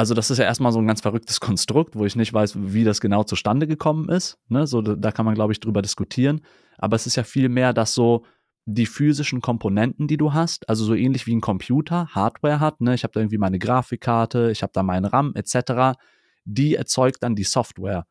also 0.00 0.14
das 0.14 0.30
ist 0.30 0.38
ja 0.38 0.46
erstmal 0.46 0.72
so 0.72 0.78
ein 0.78 0.86
ganz 0.86 1.02
verrücktes 1.02 1.40
Konstrukt, 1.40 1.94
wo 1.94 2.06
ich 2.06 2.16
nicht 2.16 2.32
weiß, 2.32 2.54
wie 2.56 2.84
das 2.84 3.02
genau 3.02 3.22
zustande 3.22 3.66
gekommen 3.66 4.08
ist. 4.08 4.38
Ne? 4.48 4.66
So, 4.66 4.80
da, 4.80 5.12
kann 5.12 5.26
man, 5.26 5.34
glaube 5.34 5.52
ich, 5.52 5.60
drüber 5.60 5.82
diskutieren. 5.82 6.40
Aber 6.78 6.96
es 6.96 7.06
ist 7.06 7.16
ja 7.16 7.22
viel 7.22 7.50
mehr, 7.50 7.74
dass 7.74 7.92
so 7.92 8.24
die 8.64 8.86
physischen 8.86 9.42
Komponenten, 9.42 10.08
die 10.08 10.16
du 10.16 10.32
hast, 10.32 10.66
also 10.70 10.86
so 10.86 10.94
ähnlich 10.94 11.26
wie 11.26 11.36
ein 11.36 11.42
Computer 11.42 12.08
Hardware 12.14 12.60
hat, 12.60 12.80
ne? 12.80 12.94
ich 12.94 13.04
habe 13.04 13.12
da 13.12 13.20
irgendwie 13.20 13.36
meine 13.36 13.58
Grafikkarte, 13.58 14.50
ich 14.50 14.62
habe 14.62 14.72
da 14.72 14.82
meinen 14.82 15.04
RAM 15.04 15.34
etc., 15.34 15.98
die 16.46 16.76
erzeugt 16.76 17.22
dann 17.22 17.34
die 17.36 17.44
Software. 17.44 18.06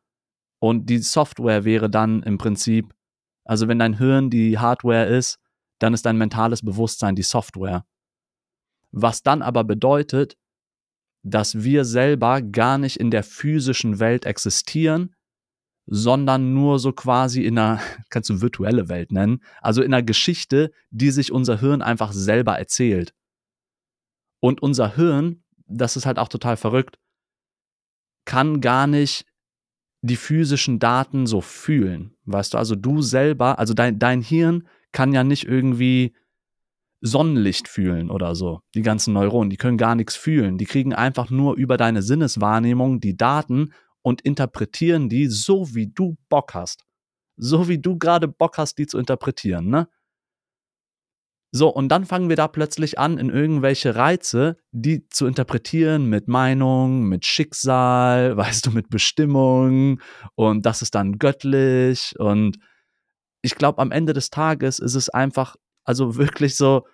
Und 0.60 0.88
die 0.88 0.98
Software 0.98 1.64
wäre 1.64 1.90
dann 1.90 2.22
im 2.22 2.38
Prinzip, 2.38 2.94
also 3.44 3.66
wenn 3.66 3.80
dein 3.80 3.98
Hirn 3.98 4.30
die 4.30 4.60
Hardware 4.60 5.06
ist, 5.06 5.40
dann 5.80 5.92
ist 5.92 6.06
dein 6.06 6.18
mentales 6.18 6.64
Bewusstsein 6.64 7.16
die 7.16 7.24
Software. 7.24 7.84
Was 8.92 9.24
dann 9.24 9.42
aber 9.42 9.64
bedeutet, 9.64 10.36
dass 11.22 11.62
wir 11.62 11.84
selber 11.84 12.42
gar 12.42 12.78
nicht 12.78 12.96
in 12.96 13.10
der 13.10 13.22
physischen 13.22 13.98
Welt 14.00 14.24
existieren, 14.24 15.14
sondern 15.86 16.54
nur 16.54 16.78
so 16.78 16.92
quasi 16.92 17.44
in 17.44 17.58
einer, 17.58 17.80
kannst 18.10 18.30
du 18.30 18.40
virtuelle 18.40 18.88
Welt 18.88 19.12
nennen, 19.12 19.42
also 19.60 19.82
in 19.82 19.92
einer 19.92 20.02
Geschichte, 20.02 20.72
die 20.90 21.10
sich 21.10 21.32
unser 21.32 21.58
Hirn 21.58 21.82
einfach 21.82 22.12
selber 22.12 22.58
erzählt. 22.58 23.14
Und 24.40 24.62
unser 24.62 24.96
Hirn, 24.96 25.42
das 25.66 25.96
ist 25.96 26.06
halt 26.06 26.18
auch 26.18 26.28
total 26.28 26.56
verrückt, 26.56 26.98
kann 28.24 28.60
gar 28.60 28.86
nicht 28.86 29.26
die 30.02 30.16
physischen 30.16 30.78
Daten 30.78 31.26
so 31.26 31.40
fühlen. 31.40 32.16
Weißt 32.24 32.54
du, 32.54 32.58
also 32.58 32.74
du 32.74 33.02
selber, 33.02 33.58
also 33.58 33.74
dein, 33.74 33.98
dein 33.98 34.22
Hirn 34.22 34.66
kann 34.92 35.12
ja 35.12 35.24
nicht 35.24 35.44
irgendwie 35.44 36.14
Sonnenlicht 37.00 37.68
fühlen 37.68 38.10
oder 38.10 38.34
so. 38.34 38.60
Die 38.74 38.82
ganzen 38.82 39.14
Neuronen, 39.14 39.50
die 39.50 39.56
können 39.56 39.78
gar 39.78 39.94
nichts 39.94 40.16
fühlen. 40.16 40.58
Die 40.58 40.66
kriegen 40.66 40.94
einfach 40.94 41.30
nur 41.30 41.56
über 41.56 41.76
deine 41.76 42.02
Sinneswahrnehmung 42.02 43.00
die 43.00 43.16
Daten 43.16 43.72
und 44.02 44.20
interpretieren 44.22 45.08
die 45.08 45.26
so, 45.26 45.74
wie 45.74 45.88
du 45.88 46.16
Bock 46.28 46.54
hast. 46.54 46.84
So 47.36 47.68
wie 47.68 47.78
du 47.78 47.98
gerade 47.98 48.28
Bock 48.28 48.58
hast, 48.58 48.78
die 48.78 48.86
zu 48.86 48.98
interpretieren, 48.98 49.68
ne? 49.68 49.88
So, 51.52 51.68
und 51.68 51.88
dann 51.88 52.04
fangen 52.04 52.28
wir 52.28 52.36
da 52.36 52.46
plötzlich 52.46 52.98
an, 53.00 53.18
in 53.18 53.28
irgendwelche 53.28 53.96
Reize, 53.96 54.56
die 54.70 55.08
zu 55.08 55.26
interpretieren 55.26 56.06
mit 56.06 56.28
Meinung, 56.28 57.08
mit 57.08 57.26
Schicksal, 57.26 58.36
weißt 58.36 58.66
du, 58.66 58.70
mit 58.70 58.88
Bestimmung 58.88 60.00
und 60.36 60.64
das 60.64 60.82
ist 60.82 60.94
dann 60.94 61.18
göttlich. 61.18 62.14
Und 62.18 62.58
ich 63.42 63.56
glaube, 63.56 63.78
am 63.80 63.90
Ende 63.90 64.12
des 64.12 64.30
Tages 64.30 64.78
ist 64.78 64.94
es 64.94 65.08
einfach, 65.08 65.56
also 65.84 66.16
wirklich 66.16 66.56
so, 66.56 66.84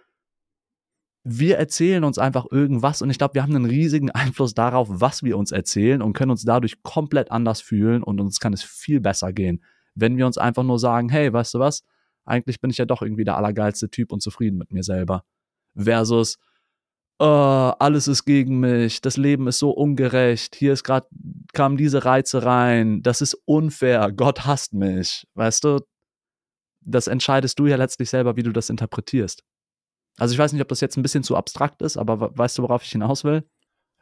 wir 1.29 1.59
erzählen 1.59 2.05
uns 2.05 2.19
einfach 2.19 2.47
irgendwas 2.53 3.03
und 3.03 3.11
ich 3.11 3.19
glaube, 3.19 3.35
wir 3.35 3.43
haben 3.43 3.57
einen 3.57 3.65
riesigen 3.65 4.13
Einfluss 4.13 4.55
darauf, 4.55 4.89
was 4.91 5.25
wir 5.25 5.37
uns 5.37 5.51
erzählen 5.51 6.01
und 6.01 6.13
können 6.13 6.31
uns 6.31 6.45
dadurch 6.45 6.83
komplett 6.85 7.33
anders 7.33 7.61
fühlen 7.61 8.05
und 8.05 8.21
uns 8.21 8.39
kann 8.39 8.53
es 8.53 8.63
viel 8.63 9.01
besser 9.01 9.33
gehen, 9.33 9.65
wenn 9.97 10.17
wir 10.17 10.27
uns 10.27 10.39
einfach 10.39 10.63
nur 10.63 10.79
sagen, 10.79 11.09
hey, 11.09 11.33
weißt 11.33 11.55
du 11.55 11.59
was, 11.59 11.83
eigentlich 12.25 12.61
bin 12.61 12.71
ich 12.71 12.79
ja 12.79 12.85
doch 12.85 13.03
irgendwie 13.03 13.25
der 13.25 13.37
allergeilste 13.37 13.91
Typ 13.91 14.13
und 14.13 14.23
zufrieden 14.23 14.57
mit 14.57 14.71
mir 14.71 14.85
selber. 14.85 15.25
Versus, 15.75 16.39
oh, 17.19 17.73
alles 17.79 18.07
ist 18.07 18.25
gegen 18.25 18.61
mich, 18.61 19.01
das 19.01 19.17
Leben 19.17 19.49
ist 19.49 19.59
so 19.59 19.71
ungerecht, 19.73 20.55
hier 20.55 20.73
ist 20.73 20.85
gerade, 20.85 21.09
kamen 21.53 21.77
diese 21.77 22.05
Reize 22.05 22.45
rein, 22.45 23.03
das 23.03 23.21
ist 23.21 23.35
unfair, 23.47 24.13
Gott 24.13 24.47
hasst 24.47 24.75
mich. 24.75 25.27
Weißt 25.35 25.65
du, 25.65 25.81
das 26.87 27.07
entscheidest 27.07 27.59
du 27.59 27.67
ja 27.67 27.77
letztlich 27.77 28.09
selber, 28.09 28.37
wie 28.37 28.43
du 28.43 28.53
das 28.53 28.71
interpretierst. 28.71 29.43
Also 30.19 30.33
ich 30.33 30.39
weiß 30.39 30.53
nicht, 30.53 30.63
ob 30.63 30.69
das 30.69 30.81
jetzt 30.81 30.97
ein 30.97 31.03
bisschen 31.03 31.23
zu 31.23 31.37
abstrakt 31.37 31.83
ist, 31.83 31.97
aber 31.97 32.37
weißt 32.37 32.59
du, 32.59 32.63
worauf 32.63 32.83
ich 32.83 32.91
hinaus 32.91 33.25
will? 33.25 33.45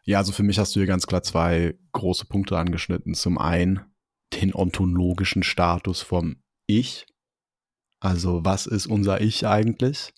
Ja, 0.04 0.18
also 0.18 0.32
für 0.32 0.42
mich 0.42 0.58
hast 0.58 0.76
du 0.76 0.80
hier 0.80 0.86
ganz 0.86 1.06
klar 1.06 1.22
zwei 1.22 1.76
große 1.92 2.26
Punkte 2.26 2.58
angeschnitten. 2.58 3.14
Zum 3.14 3.38
einen 3.38 3.80
den 4.34 4.54
ontologischen 4.54 5.42
Status 5.42 6.02
vom 6.02 6.36
Ich. 6.66 7.06
Also 8.00 8.44
was 8.44 8.66
ist 8.66 8.86
unser 8.86 9.20
Ich 9.20 9.46
eigentlich? 9.46 10.12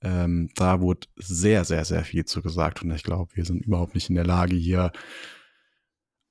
Ähm, 0.00 0.50
da 0.54 0.80
wurde 0.80 1.08
sehr, 1.16 1.64
sehr, 1.64 1.84
sehr 1.84 2.04
viel 2.04 2.24
zu 2.24 2.42
gesagt 2.42 2.82
und 2.82 2.90
ich 2.90 3.02
glaube, 3.02 3.34
wir 3.34 3.44
sind 3.44 3.64
überhaupt 3.64 3.94
nicht 3.94 4.08
in 4.08 4.16
der 4.16 4.26
Lage, 4.26 4.56
hier 4.56 4.92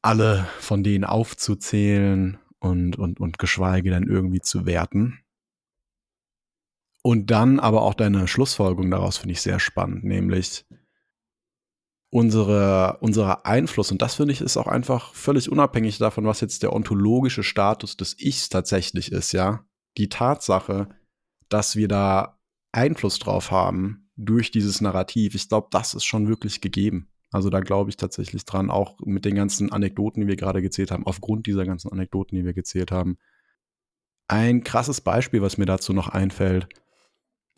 alle 0.01 0.47
von 0.59 0.83
denen 0.83 1.03
aufzuzählen 1.03 2.37
und, 2.59 2.97
und, 2.97 3.19
und 3.19 3.37
geschweige 3.37 3.89
denn 3.91 4.07
irgendwie 4.07 4.41
zu 4.41 4.65
werten. 4.65 5.19
Und 7.03 7.31
dann 7.31 7.59
aber 7.59 7.81
auch 7.81 7.95
deine 7.95 8.27
Schlussfolgerung 8.27 8.91
daraus 8.91 9.17
finde 9.17 9.33
ich 9.33 9.41
sehr 9.41 9.59
spannend, 9.59 10.03
nämlich 10.03 10.65
unsere, 12.11 12.97
unser 12.99 13.45
Einfluss, 13.45 13.91
und 13.91 14.01
das 14.01 14.15
finde 14.15 14.33
ich 14.33 14.41
ist 14.41 14.57
auch 14.57 14.67
einfach 14.67 15.13
völlig 15.13 15.49
unabhängig 15.51 15.97
davon, 15.97 16.25
was 16.25 16.41
jetzt 16.41 16.61
der 16.61 16.73
ontologische 16.73 17.41
Status 17.41 17.97
des 17.97 18.19
Ichs 18.19 18.49
tatsächlich 18.49 19.11
ist, 19.11 19.31
ja. 19.31 19.65
Die 19.97 20.09
Tatsache, 20.09 20.89
dass 21.49 21.75
wir 21.75 21.87
da 21.87 22.37
Einfluss 22.71 23.17
drauf 23.19 23.49
haben 23.51 24.09
durch 24.15 24.51
dieses 24.51 24.81
Narrativ, 24.81 25.35
ich 25.35 25.49
glaube, 25.49 25.69
das 25.71 25.93
ist 25.93 26.05
schon 26.05 26.27
wirklich 26.27 26.61
gegeben. 26.61 27.07
Also 27.31 27.49
da 27.49 27.61
glaube 27.61 27.89
ich 27.89 27.97
tatsächlich 27.97 28.45
dran, 28.45 28.69
auch 28.69 28.99
mit 28.99 29.23
den 29.25 29.35
ganzen 29.35 29.71
Anekdoten, 29.71 30.21
die 30.21 30.27
wir 30.27 30.35
gerade 30.35 30.61
gezählt 30.61 30.91
haben, 30.91 31.05
aufgrund 31.05 31.47
dieser 31.47 31.65
ganzen 31.65 31.91
Anekdoten, 31.91 32.35
die 32.37 32.45
wir 32.45 32.53
gezählt 32.53 32.91
haben. 32.91 33.17
Ein 34.27 34.63
krasses 34.63 35.01
Beispiel, 35.01 35.41
was 35.41 35.57
mir 35.57 35.65
dazu 35.65 35.93
noch 35.93 36.09
einfällt, 36.09 36.67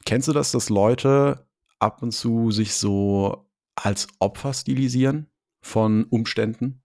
Kennst 0.06 0.28
du 0.28 0.34
das, 0.34 0.52
dass 0.52 0.70
Leute 0.70 1.48
ab 1.80 2.02
und 2.02 2.12
zu 2.12 2.52
sich 2.52 2.74
so 2.74 3.50
als 3.76 4.08
Opfer 4.20 4.54
stilisieren 4.54 5.28
von 5.62 6.06
Umständen? 6.06 6.84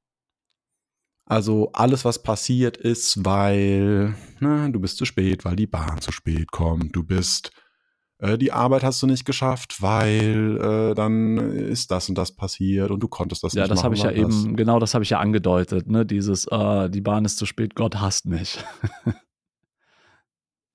Also 1.27 1.71
alles, 1.73 2.05
was 2.05 2.23
passiert 2.23 2.79
ist, 2.79 3.25
weil 3.25 4.15
na, 4.41 4.69
du 4.69 4.81
bist 4.81 4.97
zu 4.97 5.05
spät, 5.05 5.45
weil 5.45 5.57
die 5.57 5.67
Bahn 5.67 6.01
zu 6.01 6.11
spät 6.11 6.51
kommt, 6.51 6.97
du 6.97 7.05
bist 7.05 7.53
äh, 8.21 8.37
die 8.37 8.51
Arbeit 8.51 8.83
hast 8.83 9.03
du 9.03 9.07
nicht 9.07 9.25
geschafft, 9.25 9.81
weil 9.81 10.59
äh, 10.61 10.95
dann 10.95 11.37
ist 11.37 11.91
das 11.91 12.09
und 12.09 12.17
das 12.17 12.33
passiert 12.33 12.91
und 12.91 13.01
du 13.01 13.09
konntest 13.09 13.45
das 13.45 13.53
ja, 13.53 13.63
nicht 13.63 13.73
das 13.73 13.83
machen. 13.83 13.95
Ja, 13.95 13.97
das 13.97 14.05
habe 14.05 14.15
ich 14.17 14.23
ja 14.23 14.25
eben, 14.25 14.57
genau 14.57 14.79
das 14.79 14.95
habe 14.95 15.05
ich 15.05 15.11
ja 15.11 15.21
angedeutet, 15.21 15.89
ne? 15.89 16.05
Dieses, 16.05 16.47
äh, 16.47 16.91
die 16.91 17.01
Bahn 17.01 17.25
ist 17.25 17.39
zu 17.39 17.47
spät, 17.47 17.75
Gott 17.75 18.01
hasst 18.01 18.27
mich. 18.27 18.59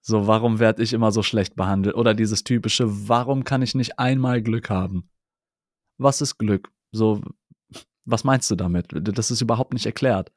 So, 0.05 0.27
warum 0.27 0.59
werde 0.59 0.83
ich 0.83 0.91
immer 0.91 1.13
so 1.13 1.23
schlecht 1.23 1.55
behandelt? 1.55 1.95
Oder 1.95 2.13
dieses 2.13 2.43
typische, 2.43 3.07
warum 3.07 3.45
kann 3.45 3.61
ich 3.61 3.73
nicht 3.73 3.99
einmal 3.99 4.41
Glück 4.41 4.69
haben? 4.69 5.09
Was 5.97 6.19
ist 6.19 6.37
Glück? 6.37 6.71
So, 6.91 7.21
was 8.03 8.25
meinst 8.25 8.51
du 8.51 8.55
damit? 8.55 8.87
Das 8.91 9.31
ist 9.31 9.39
überhaupt 9.39 9.73
nicht 9.73 9.85
erklärt. 9.85 10.31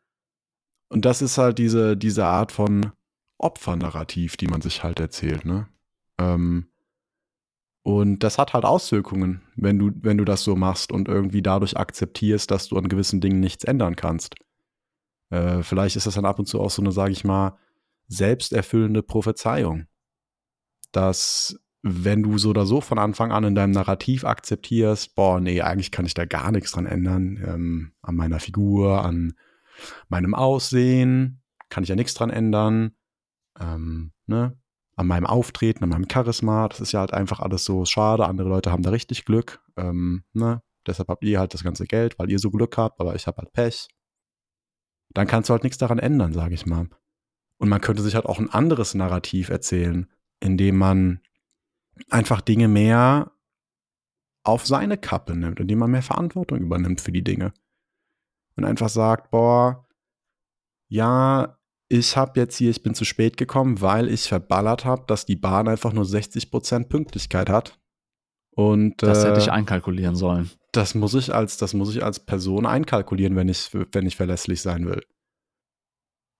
Und 0.88 1.04
das 1.04 1.20
ist 1.20 1.36
halt 1.36 1.58
diese, 1.58 1.96
diese 1.96 2.26
Art 2.26 2.52
von 2.52 2.92
Opfernarrativ, 3.38 4.36
die 4.36 4.46
man 4.46 4.60
sich 4.60 4.84
halt 4.84 5.00
erzählt, 5.00 5.44
ne? 5.44 5.68
Ähm, 6.18 6.68
und 7.82 8.20
das 8.20 8.38
hat 8.38 8.54
halt 8.54 8.64
Auswirkungen, 8.64 9.42
wenn 9.56 9.78
du, 9.78 9.90
wenn 10.00 10.18
du 10.18 10.24
das 10.24 10.44
so 10.44 10.54
machst 10.54 10.92
und 10.92 11.08
irgendwie 11.08 11.42
dadurch 11.42 11.76
akzeptierst, 11.76 12.50
dass 12.50 12.68
du 12.68 12.76
an 12.76 12.88
gewissen 12.88 13.20
Dingen 13.20 13.40
nichts 13.40 13.64
ändern 13.64 13.96
kannst. 13.96 14.36
Äh, 15.30 15.62
vielleicht 15.62 15.96
ist 15.96 16.06
das 16.06 16.14
dann 16.14 16.24
ab 16.24 16.38
und 16.38 16.46
zu 16.46 16.60
auch 16.60 16.70
so 16.70 16.82
eine, 16.82 16.92
sage 16.92 17.12
ich 17.12 17.24
mal, 17.24 17.58
selbsterfüllende 18.08 19.02
Prophezeiung. 19.02 19.86
Dass 20.92 21.58
wenn 21.82 22.22
du 22.22 22.36
so 22.38 22.50
oder 22.50 22.66
so 22.66 22.80
von 22.80 22.98
Anfang 22.98 23.30
an 23.30 23.44
in 23.44 23.54
deinem 23.54 23.70
Narrativ 23.70 24.24
akzeptierst, 24.24 25.14
boah, 25.14 25.40
nee, 25.40 25.60
eigentlich 25.60 25.92
kann 25.92 26.04
ich 26.04 26.14
da 26.14 26.24
gar 26.24 26.50
nichts 26.50 26.72
dran 26.72 26.86
ändern, 26.86 27.42
ähm, 27.46 27.92
an 28.02 28.16
meiner 28.16 28.40
Figur, 28.40 29.04
an 29.04 29.34
meinem 30.08 30.34
Aussehen, 30.34 31.42
kann 31.68 31.84
ich 31.84 31.88
ja 31.88 31.94
nichts 31.94 32.14
dran 32.14 32.30
ändern, 32.30 32.96
ähm, 33.60 34.12
ne? 34.26 34.58
an 34.96 35.06
meinem 35.06 35.26
Auftreten, 35.26 35.84
an 35.84 35.90
meinem 35.90 36.08
Charisma, 36.10 36.68
das 36.68 36.80
ist 36.80 36.92
ja 36.92 37.00
halt 37.00 37.12
einfach 37.12 37.40
alles 37.40 37.64
so 37.64 37.84
schade, 37.84 38.26
andere 38.26 38.48
Leute 38.48 38.72
haben 38.72 38.82
da 38.82 38.90
richtig 38.90 39.24
Glück, 39.24 39.60
ähm, 39.76 40.24
ne? 40.32 40.62
deshalb 40.86 41.08
habt 41.08 41.22
ihr 41.24 41.38
halt 41.38 41.54
das 41.54 41.62
ganze 41.62 41.84
Geld, 41.84 42.18
weil 42.18 42.30
ihr 42.30 42.38
so 42.38 42.50
Glück 42.50 42.76
habt, 42.78 43.00
aber 43.00 43.14
ich 43.14 43.26
habe 43.26 43.38
halt 43.38 43.52
Pech. 43.52 43.88
Dann 45.10 45.26
kannst 45.26 45.48
du 45.48 45.52
halt 45.52 45.62
nichts 45.62 45.78
daran 45.78 45.98
ändern, 45.98 46.32
sage 46.32 46.54
ich 46.54 46.66
mal. 46.66 46.88
Und 47.58 47.68
man 47.68 47.80
könnte 47.80 48.02
sich 48.02 48.14
halt 48.14 48.26
auch 48.26 48.38
ein 48.38 48.50
anderes 48.50 48.94
Narrativ 48.94 49.48
erzählen, 49.48 50.06
indem 50.40 50.76
man 50.76 51.20
einfach 52.10 52.40
Dinge 52.40 52.68
mehr 52.68 53.32
auf 54.44 54.66
seine 54.66 54.96
Kappe 54.98 55.34
nimmt, 55.34 55.60
indem 55.60 55.80
man 55.80 55.90
mehr 55.90 56.02
Verantwortung 56.02 56.60
übernimmt 56.60 57.00
für 57.00 57.12
die 57.12 57.24
Dinge. 57.24 57.52
Und 58.56 58.64
einfach 58.64 58.88
sagt, 58.88 59.30
boah, 59.30 59.86
ja, 60.88 61.58
ich 61.88 62.16
habe 62.16 62.38
jetzt 62.40 62.56
hier, 62.56 62.70
ich 62.70 62.82
bin 62.82 62.94
zu 62.94 63.04
spät 63.04 63.36
gekommen, 63.36 63.80
weil 63.80 64.08
ich 64.08 64.28
verballert 64.28 64.84
habe, 64.84 65.04
dass 65.06 65.26
die 65.26 65.36
Bahn 65.36 65.68
einfach 65.68 65.92
nur 65.92 66.04
60% 66.04 66.88
Pünktlichkeit 66.88 67.48
hat. 67.48 67.78
Und 68.50 69.02
das 69.02 69.24
äh, 69.24 69.28
hätte 69.28 69.40
ich 69.40 69.52
einkalkulieren 69.52 70.16
sollen. 70.16 70.50
Das 70.72 70.94
muss 70.94 71.14
ich 71.14 71.34
als, 71.34 71.58
das 71.58 71.74
muss 71.74 71.94
ich 71.94 72.02
als 72.02 72.20
Person 72.24 72.66
einkalkulieren, 72.66 73.36
wenn 73.36 73.48
ich, 73.48 73.70
wenn 73.72 74.06
ich 74.06 74.16
verlässlich 74.16 74.62
sein 74.62 74.86
will. 74.86 75.04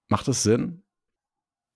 Macht 0.09 0.29
es 0.29 0.43
Sinn? 0.43 0.83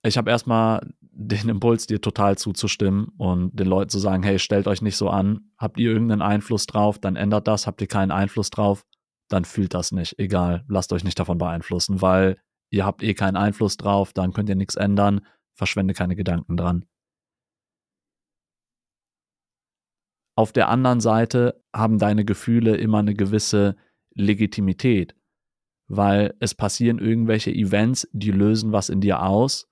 Ich 0.02 0.16
habe 0.16 0.30
erstmal 0.30 0.80
den 1.00 1.48
Impuls, 1.48 1.86
dir 1.86 2.00
total 2.00 2.38
zuzustimmen 2.38 3.08
und 3.18 3.58
den 3.58 3.66
Leuten 3.66 3.90
zu 3.90 3.98
sagen, 3.98 4.22
hey, 4.22 4.38
stellt 4.38 4.66
euch 4.66 4.80
nicht 4.80 4.96
so 4.96 5.10
an, 5.10 5.52
habt 5.58 5.78
ihr 5.78 5.90
irgendeinen 5.90 6.22
Einfluss 6.22 6.66
drauf, 6.66 6.98
dann 6.98 7.16
ändert 7.16 7.46
das, 7.46 7.66
habt 7.66 7.80
ihr 7.82 7.88
keinen 7.88 8.10
Einfluss 8.10 8.48
drauf, 8.50 8.86
dann 9.28 9.44
fühlt 9.44 9.74
das 9.74 9.92
nicht, 9.92 10.18
egal, 10.18 10.64
lasst 10.68 10.92
euch 10.92 11.04
nicht 11.04 11.18
davon 11.18 11.36
beeinflussen, 11.36 12.00
weil 12.00 12.38
ihr 12.70 12.86
habt 12.86 13.02
eh 13.02 13.14
keinen 13.14 13.36
Einfluss 13.36 13.76
drauf, 13.76 14.12
dann 14.14 14.32
könnt 14.32 14.48
ihr 14.48 14.56
nichts 14.56 14.76
ändern, 14.76 15.20
verschwende 15.54 15.92
keine 15.92 16.16
Gedanken 16.16 16.56
dran. 16.56 16.86
Auf 20.36 20.52
der 20.52 20.68
anderen 20.68 21.00
Seite 21.00 21.62
haben 21.74 21.98
deine 21.98 22.24
Gefühle 22.24 22.76
immer 22.76 23.00
eine 23.00 23.12
gewisse 23.12 23.76
Legitimität, 24.14 25.14
weil 25.86 26.34
es 26.40 26.54
passieren 26.54 26.98
irgendwelche 26.98 27.50
Events, 27.50 28.08
die 28.12 28.30
lösen 28.30 28.72
was 28.72 28.88
in 28.88 29.02
dir 29.02 29.22
aus 29.22 29.69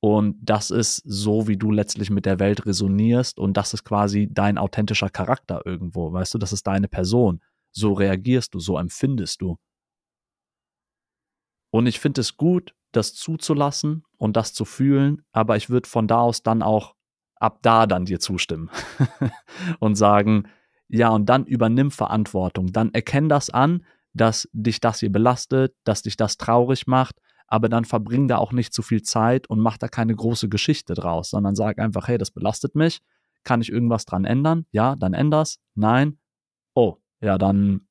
und 0.00 0.36
das 0.40 0.70
ist 0.70 1.02
so, 1.04 1.48
wie 1.48 1.56
du 1.56 1.72
letztlich 1.72 2.10
mit 2.10 2.24
der 2.24 2.38
Welt 2.38 2.66
resonierst. 2.66 3.38
Und 3.38 3.56
das 3.56 3.74
ist 3.74 3.84
quasi 3.84 4.28
dein 4.30 4.56
authentischer 4.56 5.08
Charakter 5.10 5.62
irgendwo, 5.64 6.12
weißt 6.12 6.34
du, 6.34 6.38
das 6.38 6.52
ist 6.52 6.66
deine 6.66 6.88
Person. 6.88 7.40
So 7.72 7.92
reagierst 7.92 8.54
du, 8.54 8.60
so 8.60 8.78
empfindest 8.78 9.42
du. 9.42 9.56
Und 11.70 11.86
ich 11.86 12.00
finde 12.00 12.20
es 12.20 12.36
gut, 12.36 12.74
das 12.92 13.14
zuzulassen 13.14 14.04
und 14.16 14.36
das 14.36 14.54
zu 14.54 14.64
fühlen, 14.64 15.22
aber 15.32 15.56
ich 15.56 15.68
würde 15.68 15.88
von 15.88 16.06
da 16.06 16.20
aus 16.20 16.42
dann 16.42 16.62
auch 16.62 16.94
ab 17.36 17.58
da 17.62 17.86
dann 17.86 18.06
dir 18.06 18.20
zustimmen 18.20 18.70
und 19.80 19.96
sagen, 19.96 20.48
ja, 20.88 21.10
und 21.10 21.26
dann 21.26 21.44
übernimm 21.44 21.90
Verantwortung, 21.90 22.72
dann 22.72 22.94
erkenn 22.94 23.28
das 23.28 23.50
an, 23.50 23.84
dass 24.14 24.48
dich 24.52 24.80
das 24.80 25.00
hier 25.00 25.12
belastet, 25.12 25.74
dass 25.84 26.02
dich 26.02 26.16
das 26.16 26.38
traurig 26.38 26.86
macht 26.86 27.16
aber 27.48 27.68
dann 27.68 27.84
verbring 27.84 28.28
da 28.28 28.36
auch 28.36 28.52
nicht 28.52 28.72
zu 28.72 28.82
viel 28.82 29.02
Zeit 29.02 29.48
und 29.48 29.58
mach 29.58 29.78
da 29.78 29.88
keine 29.88 30.14
große 30.14 30.48
Geschichte 30.48 30.94
draus, 30.94 31.30
sondern 31.30 31.56
sag 31.56 31.78
einfach, 31.78 32.06
hey, 32.06 32.18
das 32.18 32.30
belastet 32.30 32.74
mich, 32.74 33.00
kann 33.42 33.62
ich 33.62 33.72
irgendwas 33.72 34.04
dran 34.04 34.24
ändern? 34.24 34.66
Ja, 34.70 34.94
dann 34.94 35.14
änder's. 35.14 35.58
Nein. 35.74 36.18
Oh, 36.74 36.96
ja, 37.20 37.38
dann 37.38 37.88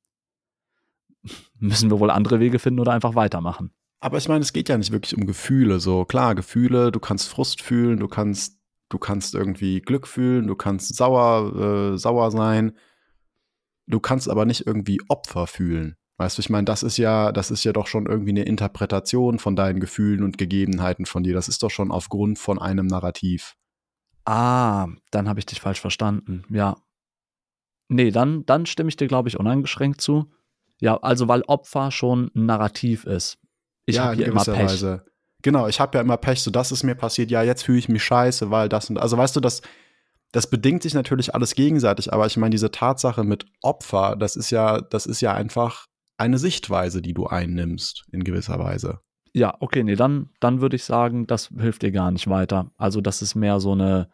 müssen 1.58 1.90
wir 1.90 2.00
wohl 2.00 2.10
andere 2.10 2.40
Wege 2.40 2.58
finden 2.58 2.80
oder 2.80 2.92
einfach 2.92 3.16
weitermachen. 3.16 3.72
Aber 4.00 4.16
ich 4.18 4.28
meine, 4.28 4.42
es 4.42 4.52
geht 4.52 4.68
ja 4.68 4.78
nicht 4.78 4.92
wirklich 4.92 5.16
um 5.16 5.26
Gefühle. 5.26 5.80
So 5.80 6.04
klar, 6.04 6.36
Gefühle, 6.36 6.92
du 6.92 7.00
kannst 7.00 7.28
Frust 7.28 7.60
fühlen, 7.60 7.98
du 7.98 8.06
kannst, 8.06 8.60
du 8.90 8.98
kannst 8.98 9.34
irgendwie 9.34 9.80
Glück 9.80 10.06
fühlen, 10.06 10.46
du 10.46 10.54
kannst 10.54 10.94
sauer, 10.94 11.94
äh, 11.94 11.98
sauer 11.98 12.30
sein. 12.30 12.76
Du 13.88 13.98
kannst 13.98 14.30
aber 14.30 14.46
nicht 14.46 14.66
irgendwie 14.66 15.00
Opfer 15.08 15.48
fühlen. 15.48 15.96
Weißt 16.18 16.36
du, 16.36 16.40
ich 16.40 16.50
meine, 16.50 16.64
das 16.64 16.82
ist 16.82 16.96
ja, 16.96 17.30
das 17.30 17.52
ist 17.52 17.62
ja 17.62 17.72
doch 17.72 17.86
schon 17.86 18.06
irgendwie 18.06 18.30
eine 18.30 18.42
Interpretation 18.42 19.38
von 19.38 19.54
deinen 19.54 19.78
Gefühlen 19.78 20.24
und 20.24 20.36
Gegebenheiten 20.36 21.06
von 21.06 21.22
dir. 21.22 21.32
Das 21.32 21.48
ist 21.48 21.62
doch 21.62 21.70
schon 21.70 21.92
aufgrund 21.92 22.40
von 22.40 22.58
einem 22.58 22.86
Narrativ. 22.86 23.54
Ah, 24.24 24.88
dann 25.12 25.28
habe 25.28 25.38
ich 25.38 25.46
dich 25.46 25.60
falsch 25.60 25.80
verstanden. 25.80 26.44
Ja. 26.50 26.76
Nee, 27.88 28.10
dann, 28.10 28.44
dann 28.46 28.66
stimme 28.66 28.88
ich 28.88 28.96
dir, 28.96 29.06
glaube 29.06 29.28
ich, 29.28 29.38
uneingeschränkt 29.38 30.00
zu. 30.00 30.30
Ja, 30.80 30.96
also 30.98 31.28
weil 31.28 31.42
Opfer 31.42 31.92
schon 31.92 32.30
ein 32.34 32.46
Narrativ 32.46 33.04
ist. 33.04 33.38
Ich 33.86 33.96
ja, 33.96 34.04
habe 34.06 34.16
hier 34.16 34.26
immer 34.26 34.44
Pech. 34.44 34.70
Weise. 34.70 35.04
Genau, 35.42 35.68
ich 35.68 35.78
habe 35.78 35.96
ja 35.96 36.02
immer 36.02 36.16
Pech, 36.16 36.42
so 36.42 36.50
das 36.50 36.72
ist 36.72 36.82
mir 36.82 36.96
passiert, 36.96 37.30
ja, 37.30 37.42
jetzt 37.42 37.62
fühle 37.62 37.78
ich 37.78 37.88
mich 37.88 38.02
scheiße, 38.02 38.50
weil 38.50 38.68
das 38.68 38.90
und 38.90 38.98
also 38.98 39.16
weißt 39.16 39.36
du, 39.36 39.40
das 39.40 39.62
das 40.32 40.50
bedingt 40.50 40.82
sich 40.82 40.94
natürlich 40.94 41.34
alles 41.34 41.54
gegenseitig, 41.54 42.12
aber 42.12 42.26
ich 42.26 42.36
meine, 42.36 42.50
diese 42.50 42.70
Tatsache 42.70 43.24
mit 43.24 43.46
Opfer, 43.62 44.14
das 44.16 44.36
ist 44.36 44.50
ja, 44.50 44.80
das 44.80 45.06
ist 45.06 45.20
ja 45.20 45.32
einfach 45.32 45.86
eine 46.18 46.38
Sichtweise, 46.38 47.00
die 47.00 47.14
du 47.14 47.26
einnimmst, 47.26 48.04
in 48.12 48.24
gewisser 48.24 48.58
Weise. 48.58 49.00
Ja, 49.32 49.54
okay, 49.60 49.84
nee, 49.84 49.94
dann, 49.94 50.30
dann 50.40 50.60
würde 50.60 50.76
ich 50.76 50.84
sagen, 50.84 51.26
das 51.26 51.48
hilft 51.56 51.82
dir 51.82 51.92
gar 51.92 52.10
nicht 52.10 52.28
weiter. 52.28 52.72
Also, 52.76 53.00
das 53.00 53.22
ist 53.22 53.34
mehr 53.34 53.60
so 53.60 53.72
eine 53.72 54.10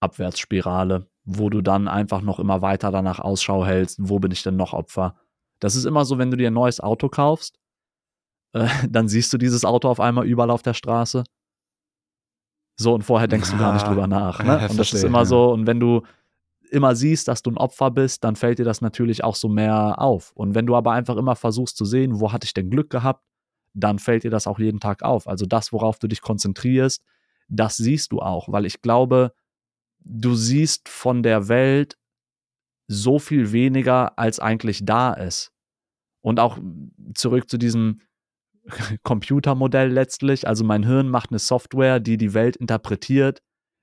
Abwärtsspirale, 0.00 1.08
wo 1.24 1.50
du 1.50 1.60
dann 1.60 1.88
einfach 1.88 2.22
noch 2.22 2.38
immer 2.38 2.62
weiter 2.62 2.90
danach 2.90 3.18
Ausschau 3.18 3.64
hältst, 3.64 3.98
wo 4.00 4.18
bin 4.18 4.30
ich 4.30 4.42
denn 4.42 4.56
noch 4.56 4.72
Opfer? 4.72 5.16
Das 5.60 5.76
ist 5.76 5.84
immer 5.84 6.04
so, 6.04 6.18
wenn 6.18 6.30
du 6.30 6.36
dir 6.36 6.50
ein 6.50 6.54
neues 6.54 6.80
Auto 6.80 7.08
kaufst, 7.08 7.58
äh, 8.52 8.68
dann 8.88 9.08
siehst 9.08 9.32
du 9.32 9.38
dieses 9.38 9.64
Auto 9.64 9.88
auf 9.88 10.00
einmal 10.00 10.26
überall 10.26 10.50
auf 10.50 10.62
der 10.62 10.74
Straße. 10.74 11.24
So, 12.78 12.94
und 12.94 13.02
vorher 13.02 13.28
denkst 13.28 13.50
du 13.50 13.58
gar 13.58 13.74
nicht 13.74 13.86
drüber 13.86 14.06
nach. 14.06 14.42
Ne? 14.42 14.66
Und 14.70 14.78
das 14.78 14.94
ist 14.94 15.04
immer 15.04 15.26
so, 15.26 15.52
und 15.52 15.66
wenn 15.66 15.80
du 15.80 16.02
immer 16.70 16.94
siehst, 16.94 17.28
dass 17.28 17.42
du 17.42 17.50
ein 17.50 17.56
Opfer 17.56 17.90
bist, 17.90 18.24
dann 18.24 18.36
fällt 18.36 18.58
dir 18.58 18.64
das 18.64 18.80
natürlich 18.80 19.24
auch 19.24 19.34
so 19.34 19.48
mehr 19.48 20.00
auf. 20.00 20.32
Und 20.34 20.54
wenn 20.54 20.66
du 20.66 20.76
aber 20.76 20.92
einfach 20.92 21.16
immer 21.16 21.36
versuchst 21.36 21.76
zu 21.76 21.84
sehen, 21.84 22.20
wo 22.20 22.32
hatte 22.32 22.44
ich 22.44 22.54
denn 22.54 22.70
Glück 22.70 22.90
gehabt, 22.90 23.24
dann 23.74 23.98
fällt 23.98 24.24
dir 24.24 24.30
das 24.30 24.46
auch 24.46 24.58
jeden 24.58 24.80
Tag 24.80 25.02
auf. 25.02 25.28
Also 25.28 25.46
das, 25.46 25.72
worauf 25.72 25.98
du 25.98 26.08
dich 26.08 26.20
konzentrierst, 26.20 27.04
das 27.48 27.76
siehst 27.76 28.12
du 28.12 28.20
auch, 28.20 28.50
weil 28.50 28.66
ich 28.66 28.82
glaube, 28.82 29.32
du 30.00 30.34
siehst 30.34 30.88
von 30.88 31.22
der 31.22 31.48
Welt 31.48 31.96
so 32.88 33.18
viel 33.18 33.52
weniger, 33.52 34.18
als 34.18 34.40
eigentlich 34.40 34.84
da 34.84 35.12
ist. 35.12 35.52
Und 36.22 36.40
auch 36.40 36.58
zurück 37.14 37.48
zu 37.48 37.58
diesem 37.58 38.00
Computermodell 39.02 39.90
letztlich. 39.90 40.46
Also 40.46 40.64
mein 40.64 40.84
Hirn 40.84 41.08
macht 41.08 41.30
eine 41.30 41.38
Software, 41.38 42.00
die 42.00 42.16
die 42.16 42.34
Welt 42.34 42.56
interpretiert 42.56 43.42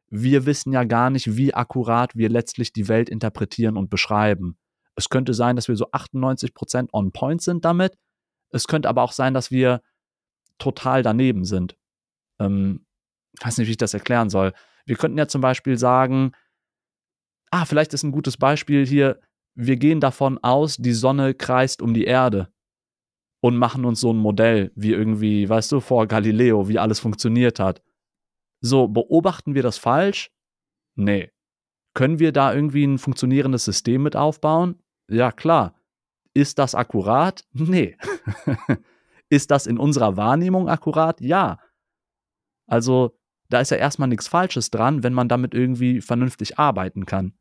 wir 0.10 0.46
wissen 0.46 0.74
ja 0.74 0.84
gar 0.84 1.10
nicht, 1.10 1.36
wie 1.36 1.54
akkurat 1.54 2.16
wir 2.16 2.30
letztlich 2.30 2.74
die 2.74 2.88
Welt 2.88 3.10
interpretieren 3.10 3.78
und 3.78 3.90
beschreiben. 3.90 4.58
Es 4.96 5.10
könnte 5.10 5.34
sein, 5.34 5.56
dass 5.56 5.68
wir 5.68 5.76
so 5.76 5.92
98% 5.92 6.90
on 6.92 7.12
point 7.12 7.42
sind 7.42 7.66
damit. 7.66 7.98
Es 8.50 8.68
könnte 8.68 8.90
aber 8.90 9.04
auch 9.04 9.12
sein, 9.12 9.34
dass 9.34 9.52
wir 9.52 9.82
total 10.58 11.04
daneben 11.04 11.46
sind. 11.46 11.78
Ähm, 12.40 12.86
ich 13.38 13.46
weiß 13.46 13.58
nicht, 13.58 13.68
wie 13.68 13.72
ich 13.72 13.78
das 13.78 13.94
erklären 13.94 14.30
soll. 14.30 14.54
Wir 14.86 14.96
könnten 14.96 15.18
ja 15.18 15.28
zum 15.28 15.42
Beispiel 15.42 15.78
sagen, 15.78 16.32
ah, 17.52 17.66
vielleicht 17.66 17.94
ist 17.94 18.04
ein 18.04 18.12
gutes 18.12 18.38
Beispiel 18.38 18.86
hier, 18.86 19.20
wir 19.54 19.76
gehen 19.76 20.00
davon 20.00 20.38
aus, 20.44 20.78
die 20.78 20.94
Sonne 20.94 21.34
kreist 21.34 21.82
um 21.82 21.94
die 21.94 22.06
Erde 22.06 22.52
und 23.42 23.58
machen 23.58 23.86
uns 23.86 24.00
so 24.00 24.12
ein 24.14 24.18
Modell, 24.18 24.72
wie 24.76 24.92
irgendwie, 24.92 25.48
weißt 25.48 25.72
du, 25.72 25.80
vor 25.80 26.08
Galileo, 26.08 26.68
wie 26.70 26.80
alles 26.80 27.00
funktioniert 27.00 27.60
hat. 27.60 27.82
So, 28.62 28.88
beobachten 28.88 29.56
wir 29.56 29.64
das 29.64 29.78
falsch? 29.78 30.32
Nee. 30.96 31.32
Können 31.94 32.20
wir 32.20 32.32
da 32.32 32.54
irgendwie 32.54 32.86
ein 32.86 32.98
funktionierendes 32.98 33.66
System 33.66 34.04
mit 34.04 34.16
aufbauen? 34.16 34.82
Ja, 35.10 35.32
klar. 35.32 35.76
Ist 36.34 36.60
das 36.60 36.76
akkurat? 36.76 37.44
Nee. 37.54 37.98
ist 39.30 39.52
das 39.52 39.68
in 39.68 39.78
unserer 39.78 40.18
Wahrnehmung 40.18 40.70
akkurat? 40.70 41.20
Ja. 41.22 41.60
Also, 42.68 43.18
da 43.50 43.62
ist 43.62 43.72
ja 43.72 43.78
erstmal 43.78 44.10
nichts 44.10 44.28
Falsches 44.28 44.70
dran, 44.70 45.04
wenn 45.04 45.14
man 45.14 45.30
damit 45.30 45.54
irgendwie 45.54 46.02
vernünftig 46.02 46.60
arbeiten 46.60 47.06
kann. 47.06 47.34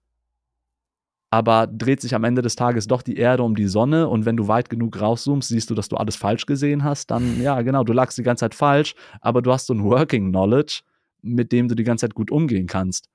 Aber 1.31 1.67
dreht 1.67 2.01
sich 2.01 2.14
am 2.14 2.25
Ende 2.25 2.41
des 2.41 2.55
Tages 2.55 2.87
doch 2.87 3.03
die 3.03 3.17
Erde 3.17 3.43
um 3.43 3.57
die 3.57 3.67
Sonne 3.67 4.09
und 4.09 4.25
wenn 4.25 4.37
du 4.37 4.47
weit 4.47 4.71
genug 4.71 5.01
rauszoomst, 5.01 5.49
siehst 5.49 5.69
du, 5.69 5.75
dass 5.75 5.89
du 5.89 5.97
alles 5.97 6.14
falsch 6.14 6.47
gesehen 6.47 6.85
hast, 6.85 7.11
dann 7.11 7.43
ja, 7.43 7.61
genau, 7.62 7.83
du 7.83 7.93
lagst 7.93 8.17
die 8.17 8.23
ganze 8.23 8.41
Zeit 8.41 8.55
falsch, 8.55 8.95
aber 9.21 9.43
du 9.43 9.53
hast 9.53 9.67
so 9.67 9.75
ein 9.75 9.83
Working 9.83 10.31
Knowledge 10.31 10.83
mit 11.27 11.53
dem 11.53 11.68
du 11.68 11.74
die 11.74 11.85
ganze 11.85 12.07
Zeit 12.07 12.14
gut 12.14 12.31
umgehen 12.31 12.66
kannst. 12.66 13.09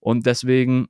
Und 0.00 0.26
deswegen, 0.26 0.88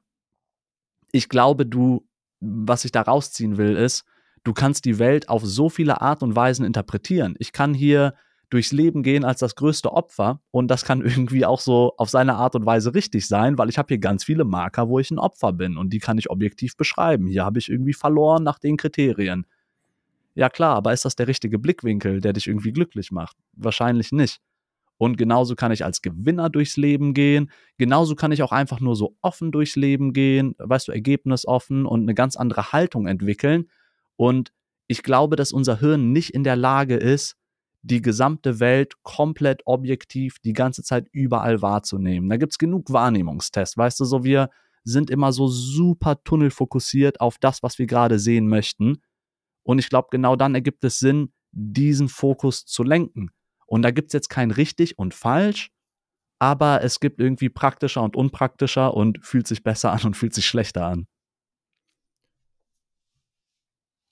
ich 1.13 1.29
glaube, 1.29 1.67
du, 1.67 2.07
was 2.41 2.85
ich 2.85 2.93
da 2.93 3.03
rausziehen 3.03 3.57
will, 3.57 3.77
ist, 3.77 4.05
du 4.45 4.53
kannst 4.53 4.85
die 4.85 4.99
Welt 4.99 5.29
auf 5.29 5.45
so 5.45 5.69
viele 5.69 6.01
Art 6.01 6.23
und 6.23 6.37
Weisen 6.37 6.65
interpretieren. 6.65 7.35
Ich 7.39 7.53
kann 7.53 7.75
hier 7.75 8.15
durchs 8.51 8.73
Leben 8.73 9.03
gehen 9.03 9.25
als 9.25 9.41
das 9.41 9.57
größte 9.57 9.93
Opfer 9.93 10.41
und 10.51 10.69
das 10.69 10.85
kann 10.85 11.01
irgendwie 11.05 11.45
auch 11.45 11.61
so 11.61 11.95
auf 11.97 12.11
seine 12.11 12.35
Art 12.35 12.55
und 12.55 12.67
Weise 12.67 12.95
richtig 12.95 13.27
sein, 13.27 13.59
weil 13.59 13.69
ich 13.69 13.79
habe 13.79 13.89
hier 13.89 13.99
ganz 13.99 14.25
viele 14.25 14.45
Marker, 14.45 14.89
wo 14.89 14.99
ich 14.99 15.11
ein 15.11 15.19
Opfer 15.19 15.53
bin 15.53 15.77
und 15.77 15.91
die 15.93 15.99
kann 15.99 16.19
ich 16.19 16.31
objektiv 16.31 16.77
beschreiben. 16.77 17.27
Hier 17.27 17.45
habe 17.45 17.59
ich 17.59 17.69
irgendwie 17.69 17.95
verloren 17.95 18.43
nach 18.43 18.59
den 18.59 18.77
Kriterien. 18.77 19.47
Ja 20.35 20.51
klar, 20.51 20.77
aber 20.77 20.93
ist 20.93 21.05
das 21.05 21.17
der 21.17 21.29
richtige 21.29 21.59
Blickwinkel, 21.59 22.21
der 22.21 22.35
dich 22.35 22.47
irgendwie 22.47 22.73
glücklich 22.73 23.11
macht? 23.11 23.37
Wahrscheinlich 23.55 24.13
nicht. 24.13 24.41
Und 24.99 25.19
genauso 25.19 25.55
kann 25.55 25.73
ich 25.73 25.85
als 25.85 26.01
Gewinner 26.01 26.49
durchs 26.49 26.77
Leben 26.77 27.13
gehen. 27.13 27.51
Genauso 27.77 28.15
kann 28.15 28.33
ich 28.33 28.43
auch 28.43 28.53
einfach 28.53 28.81
nur 28.81 28.97
so 28.97 29.17
offen 29.21 29.53
durchs 29.53 29.77
Leben 29.77 30.13
gehen, 30.13 30.55
weißt 30.59 30.89
du, 30.89 30.93
ergebnisoffen 30.93 31.85
und 31.85 32.03
eine 32.03 32.15
ganz 32.15 32.37
andere 32.37 32.73
Haltung 32.73 33.07
entwickeln. 33.07 33.69
Und 34.17 34.53
ich 34.87 35.03
glaube, 35.03 35.37
dass 35.37 35.53
unser 35.53 35.81
Hirn 35.81 36.13
nicht 36.13 36.31
in 36.31 36.45
der 36.45 36.57
Lage 36.57 36.97
ist, 36.97 37.37
die 37.83 38.03
gesamte 38.03 38.59
Welt 38.59 38.95
komplett 39.03 39.63
objektiv 39.65 40.39
die 40.41 40.55
ganze 40.55 40.83
Zeit 40.83 41.07
überall 41.13 41.63
wahrzunehmen. 41.63 42.29
Da 42.29 42.37
gibt 42.37 42.53
es 42.53 42.59
genug 42.59 42.91
Wahrnehmungstests, 42.91 43.77
weißt 43.77 44.01
du, 44.01 44.05
so 44.05 44.25
wir 44.25 44.51
sind 44.83 45.11
immer 45.11 45.33
so 45.33 45.49
super 45.49 46.23
tunnelfokussiert 46.23 47.21
auf 47.21 47.39
das, 47.39 47.63
was 47.63 47.79
wir 47.79 47.87
gerade 47.87 48.19
sehen 48.19 48.49
möchten. 48.49 49.03
Und 49.63 49.79
ich 49.79 49.89
glaube, 49.89 50.09
genau 50.11 50.37
dann 50.37 50.55
ergibt 50.55 50.85
es 50.85 50.99
Sinn, 50.99 51.33
diesen 51.53 52.09
Fokus 52.09 52.65
zu 52.65 52.83
lenken. 52.83 53.31
Und 53.67 53.83
da 53.83 53.91
gibt 53.91 54.09
es 54.09 54.13
jetzt 54.13 54.31
kein 54.31 54.51
richtig 54.51 54.99
und 54.99 55.15
falsch, 55.15 55.71
aber 56.39 56.83
es 56.83 57.01
gibt 57.01 57.21
irgendwie 57.21 57.49
praktischer 57.49 58.03
und 58.03 58.17
unpraktischer 58.17 58.95
und 58.95 59.25
fühlt 59.25 59.47
sich 59.47 59.63
besser 59.63 59.93
an 59.95 60.03
und 60.05 60.17
fühlt 60.17 60.35
sich 60.35 60.47
schlechter 60.47 60.87
an. 60.87 61.07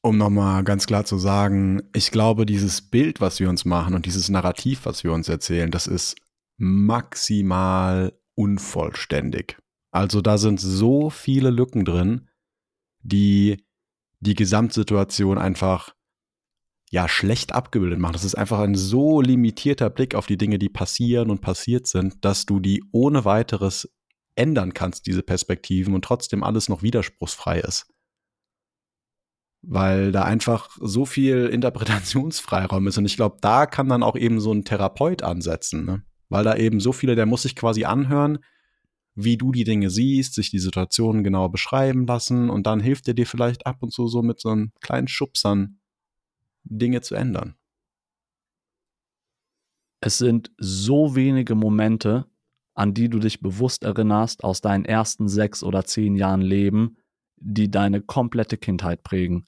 Um 0.03 0.19
nochmal 0.19 0.65
ganz 0.65 0.87
klar 0.87 1.07
zu 1.07 1.17
sagen, 1.17 1.83
ich 1.95 2.11
glaube, 2.11 2.45
dieses 2.45 2.83
Bild, 2.83 3.23
was 3.23 3.41
wir 3.41 3.49
uns 3.49 3.65
machen 3.65 3.95
und 3.95 4.05
dieses 4.05 4.29
Narrativ, 4.29 4.85
was 4.85 5.03
wir 5.03 5.13
uns 5.13 5.31
erzählen, 5.31 5.71
das 5.71 5.87
ist 5.87 6.17
maximal 6.59 8.13
unvollständig. 8.35 9.57
Also 9.93 10.21
da 10.21 10.37
sind 10.37 10.61
so 10.61 11.09
viele 11.09 11.51
Lücken 11.51 11.85
drin, 11.85 12.29
die 13.01 13.65
die 14.21 14.35
Gesamtsituation 14.35 15.39
einfach 15.39 15.95
ja 16.95 17.09
schlecht 17.09 17.53
abgebildet 17.53 17.99
machen. 17.99 18.13
Das 18.13 18.25
ist 18.25 18.37
einfach 18.37 18.61
ein 18.61 18.77
so 18.77 19.21
limitierter 19.21 19.91
Blick 19.91 20.15
auf 20.15 20.27
die 20.27 20.39
Dinge, 20.39 20.61
die 20.61 20.69
passieren 20.69 21.29
und 21.29 21.41
passiert 21.41 21.89
sind, 21.89 22.25
dass 22.25 22.47
du 22.47 22.61
die 22.61 22.85
ohne 22.93 23.25
weiteres 23.25 23.93
ändern 24.37 24.75
kannst, 24.75 25.07
diese 25.07 25.25
Perspektiven, 25.25 25.95
und 25.95 26.05
trotzdem 26.05 26.45
alles 26.45 26.69
noch 26.69 26.83
widerspruchsfrei 26.83 27.61
ist. 27.61 27.87
weil 29.67 30.13
da 30.13 30.25
einfach 30.25 30.69
so 30.79 31.07
viel 31.07 31.47
Interpretationsfreiraum 31.53 32.87
ist. 32.87 32.99
Und 32.99 33.07
ich 33.07 33.17
glaube, 33.17 33.39
da 33.41 33.65
kann 33.65 33.89
dann 33.89 34.03
auch 34.03 34.15
eben 34.15 34.39
so 34.39 34.53
ein 34.53 34.65
Therapeut 34.65 35.23
ansetzen, 35.23 35.87
ne? 35.87 36.03
weil 36.29 36.45
da 36.45 36.55
eben 36.55 36.81
so 36.81 36.93
viele, 36.93 37.15
der 37.17 37.25
muss 37.25 37.43
sich 37.43 37.57
quasi 37.57 37.85
anhören, 37.85 38.39
wie 39.15 39.39
du 39.39 39.53
die 39.53 39.65
Dinge 39.65 39.89
siehst, 39.89 40.35
sich 40.35 40.51
die 40.51 40.59
Situation 40.59 41.25
genau 41.25 41.49
beschreiben 41.49 42.07
lassen 42.07 42.51
und 42.51 42.67
dann 42.67 42.79
hilft 42.81 43.09
er 43.09 43.15
dir 43.15 43.27
vielleicht 43.27 43.67
ab 43.67 43.79
und 43.81 43.91
zu 43.91 44.07
so 44.07 44.23
mit 44.23 44.39
so 44.39 44.51
einem 44.51 44.73
kleinen 44.81 45.09
Schubsern 45.09 45.79
Dinge 46.65 47.01
zu 47.01 47.15
ändern. 47.15 47.55
Es 50.01 50.19
sind 50.19 50.51
so 50.59 51.15
wenige 51.15 51.55
Momente, 51.55 52.27
an 52.75 52.93
die 52.93 53.09
du 53.09 53.19
dich 53.19 53.41
bewusst 53.41 53.85
erinnerst 53.85 54.45
aus 54.45 54.61
deinen 54.61 54.85
ersten 54.85 55.29
sechs 55.29 55.63
oder 55.63 55.85
zehn 55.85 56.17
Jahren 56.17 56.43
Leben, 56.43 56.99
die 57.37 57.71
deine 57.71 58.01
komplette 58.01 58.57
Kindheit 58.59 59.03
prägen. 59.03 59.47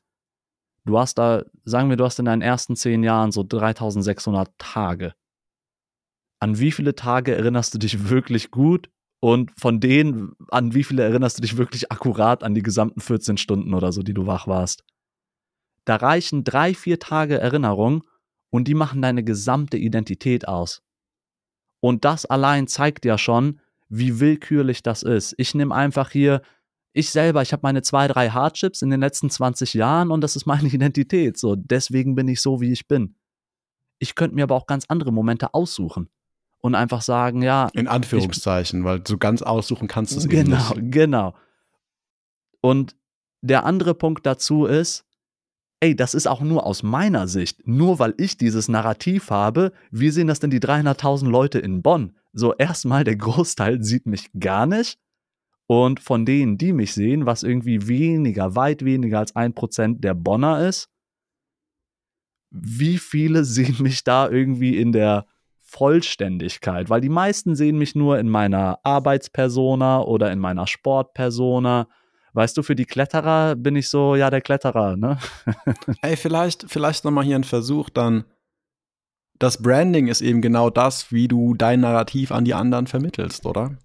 Du 0.84 0.98
hast 0.98 1.18
da, 1.18 1.44
sagen 1.64 1.90
wir, 1.90 1.96
du 1.96 2.04
hast 2.04 2.18
in 2.20 2.26
deinen 2.26 2.42
ersten 2.42 2.76
zehn 2.76 3.02
Jahren 3.02 3.32
so 3.32 3.42
3600 3.42 4.56
Tage. 4.56 5.14
An 6.38 6.58
wie 6.58 6.70
viele 6.70 6.94
Tage 6.94 7.34
erinnerst 7.34 7.74
du 7.74 7.78
dich 7.78 8.08
wirklich 8.08 8.50
gut 8.50 8.88
und 9.20 9.50
von 9.58 9.80
denen, 9.80 10.36
an 10.48 10.74
wie 10.74 10.84
viele 10.84 11.02
erinnerst 11.02 11.38
du 11.38 11.42
dich 11.42 11.56
wirklich 11.56 11.90
akkurat 11.90 12.44
an 12.44 12.54
die 12.54 12.62
gesamten 12.62 13.00
14 13.00 13.36
Stunden 13.36 13.74
oder 13.74 13.90
so, 13.90 14.02
die 14.02 14.14
du 14.14 14.26
wach 14.26 14.46
warst? 14.46 14.84
Da 15.87 15.97
reichen 15.97 16.45
drei, 16.45 16.74
vier 16.74 16.99
Tage 16.99 17.39
Erinnerung 17.39 18.05
und 18.51 18.68
die 18.68 18.74
machen 18.74 19.01
deine 19.01 19.24
gesamte 19.24 19.78
Identität 19.78 20.47
aus. 20.47 20.82
Und 21.80 22.05
das 22.05 22.26
allein 22.26 22.66
zeigt 22.66 23.05
ja 23.05 23.16
schon, 23.16 23.61
wie 23.89 24.18
willkürlich 24.18 24.82
das 24.82 25.05
ist. 25.05 25.34
Ich 25.39 25.55
nehme 25.55 25.74
einfach 25.74 26.11
hier, 26.11 26.43
ich 26.93 27.11
selber, 27.11 27.43
ich 27.43 27.53
habe 27.53 27.61
meine 27.62 27.82
zwei, 27.82 28.09
drei 28.09 28.30
Hardships 28.30 28.82
in 28.82 28.91
den 28.91 29.01
letzten 29.01 29.30
20 29.30 29.74
Jahren 29.74 30.11
und 30.11 30.22
das 30.22 30.34
ist 30.34 30.45
meine 30.45 30.68
Identität. 30.72 31.39
So, 31.39 31.55
deswegen 31.55 32.16
bin 32.16 32.26
ich 32.26 32.41
so, 32.41 32.61
wie 32.61 32.72
ich 32.72 32.89
bin. 32.89 33.14
Ich 33.99 34.16
könnte 34.16 34.34
mir 34.34 34.43
aber 34.43 34.57
auch 34.57 34.66
ganz 34.66 34.87
andere 34.89 35.12
Momente 35.12 35.55
aussuchen 35.55 36.11
und 36.59 36.74
einfach 36.74 37.03
sagen, 37.03 37.43
ja. 37.43 37.68
In 37.74 37.87
Anführungszeichen, 37.87 38.80
ich, 38.80 38.84
weil 38.84 39.03
so 39.07 39.18
ganz 39.18 39.43
aussuchen 39.43 39.87
kannst 39.87 40.14
du 40.14 40.18
es 40.18 40.28
genau, 40.28 40.41
eben 40.41 40.51
nicht. 40.51 40.74
Genau, 40.74 40.91
genau. 40.91 41.34
Und 42.61 42.97
der 43.41 43.64
andere 43.64 43.95
Punkt 43.95 44.26
dazu 44.26 44.66
ist, 44.66 45.05
ey, 45.87 45.95
das 45.95 46.14
ist 46.14 46.26
auch 46.26 46.41
nur 46.41 46.66
aus 46.66 46.82
meiner 46.82 47.28
Sicht, 47.28 47.64
nur 47.68 48.01
weil 48.01 48.12
ich 48.16 48.37
dieses 48.37 48.66
Narrativ 48.66 49.30
habe, 49.30 49.72
wie 49.93 50.11
sehen 50.11 50.26
das 50.26 50.41
denn 50.41 50.51
die 50.51 50.59
300.000 50.59 51.28
Leute 51.28 51.61
in 51.61 51.80
Bonn? 51.80 52.16
So 52.32 52.55
erstmal, 52.55 53.05
der 53.05 53.14
Großteil 53.14 53.84
sieht 53.84 54.07
mich 54.07 54.30
gar 54.39 54.66
nicht. 54.66 54.99
Und 55.68 56.01
von 56.01 56.26
denen, 56.26 56.59
die 56.59 56.72
mich 56.72 56.93
sehen, 56.93 57.24
was 57.24 57.45
irgendwie 57.45 57.87
weniger, 57.87 58.57
weit 58.57 58.84
weniger 58.84 59.20
als 59.20 59.37
ein 59.37 59.55
Prozent 59.55 60.03
der 60.03 60.14
Bonner 60.14 60.66
ist, 60.66 60.89
wie 62.51 62.99
viele 62.99 63.45
sehen 63.45 63.76
mich 63.78 64.03
da 64.03 64.28
irgendwie 64.28 64.76
in 64.76 64.91
der 64.91 65.26
Vollständigkeit? 65.61 66.91
Weil 66.91 67.01
die 67.01 67.09
meisten 67.09 67.55
sehen 67.55 67.78
mich 67.78 67.95
nur 67.95 68.18
in 68.18 68.28
meiner 68.28 68.80
Arbeitspersona 68.82 70.03
oder 70.03 70.32
in 70.32 70.41
meiner 70.41 70.66
Sportpersona 70.66 71.87
Weißt 72.37 72.55
du, 72.59 72.62
für 72.62 72.76
die 72.76 72.84
Kletterer 72.84 73.57
bin 73.57 73.76
ich 73.76 73.89
so, 73.89 74.14
ja, 74.14 74.28
der 74.28 74.43
Kletterer, 74.43 74.95
ne? 74.95 75.16
Ey, 76.03 76.16
vielleicht, 76.16 76.66
vielleicht 76.68 77.03
nochmal 77.07 77.24
hier 77.24 77.34
ein 77.34 77.45
Versuch 77.45 77.89
dann. 77.89 78.24
Das 79.39 79.62
Branding 79.62 80.09
ist 80.09 80.20
eben 80.20 80.43
genau 80.43 80.68
das, 80.68 81.11
wie 81.11 81.28
du 81.28 81.55
dein 81.55 81.80
Narrativ 81.80 82.32
an 82.32 82.45
die 82.45 82.53
anderen 82.53 82.87
vermittelst, 82.87 83.47
oder? 83.47 83.78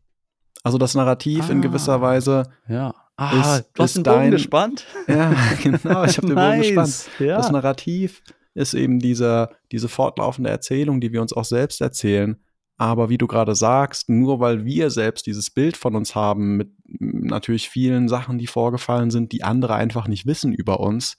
Also 0.64 0.78
das 0.78 0.96
Narrativ 0.96 1.46
ah, 1.48 1.52
in 1.54 1.62
gewisser 1.62 2.02
Weise 2.02 2.44
ja. 2.68 2.94
Ah, 3.16 3.56
ist, 3.56 3.70
du 3.74 3.84
hast 3.84 3.96
den 3.96 4.04
dein, 4.04 4.32
gespannt? 4.32 4.86
Ja, 5.08 5.34
genau, 5.64 6.04
ich 6.04 6.18
habe 6.18 6.28
den 6.28 6.36
nice. 6.36 6.58
Bogen 6.58 6.76
gespannt. 6.76 7.10
Ja. 7.20 7.38
Das 7.38 7.52
Narrativ 7.52 8.22
ist 8.54 8.74
eben 8.74 9.00
diese, 9.00 9.50
diese 9.72 9.88
fortlaufende 9.88 10.50
Erzählung, 10.50 11.00
die 11.00 11.14
wir 11.14 11.22
uns 11.22 11.32
auch 11.32 11.46
selbst 11.46 11.80
erzählen. 11.80 12.38
Aber 12.82 13.10
wie 13.10 13.20
du 13.20 13.28
gerade 13.28 13.54
sagst, 13.54 14.10
nur 14.10 14.40
weil 14.40 14.66
wir 14.66 14.90
selbst 14.90 15.28
dieses 15.28 15.52
Bild 15.52 15.78
von 15.78 15.96
uns 15.96 16.16
haben, 16.16 16.58
mit 16.58 16.72
natürlich 16.84 17.70
vielen 17.70 18.10
Sachen, 18.10 18.40
die 18.40 18.48
vorgefallen 18.48 19.12
sind, 19.12 19.34
die 19.34 19.44
andere 19.44 19.76
einfach 19.76 20.08
nicht 20.08 20.26
wissen 20.26 20.52
über 20.52 20.80
uns, 20.80 21.16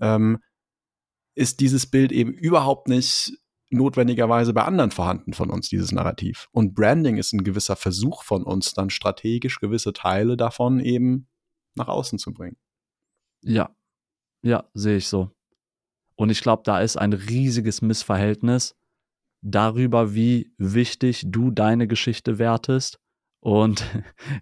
ähm, 0.00 0.38
ist 1.34 1.58
dieses 1.58 1.88
Bild 1.88 2.12
eben 2.12 2.32
überhaupt 2.32 2.86
nicht 2.86 3.36
notwendigerweise 3.70 4.54
bei 4.54 4.62
anderen 4.62 4.92
vorhanden 4.92 5.32
von 5.32 5.50
uns, 5.50 5.68
dieses 5.68 5.90
Narrativ. 5.90 6.46
Und 6.52 6.76
Branding 6.76 7.16
ist 7.16 7.32
ein 7.32 7.42
gewisser 7.42 7.74
Versuch 7.74 8.22
von 8.22 8.44
uns, 8.44 8.72
dann 8.72 8.88
strategisch 8.88 9.58
gewisse 9.58 9.94
Teile 9.94 10.36
davon 10.36 10.78
eben 10.78 11.26
nach 11.74 11.88
außen 11.88 12.20
zu 12.20 12.32
bringen. 12.32 12.56
Ja, 13.42 13.74
ja, 14.42 14.62
sehe 14.74 14.98
ich 14.98 15.08
so. 15.08 15.32
Und 16.14 16.30
ich 16.30 16.40
glaube, 16.40 16.62
da 16.64 16.78
ist 16.78 16.96
ein 16.96 17.14
riesiges 17.14 17.82
Missverhältnis 17.82 18.76
darüber, 19.44 20.14
wie 20.14 20.50
wichtig 20.58 21.24
du 21.26 21.50
deine 21.50 21.86
Geschichte 21.86 22.38
wertest 22.38 22.98
und 23.40 23.84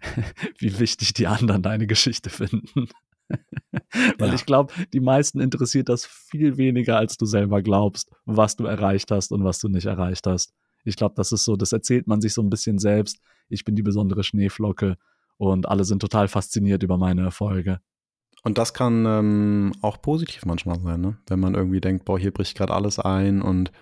wie 0.59 0.79
wichtig 0.79 1.13
die 1.13 1.27
anderen 1.27 1.63
deine 1.63 1.87
Geschichte 1.87 2.31
finden. 2.31 2.89
Weil 4.19 4.29
ja. 4.29 4.35
ich 4.35 4.47
glaube, 4.47 4.73
die 4.93 5.01
meisten 5.01 5.41
interessiert 5.41 5.89
das 5.89 6.07
viel 6.07 6.57
weniger, 6.57 6.99
als 6.99 7.17
du 7.17 7.27
selber 7.27 7.63
glaubst, 7.63 8.11
was 8.25 8.57
du 8.57 8.65
erreicht 8.65 9.11
hast 9.11 9.33
und 9.33 9.45
was 9.45 9.59
du 9.59 9.69
nicht 9.69 9.87
erreicht 9.87 10.27
hast. 10.27 10.53
Ich 10.85 10.97
glaube, 10.97 11.15
das 11.17 11.33
ist 11.33 11.45
so, 11.45 11.57
das 11.57 11.73
erzählt 11.73 12.07
man 12.07 12.21
sich 12.21 12.33
so 12.33 12.43
ein 12.43 12.51
bisschen 12.51 12.79
selbst. 12.79 13.21
Ich 13.49 13.65
bin 13.65 13.75
die 13.75 13.83
besondere 13.83 14.23
Schneeflocke 14.23 14.97
und 15.37 15.69
alle 15.69 15.85
sind 15.85 16.01
total 16.01 16.29
fasziniert 16.29 16.83
über 16.83 16.97
meine 16.97 17.23
Erfolge. 17.23 17.81
Und 18.45 18.59
das 18.59 18.75
kann 18.75 19.07
ähm, 19.07 19.73
auch 19.83 20.03
positiv 20.03 20.45
manchmal 20.45 20.81
sein, 20.81 21.01
ne? 21.01 21.19
wenn 21.29 21.41
man 21.41 21.55
irgendwie 21.55 21.81
denkt, 21.81 22.05
boah, 22.05 22.19
hier 22.19 22.33
bricht 22.33 22.57
gerade 22.57 22.75
alles 22.75 22.99
ein 22.99 23.41
und 23.41 23.73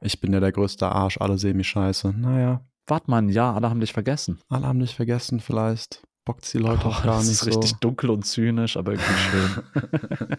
ich 0.00 0.20
bin 0.20 0.32
ja 0.32 0.40
der 0.40 0.52
größte 0.52 0.88
Arsch, 0.88 1.18
alle 1.20 1.38
sehen 1.38 1.56
mich 1.56 1.68
scheiße. 1.68 2.12
Naja. 2.12 2.64
Warte 2.86 3.10
mal, 3.10 3.28
ja, 3.30 3.52
alle 3.52 3.68
haben 3.68 3.80
dich 3.80 3.92
vergessen. 3.92 4.38
Alle 4.48 4.66
haben 4.66 4.78
dich 4.78 4.94
vergessen, 4.94 5.40
vielleicht 5.40 6.06
bockt 6.24 6.52
die 6.52 6.58
Leute 6.58 6.86
oh, 6.86 6.90
auch 6.90 7.02
gar 7.02 7.18
nicht 7.18 7.36
so. 7.36 7.46
Das 7.46 7.56
ist 7.56 7.64
richtig 7.64 7.80
dunkel 7.80 8.10
und 8.10 8.24
zynisch, 8.24 8.76
aber 8.76 8.92
irgendwie 8.92 9.12
schön. 9.14 10.38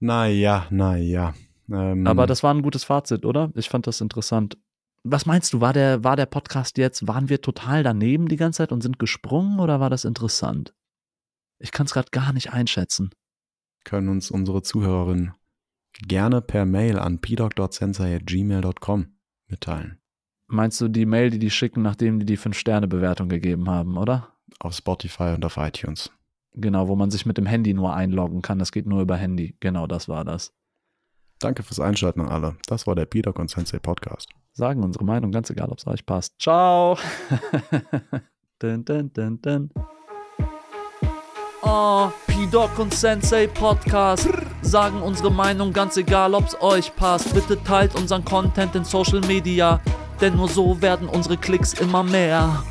naja, 0.00 0.66
naja. 0.70 1.34
Ähm, 1.70 2.06
aber 2.06 2.26
das 2.26 2.42
war 2.42 2.54
ein 2.54 2.62
gutes 2.62 2.84
Fazit, 2.84 3.24
oder? 3.24 3.50
Ich 3.54 3.68
fand 3.68 3.86
das 3.86 4.00
interessant. 4.00 4.56
Was 5.04 5.26
meinst 5.26 5.52
du, 5.52 5.60
war 5.60 5.72
der, 5.72 6.04
war 6.04 6.16
der 6.16 6.26
Podcast 6.26 6.78
jetzt, 6.78 7.06
waren 7.06 7.28
wir 7.28 7.40
total 7.40 7.82
daneben 7.82 8.28
die 8.28 8.36
ganze 8.36 8.58
Zeit 8.58 8.72
und 8.72 8.82
sind 8.82 8.98
gesprungen 8.98 9.60
oder 9.60 9.80
war 9.80 9.90
das 9.90 10.04
interessant? 10.04 10.74
Ich 11.58 11.72
kann 11.72 11.86
es 11.86 11.92
gerade 11.92 12.10
gar 12.10 12.32
nicht 12.32 12.52
einschätzen. 12.52 13.10
Können 13.84 14.08
uns 14.08 14.30
unsere 14.30 14.62
Zuhörerinnen 14.62 15.34
gerne 16.06 16.40
per 16.40 16.64
Mail 16.64 16.98
an 16.98 17.20
pdoc.sensei.gmail.com 17.20 19.06
mitteilen. 19.48 19.98
Meinst 20.46 20.80
du 20.80 20.88
die 20.88 21.06
Mail, 21.06 21.30
die 21.30 21.38
die 21.38 21.50
schicken, 21.50 21.82
nachdem 21.82 22.18
die 22.18 22.26
die 22.26 22.38
5-Sterne-Bewertung 22.38 23.28
gegeben 23.28 23.68
haben, 23.68 23.98
oder? 23.98 24.28
Auf 24.60 24.74
Spotify 24.74 25.34
und 25.34 25.44
auf 25.44 25.58
iTunes. 25.58 26.10
Genau, 26.54 26.88
wo 26.88 26.96
man 26.96 27.10
sich 27.10 27.26
mit 27.26 27.36
dem 27.36 27.46
Handy 27.46 27.74
nur 27.74 27.94
einloggen 27.94 28.42
kann. 28.42 28.58
Das 28.58 28.72
geht 28.72 28.86
nur 28.86 29.02
über 29.02 29.16
Handy. 29.16 29.56
Genau, 29.60 29.86
das 29.86 30.08
war 30.08 30.24
das. 30.24 30.54
Danke 31.38 31.62
fürs 31.62 31.80
Einschalten 31.80 32.20
an 32.20 32.28
alle. 32.28 32.56
Das 32.66 32.86
war 32.86 32.96
der 32.96 33.06
PDoc 33.06 33.38
und 33.38 33.50
Sensei 33.50 33.78
Podcast. 33.78 34.30
Sagen 34.52 34.82
unsere 34.82 35.04
Meinung, 35.04 35.30
ganz 35.30 35.50
egal, 35.50 35.70
ob 35.70 35.78
es 35.78 35.86
euch 35.86 36.04
passt. 36.04 36.40
Ciao! 36.40 36.98
dun, 38.58 38.84
dun, 38.84 39.12
dun, 39.12 39.40
dun. 39.40 39.70
Oh, 41.62 42.10
P-Doc 42.28 42.78
und 42.78 42.94
Sensei 42.94 43.48
Podcast 43.48 44.28
sagen 44.62 45.02
unsere 45.02 45.30
Meinung, 45.30 45.72
ganz 45.72 45.96
egal, 45.96 46.34
ob's 46.34 46.56
euch 46.60 46.94
passt. 46.94 47.34
Bitte 47.34 47.62
teilt 47.64 47.96
unseren 47.96 48.24
Content 48.24 48.76
in 48.76 48.84
Social 48.84 49.20
Media, 49.22 49.80
denn 50.20 50.36
nur 50.36 50.48
so 50.48 50.80
werden 50.80 51.08
unsere 51.08 51.36
Klicks 51.36 51.74
immer 51.74 52.04
mehr. 52.04 52.62